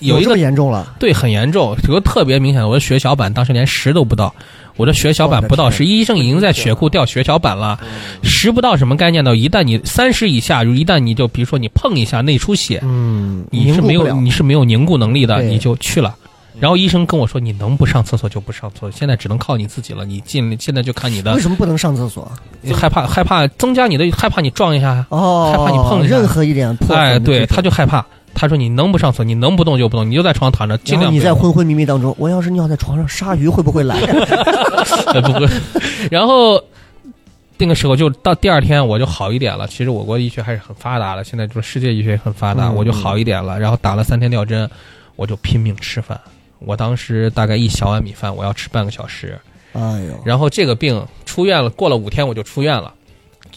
[0.00, 4.34] 有一个严重了，对很严重，有个特别明显的，我的血小板当时连十都不到，
[4.76, 7.78] 我的血小板不到十，医生已经在血库调血小板了，
[8.22, 9.36] 十不到什么概念呢？
[9.36, 16.16] 一旦你三十以下，一旦你就比如说你碰一下内出血，嗯，你是没有你是没有凝固能力的，你就去了。
[16.60, 20.04] 然后医生跟我说，你能不上厕所就不上厕所，现在只能靠你自己了。
[20.04, 22.30] 你进现在就看你的为，什么不能上厕所？
[22.74, 28.04] 害怕害怕增加你的害怕你撞一下呀，哦，害怕你碰一下任何一点破哎，对，他就害怕。
[28.32, 33.96] 他说你能不上厕所，你能不动就不动，你就在床上躺着，尽量你在昏昏迷迷当中，我要是尿在床上，鲨鱼会不会来？
[35.14, 35.48] 呃 不会。
[36.10, 36.62] 然后
[37.58, 39.66] 那个时候就到第二天我就好一点了。
[39.66, 43.58] 其实我国医学还是很发达的，现在就是世界医学也很发达，嗯我就好一点了。
[43.58, 44.70] 然后打了三天吊针，
[45.16, 46.18] 我就拼命吃饭。
[46.60, 49.38] 我当时大概一小碗米饭，我要吃半个小时。
[49.72, 52.94] 哎呦，然后这个病出院了，过了五天我就出院了。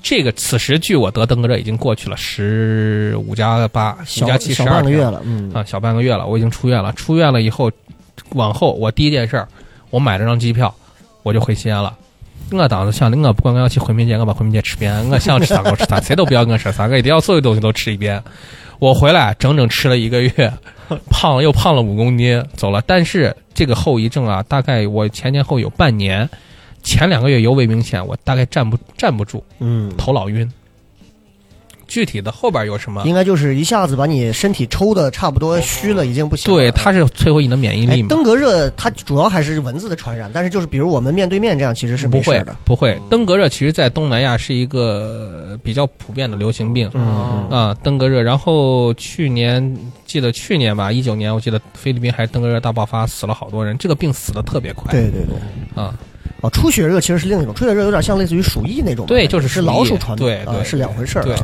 [0.01, 6.91] 这个此时距我得登革热已经过去了十五加八，五小加七，十二天半个月了，嗯，啊，小半个月了，我已经出院了。
[6.93, 7.71] 出院了以后，
[8.31, 9.47] 往后我第一件事儿，
[9.89, 10.73] 我买了张机票，
[11.23, 11.97] 我就回西安了。
[12.51, 18.21] 我当时想的，我不管我要去回民街，我把回民街吃遍，我想吃啥我吃啥，谁都不要跟我说啥，我一定要所有东西都吃一遍。
[18.83, 20.53] 我回来整整吃了一个月，
[21.09, 22.83] 胖又胖了五公斤，走了。
[22.85, 26.29] 但是这个后遗症啊，大概我前前后有半年，
[26.83, 30.51] 前两个月尤为明显，我大概站不站不住，嗯，头老晕。
[31.93, 33.03] 具体的后边有什么？
[33.05, 36.57] 应该就是一下子把你身体抽的差不多虚了，已经不行了。
[36.57, 38.07] 对，它是摧毁你的免疫力嘛。
[38.07, 42.55] 哎登革热它主要还是蚊子的传染，但是就是比如我们面对面这样，其实是不会的。
[42.65, 42.99] 不会。
[43.11, 46.89] 登革热其实，在东南亚是一个呃比较普遍的流行病。
[46.95, 54.91] 嗯，啊，登革热，然后去年记得去年吧，一九年，我记得菲律宾还登革热大爆发，死了好多人，这个病死的特别快。
[54.91, 55.35] 对对对。
[55.75, 55.93] 啊，
[56.41, 61.25] 哦，出血热其实是另一种，出血热有点像类似于鼠疫那种，对就是是老鼠传的，对对啊是两回事儿啊。
[61.25, 61.35] 对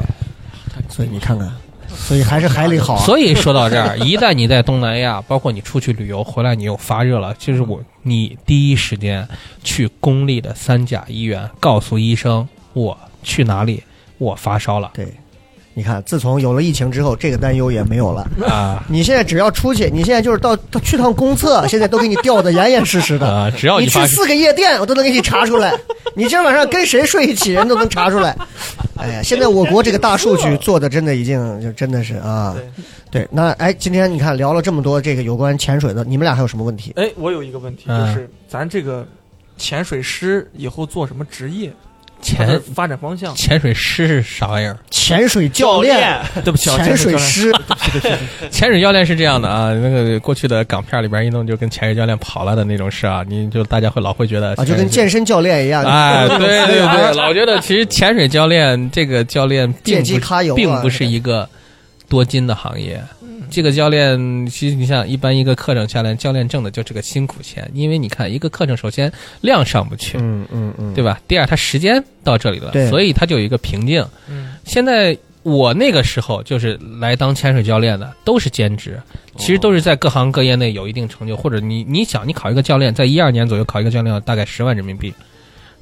[0.88, 1.52] 所以你看看，
[1.90, 3.04] 所以还是海里好啊。
[3.04, 9.28] 所以说到这儿，一旦你在东南亚，包括你出去旅游回来，你又发热了，就是我你第一时间
[9.64, 13.84] 去公立的三甲医院，告诉医生我去哪里，
[14.18, 15.14] 我发烧了对，
[15.80, 18.30] 你看，自从有了疫情之后，这个担忧也没有了。
[18.46, 23.26] 啊你现在只要出去，你现在就是到到去趟公厕，现在都给你吊的严严实实的。
[23.26, 25.72] 啊，只要你你去四个夜店，我都能给你查出来。
[26.16, 28.36] 你今天晚上跟谁睡一起，人都能查出来。
[28.98, 32.54] 哎呀，现在我国这个大数据做的真的已经就真的是啊，
[33.10, 33.26] 对。
[33.32, 36.92] 那哎，今天你看聊了这么多这个有关潜水的，你们俩还有什么问题？
[36.98, 39.08] 哎，我有一个问题，就嗯是咱这个
[39.58, 41.72] 潜水师以后做什么职业？
[42.22, 43.34] 它潜发展方向？
[43.36, 44.78] 潜水师是啥玩意儿？
[44.92, 47.52] 潜水教练、对不起啊，潜水师，
[48.52, 55.84] 潜水教练是这样的啊，那个过去的港片里边一弄就跟潜水教练跑了的那种事啊，你就大家会老会觉得啊，就跟健身教练一样。
[55.84, 61.48] 哎，对对对， 老老觉得其实潜水教练这个教练并不并不是一个
[62.08, 63.02] 多金的行业。
[63.50, 69.12] 这个教练，其实你像一般一个课程下来，教练挣的就这个辛苦钱，因为你看一个课程，首先
[69.42, 71.20] 量上不去，嗯嗯嗯，对吧？
[71.28, 74.06] 第二，他时间到这里了，所以他就有一个瓶颈。
[74.30, 79.02] 嗯现在我那个时候就是来当潜水教练的，都是兼职，
[79.38, 85.14] 其实都是在各行各业内有一定成就，或者你你想，你考一个教练，在一二年左右考一个教练大概十万人民币，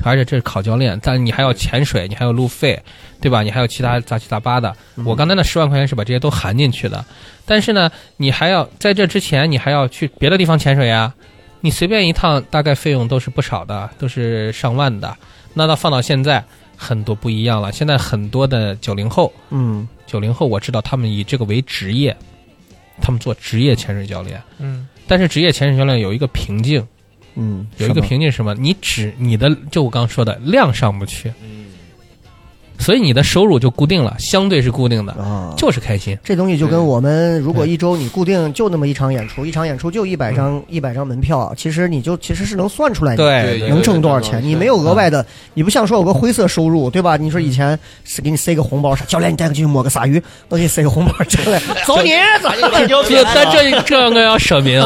[0.03, 2.81] 而且这是考教练，但你还要潜水，你还有路费，
[3.19, 3.41] 对吧？
[3.41, 4.75] 你还有其他杂七杂八的。
[5.05, 7.03] 我刚才那十万块钱是把这些都含进去的，
[7.45, 11.13] 但是呢，你还要在这之前，你还要去别的地方潜水呀。
[11.61, 15.17] 你随便一趟，大概费用都是不少的，都是上万的。
[15.55, 16.43] 那到放到现在，
[16.77, 17.71] 很多不一样了。
[17.71, 22.15] 现在很多的九零后，嗯九零后我知道他们以这个为职业，
[23.01, 24.41] 他们做职业潜水教练。
[24.59, 26.85] 嗯但是职业潜水教练有一个瓶颈，
[27.39, 28.55] 嗯，有一个瓶颈是什么？
[28.55, 31.31] 你只你的就我刚刚说的量上不去，
[32.79, 36.17] 所以你的收入就固定了，相对是固定的，啊，就是开心。
[36.23, 47.17] 这东西就跟我们如果一周你固定就那么一场演出，一场演出就一百张一百张门票，其实你就其实是能算出来你对对能挣多少钱，你没有额外的，你不像说有个灰色收入，对吧？
[47.17, 51.59] 你说以前是给你塞个红包，啥教练你带我去摸个撒鱼，我给你塞个红包，进来。
[51.85, 52.11] 走你，
[52.41, 52.49] 走。
[52.81, 52.87] 你。
[53.09, 54.79] 这但这这个要说明，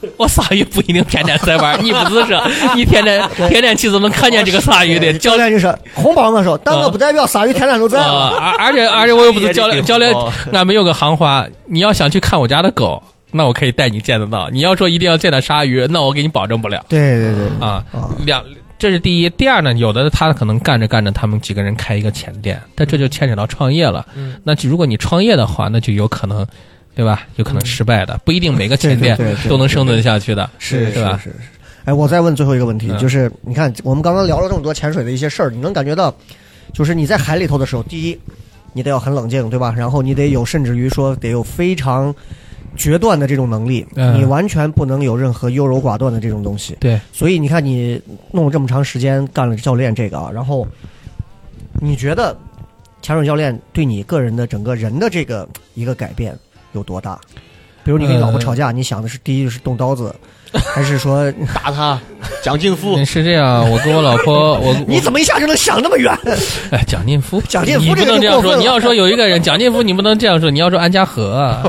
[0.16, 2.42] 我鲨鱼不一定天天在玩， 你不是说
[2.74, 8.00] 你天天天天去都能看见这个鲨鱼的教练就是红包我说，但我不代表鲨鱼天天都在。
[8.00, 13.02] 啊，而而且而且我又不是教练，教练哦，俺们有个行话，你要想去看我家的狗，
[13.32, 18.08] 那我可以带你见得到；你要说一定要见到鲨鱼，那我给你保证不了对对对，啊啊。
[18.24, 18.42] 两，
[18.78, 19.30] 这是第一。
[19.30, 24.06] 第二呢，有的他可能干着干着，他们几个人开一个浅店，但这就牵扯到创业了。
[24.16, 26.46] 嗯那就如果你创业的话，那就有可能，
[26.98, 27.28] 对吧？
[27.36, 29.16] 有可能失败的，不一定每个浅店
[29.48, 31.16] 都能生存下去的，是是吧？
[31.22, 31.36] 是是。
[31.84, 36.12] 哎，我再问最后一个问题，嗯就是你看我们刚刚聊了这么多潜水的一些事儿，你能感觉到，
[36.72, 38.18] 就是你在海里头的时候，第一，
[38.72, 39.72] 你得要很冷静，对吧？
[39.78, 42.12] 然后你得有，甚至于说得有非常
[42.76, 46.76] 决断的这种能力，嗯你完全不能有任何优柔寡断的这种东西。
[46.80, 48.02] 对，所以你看，你
[48.32, 50.66] 弄了这么长时间干了教练这个啊，然后
[51.80, 52.36] 你觉得
[53.02, 56.36] 潜水教练对你个人的整个人的这个一个改变
[56.72, 57.18] 有多大？
[57.84, 60.14] 比如你跟你老婆吵架，你想的是第一是动刀子，
[60.74, 61.98] 还是说打他，
[62.42, 66.12] 蒋劲夫嗯 是这样，我跟我老婆， 我你怎么一下就能想那么远？
[66.70, 68.54] 哎，蒋劲夫，蒋劲夫你不能这样说。
[68.56, 71.62] 你要说有一个人，蒋劲夫，你不能这样说，你要说安家和啊。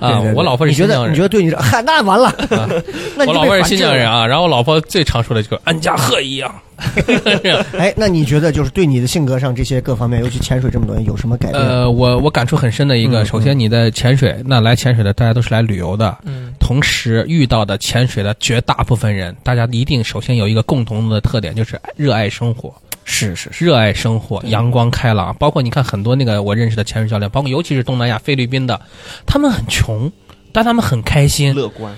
[0.00, 2.34] 啊我老婆是新疆人得你觉，得对你这，嗨，那完了，
[3.26, 4.08] 我老婆是新疆人。
[4.08, 4.26] 啊。
[4.26, 6.52] 然后我老婆最常说的就是安家和一样。
[7.76, 11.62] 哎，那你觉得就是对你的性格上这些各方面，尤其潜水这么多年，有什么改变？
[11.62, 22.72] 呃，我我感触很深的一个，嗯首先你的潜水，那来潜水的大家都是来旅游的，嗯同时遇到的潜水的绝大部分人，大家一定首先有一个共同的特点，就是热爱生活。
[23.10, 25.34] 是是是，热爱生活，阳光开朗。
[25.38, 28.80] 包括你看很多那个我认识的潜水教练，包括尤其是东南亚、菲律宾的，
[29.26, 30.10] 他们很穷，
[30.52, 31.92] 但他们很开心，乐观，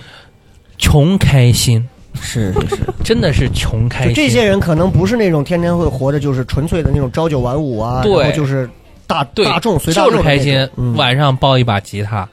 [0.78, 1.86] 穷开心，
[2.20, 2.76] 是是是。
[3.04, 4.14] 真的是穷开心。
[4.14, 8.68] 这些人可能不是那种天天会活着就是纯粹的那种朝九晚五啊，对然后就是
[9.06, 12.26] 大大众随大就是开心，嗯晚上抱一把吉他。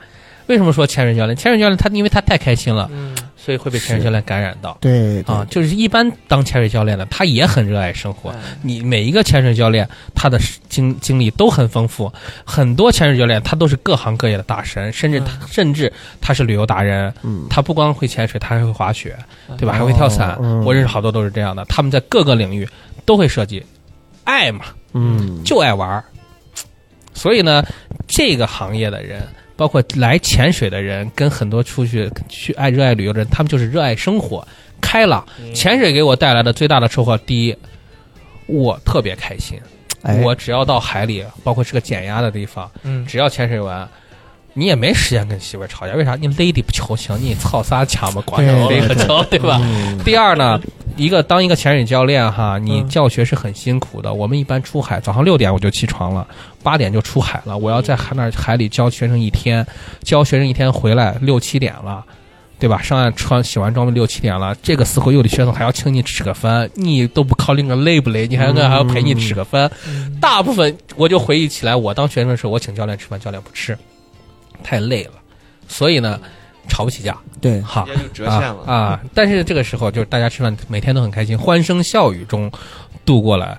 [0.47, 1.35] 为什么说潜水教练？
[1.35, 4.77] 潜水教练他因为他太开心了，嗯所以会被潜水教练感染到。
[4.81, 8.31] 对对啊，就是一般当潜水教练的，他也很热爱生活。
[8.31, 10.37] 嗯你每一个潜水教练，他的
[10.67, 12.11] 经经历都很丰富。
[12.43, 17.13] 很多潜水教练，他都是各行各业的大神，甚至他、甚至他是旅游达人。
[17.23, 19.17] 嗯他不光会潜水，他还会滑雪，
[19.57, 19.73] 对吧？
[19.73, 20.31] 还会跳伞。
[20.33, 22.67] 哦嗯我认识好多都是这样的，他们在各个领域
[23.05, 23.65] 都会涉及。
[24.25, 26.03] 爱嘛，嗯就爱玩儿。
[27.13, 27.63] 所以呢，
[28.07, 29.27] 这个行业的人，
[29.59, 34.47] 包括来潜水的人，跟很多出去去爱热爱旅游的人，他们就是热爱生活、
[34.79, 35.27] 开朗。
[35.53, 37.53] 潜水给我带来的最大的收获，第一，
[38.45, 39.59] 我特别开心。
[40.01, 43.85] 哎我只要到海里，包括是个减压的地方，嗯只要潜水完。
[44.53, 46.15] 你也没时间跟媳妇儿吵架，为啥？
[46.15, 49.59] 你 lady 不求情，你操啥枪嘛，管着对飞个球，对吧？
[49.63, 50.59] 嗯第二呢，
[50.97, 54.13] 一个当一个潜水教练哈，你嗯教学是很辛苦的。
[54.13, 56.27] 我们一般出海，早上六点我就起床了，
[56.63, 57.57] 八点就出海了。
[57.57, 59.65] 我要在海那儿海里教学生一天，
[60.01, 62.03] 教学生一天回来六七点了。
[62.59, 62.81] 对吧？
[62.81, 69.71] 上岸穿洗完装备六七点了，这个时候有的学生还要请你吃个饭，你都不考虑我累不累，你还要还要陪你吃个饭。
[70.19, 73.77] 大部分我就回忆起来，我当学生的时候，我请教练吃饭，教练不吃，
[74.63, 75.13] 太累了，
[75.67, 76.19] 所以呢，
[76.67, 77.17] 吵不起架。
[77.41, 78.99] 对好，直接就折现了啊啊！
[79.13, 82.51] 但是这个时候，就是大家吃饭每天都很开心，欢声笑语中
[83.05, 83.57] 度过了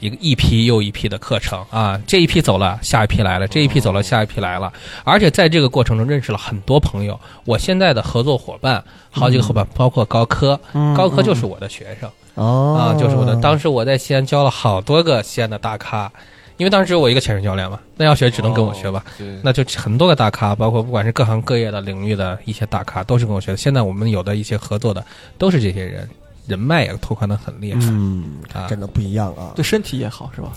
[0.00, 2.00] 一个一批又一批的课程啊。
[2.04, 4.72] 这一批走了，下一批来了；这一批走了，下一批来了。
[5.04, 7.18] 而且在这个过程中认识了很多朋友。
[7.44, 13.36] 我现在的合作伙伴，好几个伙伴，包括高科，嗯高科就是我的学生哦啊，就是我的。
[13.36, 16.10] 当时我在西安教了好多个西安的大咖。
[16.56, 19.04] 因为当时只有我一个潜水教练嘛，那要学只能跟我学吧。
[19.18, 23.56] 对，那就很多个大咖，包括不管是各行各业的领域的一些大咖，都是跟我学的。
[23.56, 25.04] 现在我们有的一些合作的，
[25.38, 26.08] 都是这些人，
[26.46, 28.66] 人脉也拓宽的很厉害、嗯，啊。
[28.68, 29.52] 真的不一样啊。
[29.54, 30.52] 对身体也好是吧？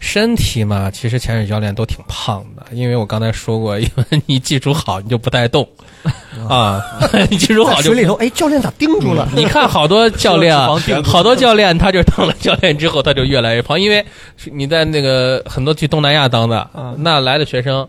[0.00, 5.68] 身体嘛，其实潜水教练都挺胖的，因为我刚才说过， 因为你技术好，你就不带动
[6.48, 6.80] 啊，
[7.30, 9.28] 你技术好就水里头，哎，教练咋盯住了？
[9.34, 10.56] 你看好多教练
[11.04, 14.04] 好多教练他就当了教练之后，他就越来越胖，因为
[14.52, 17.86] 你在那个很多去东南亚当的，嗯那来的学生，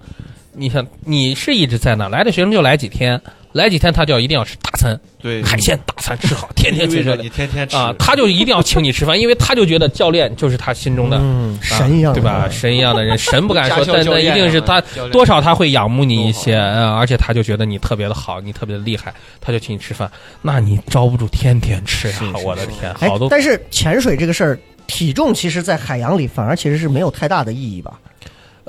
[0.54, 11.18] 你想你是一直在那来的学生就来几天，来几天他就要一定要吃大餐，对海鲜大餐吃好， 天天意味着你天天吃啊，他就一定要请你吃饭，因为他就觉得教练就是他心中的。
[11.20, 12.48] 嗯，啊神一样的，对吧？
[12.50, 14.80] 神一样的人， 神不敢说，但但一定是他
[15.12, 20.10] 多少他会仰慕你一些，嗯，而且他就觉得你特别的好，你特别的厉害，他就请你吃饭，
[20.42, 22.16] 那你招不住天天吃呀！
[22.46, 28.00] 我的天，哎好多，但是潜水这个事儿，体重其实，在海洋里反而其实是没有太大的意义吧？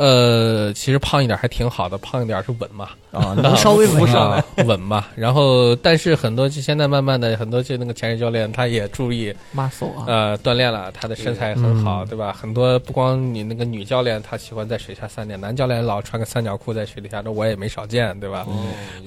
[0.03, 5.05] 呃，其实胖一点还挺好的，胖一点是稳嘛，啊， 能稍微稳上稳嘛。
[5.15, 12.33] 然后，但是很多就现在慢慢的，很多就那个潜水教练他也注意 muscle 啊，呃锻炼了，他的身材很好，嗯对吧？
[12.33, 18.47] 很多不光你那个女教练她喜欢在水下三点，男教练老穿个三角裤在水底下，那我也没少见，对吧？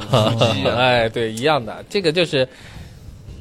[0.78, 2.48] 哎，对，一样的，这个就是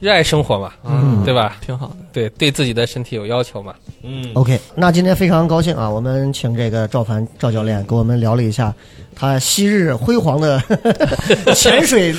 [0.02, 1.58] 热爱生活嘛，嗯对吧？
[1.64, 1.94] 挺好的。
[2.12, 3.72] 对，对自己的身体有要求嘛。
[4.02, 8.74] 嗯，OK，那今天非常高兴啊，我们请这个赵凡赵教练给我们聊了一下
[9.14, 10.60] 他昔日辉煌的
[11.54, 12.12] 潜水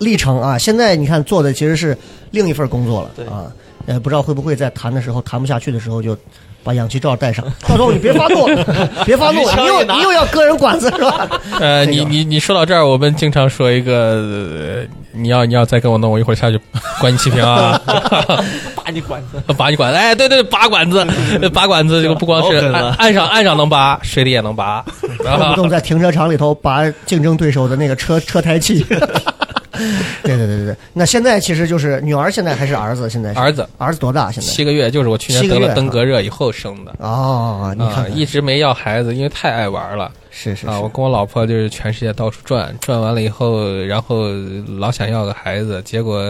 [0.00, 0.58] 历程啊。
[0.58, 1.96] 现在你看做的其实是
[2.32, 3.46] 另一份工作了啊，
[3.86, 6.16] 呃，不知道会不会在谈的时候谈不下去的时候就。
[6.62, 8.46] 把氧气罩戴上，到时候你别发怒，
[9.04, 11.28] 别发怒，你又你又要割人管子是吧？
[11.60, 16.60] 呃，你你你说到这儿，我们经常说一个，呃你要你要再跟我弄，我一会儿下去
[17.00, 17.80] 关你气瓶啊，
[18.76, 21.04] 拔你管子，拔你管子，哎，对对，拔管子，
[21.52, 24.84] 拔管子，这个不光是岸岸上岸上能拔，水里也能拔，
[25.24, 28.86] 动不动在停车场里头拔竞争对手的那个车车胎气。
[30.22, 33.08] 对对对对对，那现在其实就是女儿，现在还是儿子？
[33.08, 34.30] 现在是儿子儿子多大？
[34.30, 36.94] 现在七个月，就是我去年得了登革热以后生的。
[36.98, 40.80] 哦，你看，一直没要孩子，因为太爱玩了是是是，啊！
[40.80, 44.28] 我跟我老婆就是全世界到处转，转完了以后，然后
[44.78, 46.22] 老想要个孩子，结果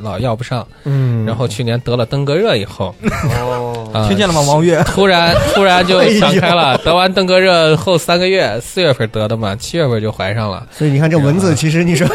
[0.00, 2.94] 老要不上，嗯，然后去年得了登革热以后，
[3.34, 4.82] 哦，啊听见了吗，王月？
[4.88, 12.06] 突然突然就 想开了，得完登革热后三个月，四月份得的嘛，七月份就怀上了，所以你看这蚊子，其实你说，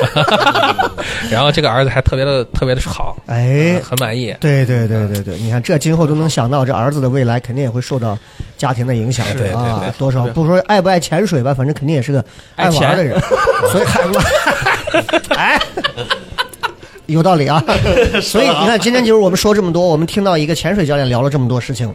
[1.30, 4.34] 然后这个儿子还特别的特别的好，哎啊，很满意。
[4.40, 8.18] 对对对对对，你看这今后都能想到，这儿子的未来肯定也会受到
[8.64, 12.24] 家庭的影响，对对啊，多少不说爱不爱潜水吧，反正肯定也是个
[12.56, 13.20] 爱玩的人，
[13.70, 14.26] 所以还玩，
[15.36, 15.62] 哎。
[17.08, 17.62] 有道理啊，
[18.24, 21.94] 所以你看，今天就是我们说这么多，我们听到一个潜水教练聊了这么多事情，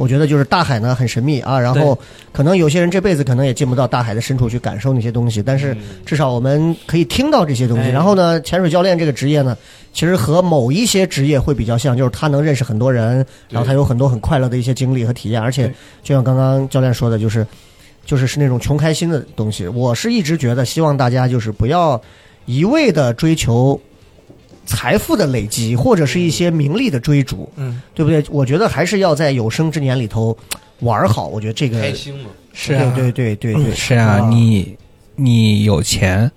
[0.00, 1.96] 我觉得就是大海呢很神秘啊，然后
[2.32, 7.88] 可能有些人这辈子可能也进不到大海的深处去感受那些东西，但是至少我们可以听到这些东西。
[7.88, 9.54] 哎然后呢，潜水教练这个职业呢，
[9.92, 15.70] 其实和某一些职业会比较像，就是他能认识很多人，然后他有很多很快乐的一些经历和体验，而且
[16.02, 17.46] 就像刚刚教练说的，就是
[18.06, 19.68] 就是是那种穷开心的东西。
[19.68, 22.00] 我是一直觉得，希望大家就是不要
[22.46, 23.78] 一味的追求。
[24.70, 28.24] 财富的累积，或者是一些名利的追逐，嗯，对不对？
[28.30, 30.36] 我觉得还是要在有生之年里头
[30.78, 31.26] 玩好。
[31.26, 34.76] 我觉得这个开心嘛，是啊对对对对对，是啊，你
[35.16, 36.30] 你有钱，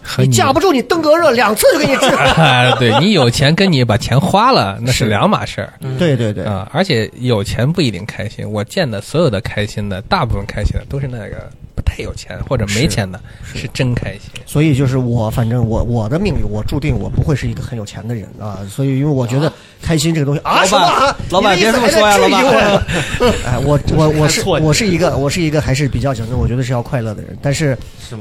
[0.00, 2.06] 和你架不住你登革热两次就给你治。
[2.40, 8.48] 啊，对你有钱跟你把钱花了那是两码事儿对对对，啊，而且有钱不一定开心。
[8.48, 11.50] 我见的所有的开心的，大部分开心的都是那个
[11.80, 13.18] 不太有钱或者没钱的，
[13.54, 14.20] 是真开心。
[14.44, 18.58] 所以就是我，反正我我的命运，我注定我不会是一个很有钱的人啊。
[18.68, 21.16] 所以因为我觉得开心这个东西啊，老板？
[21.30, 27.36] 老板别这么说呀老板我 哎，我我我是我是一个我是一个还是比较讲究，我觉得是要快乐的人。
[27.40, 27.76] 但是？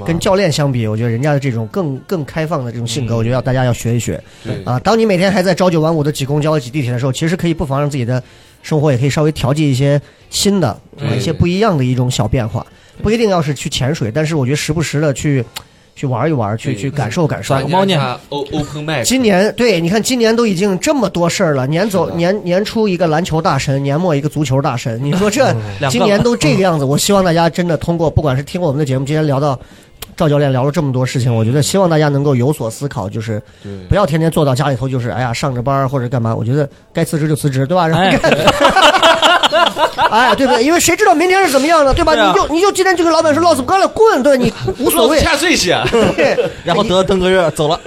[0.05, 4.23] 跟教练相比，我觉得人家的这种更更开放的这种性格，我觉得要大家要学一学。
[4.43, 8.21] 对啊，当你每天还在朝九晚五的挤公交、挤地铁的时候，其实可以不妨让自己的
[8.61, 9.99] 生活也可以稍微调剂一些
[10.29, 12.63] 新的、啊一些不一样的一种小变化，
[13.01, 15.43] 不一定要是去潜水，但是我觉得时不时的去
[15.95, 17.61] 去玩一玩，去去感受感受耍。
[17.61, 17.99] 个猫念
[18.29, 25.53] ，O Open Mic，今年对，你看今年都已经这么多事儿了，年走年年初一个篮球大神，年末一个足球大神，你说这
[25.89, 29.59] 今年都这个样子，我希望大家真的通过不管是听我们的节目，今天聊到
[30.15, 33.41] 赵教练聊了这么多事情，我觉得希望大家能够有所思考，就是
[33.89, 37.87] 不要天天坐到家里头，就是哎呀上着班或者干嘛，我觉得该辞职就辞职，对吧？
[37.87, 38.17] 然后
[40.09, 40.63] 哎对不对？
[40.63, 41.93] 因为谁知道明天是怎么样呢？
[41.93, 42.13] 对吧？
[42.13, 45.19] 对啊你就你就今天就跟老板说，老子不干了，滚，对你无所谓。
[45.19, 45.77] 欠税些，
[46.15, 47.79] 对 然后得登个热走了。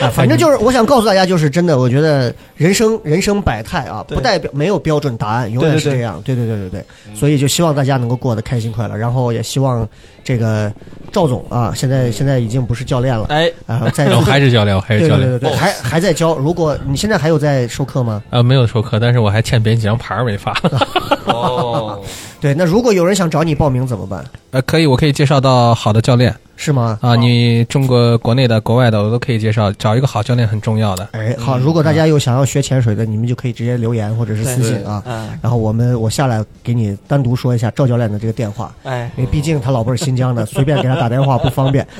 [0.00, 6.20] 啊反正就是我想告诉大家，就是真的，我觉得人生人生百态啊，对不代表没有标准答案，永远对对对是这样。
[6.24, 6.84] 对对对对对，
[7.14, 9.86] 所以就希望大家能够过得开心快乐，然后也希望
[10.22, 10.70] 这个
[11.14, 15.20] 赵总啊，现在现在已经不是教练了哎，啊，在我还是教练，我还是教练。
[15.20, 16.34] 对对对对，还还在教。
[16.34, 18.20] 如果你现在还有在授课吗？
[18.30, 20.52] 啊，没有授课，但是我还欠别人几张牌儿没发。
[21.26, 22.02] 哦，
[22.44, 24.22] 对，那如果有人想找你报名怎么办？
[24.50, 26.98] 呃，可以，我可以介绍到好的教练是吗？
[27.00, 29.72] 啊，你中国国内的、国外的，我都可以介绍。
[29.72, 31.08] 找一个好教练很重要的。
[31.12, 35.02] 哎，好，如果大家有想要学潜水的，你们就可以直接留言或者是私信啊。
[35.06, 41.86] 嗯，然后我们我下来给你单独说一下赵教练的这个电话，哎，因为毕竟他老婆是新疆的， 随便给他打电话不方便。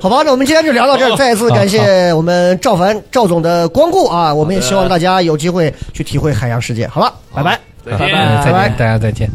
[0.00, 4.32] 好吧，那我们今天就聊到这儿，再一次感谢我们赵凡赵总的光顾啊！
[4.32, 6.86] 我们也希望大家有机会去体会海洋世界。
[6.86, 7.58] 好了，拜拜。
[7.84, 9.30] 再见嗯再见，大家再见。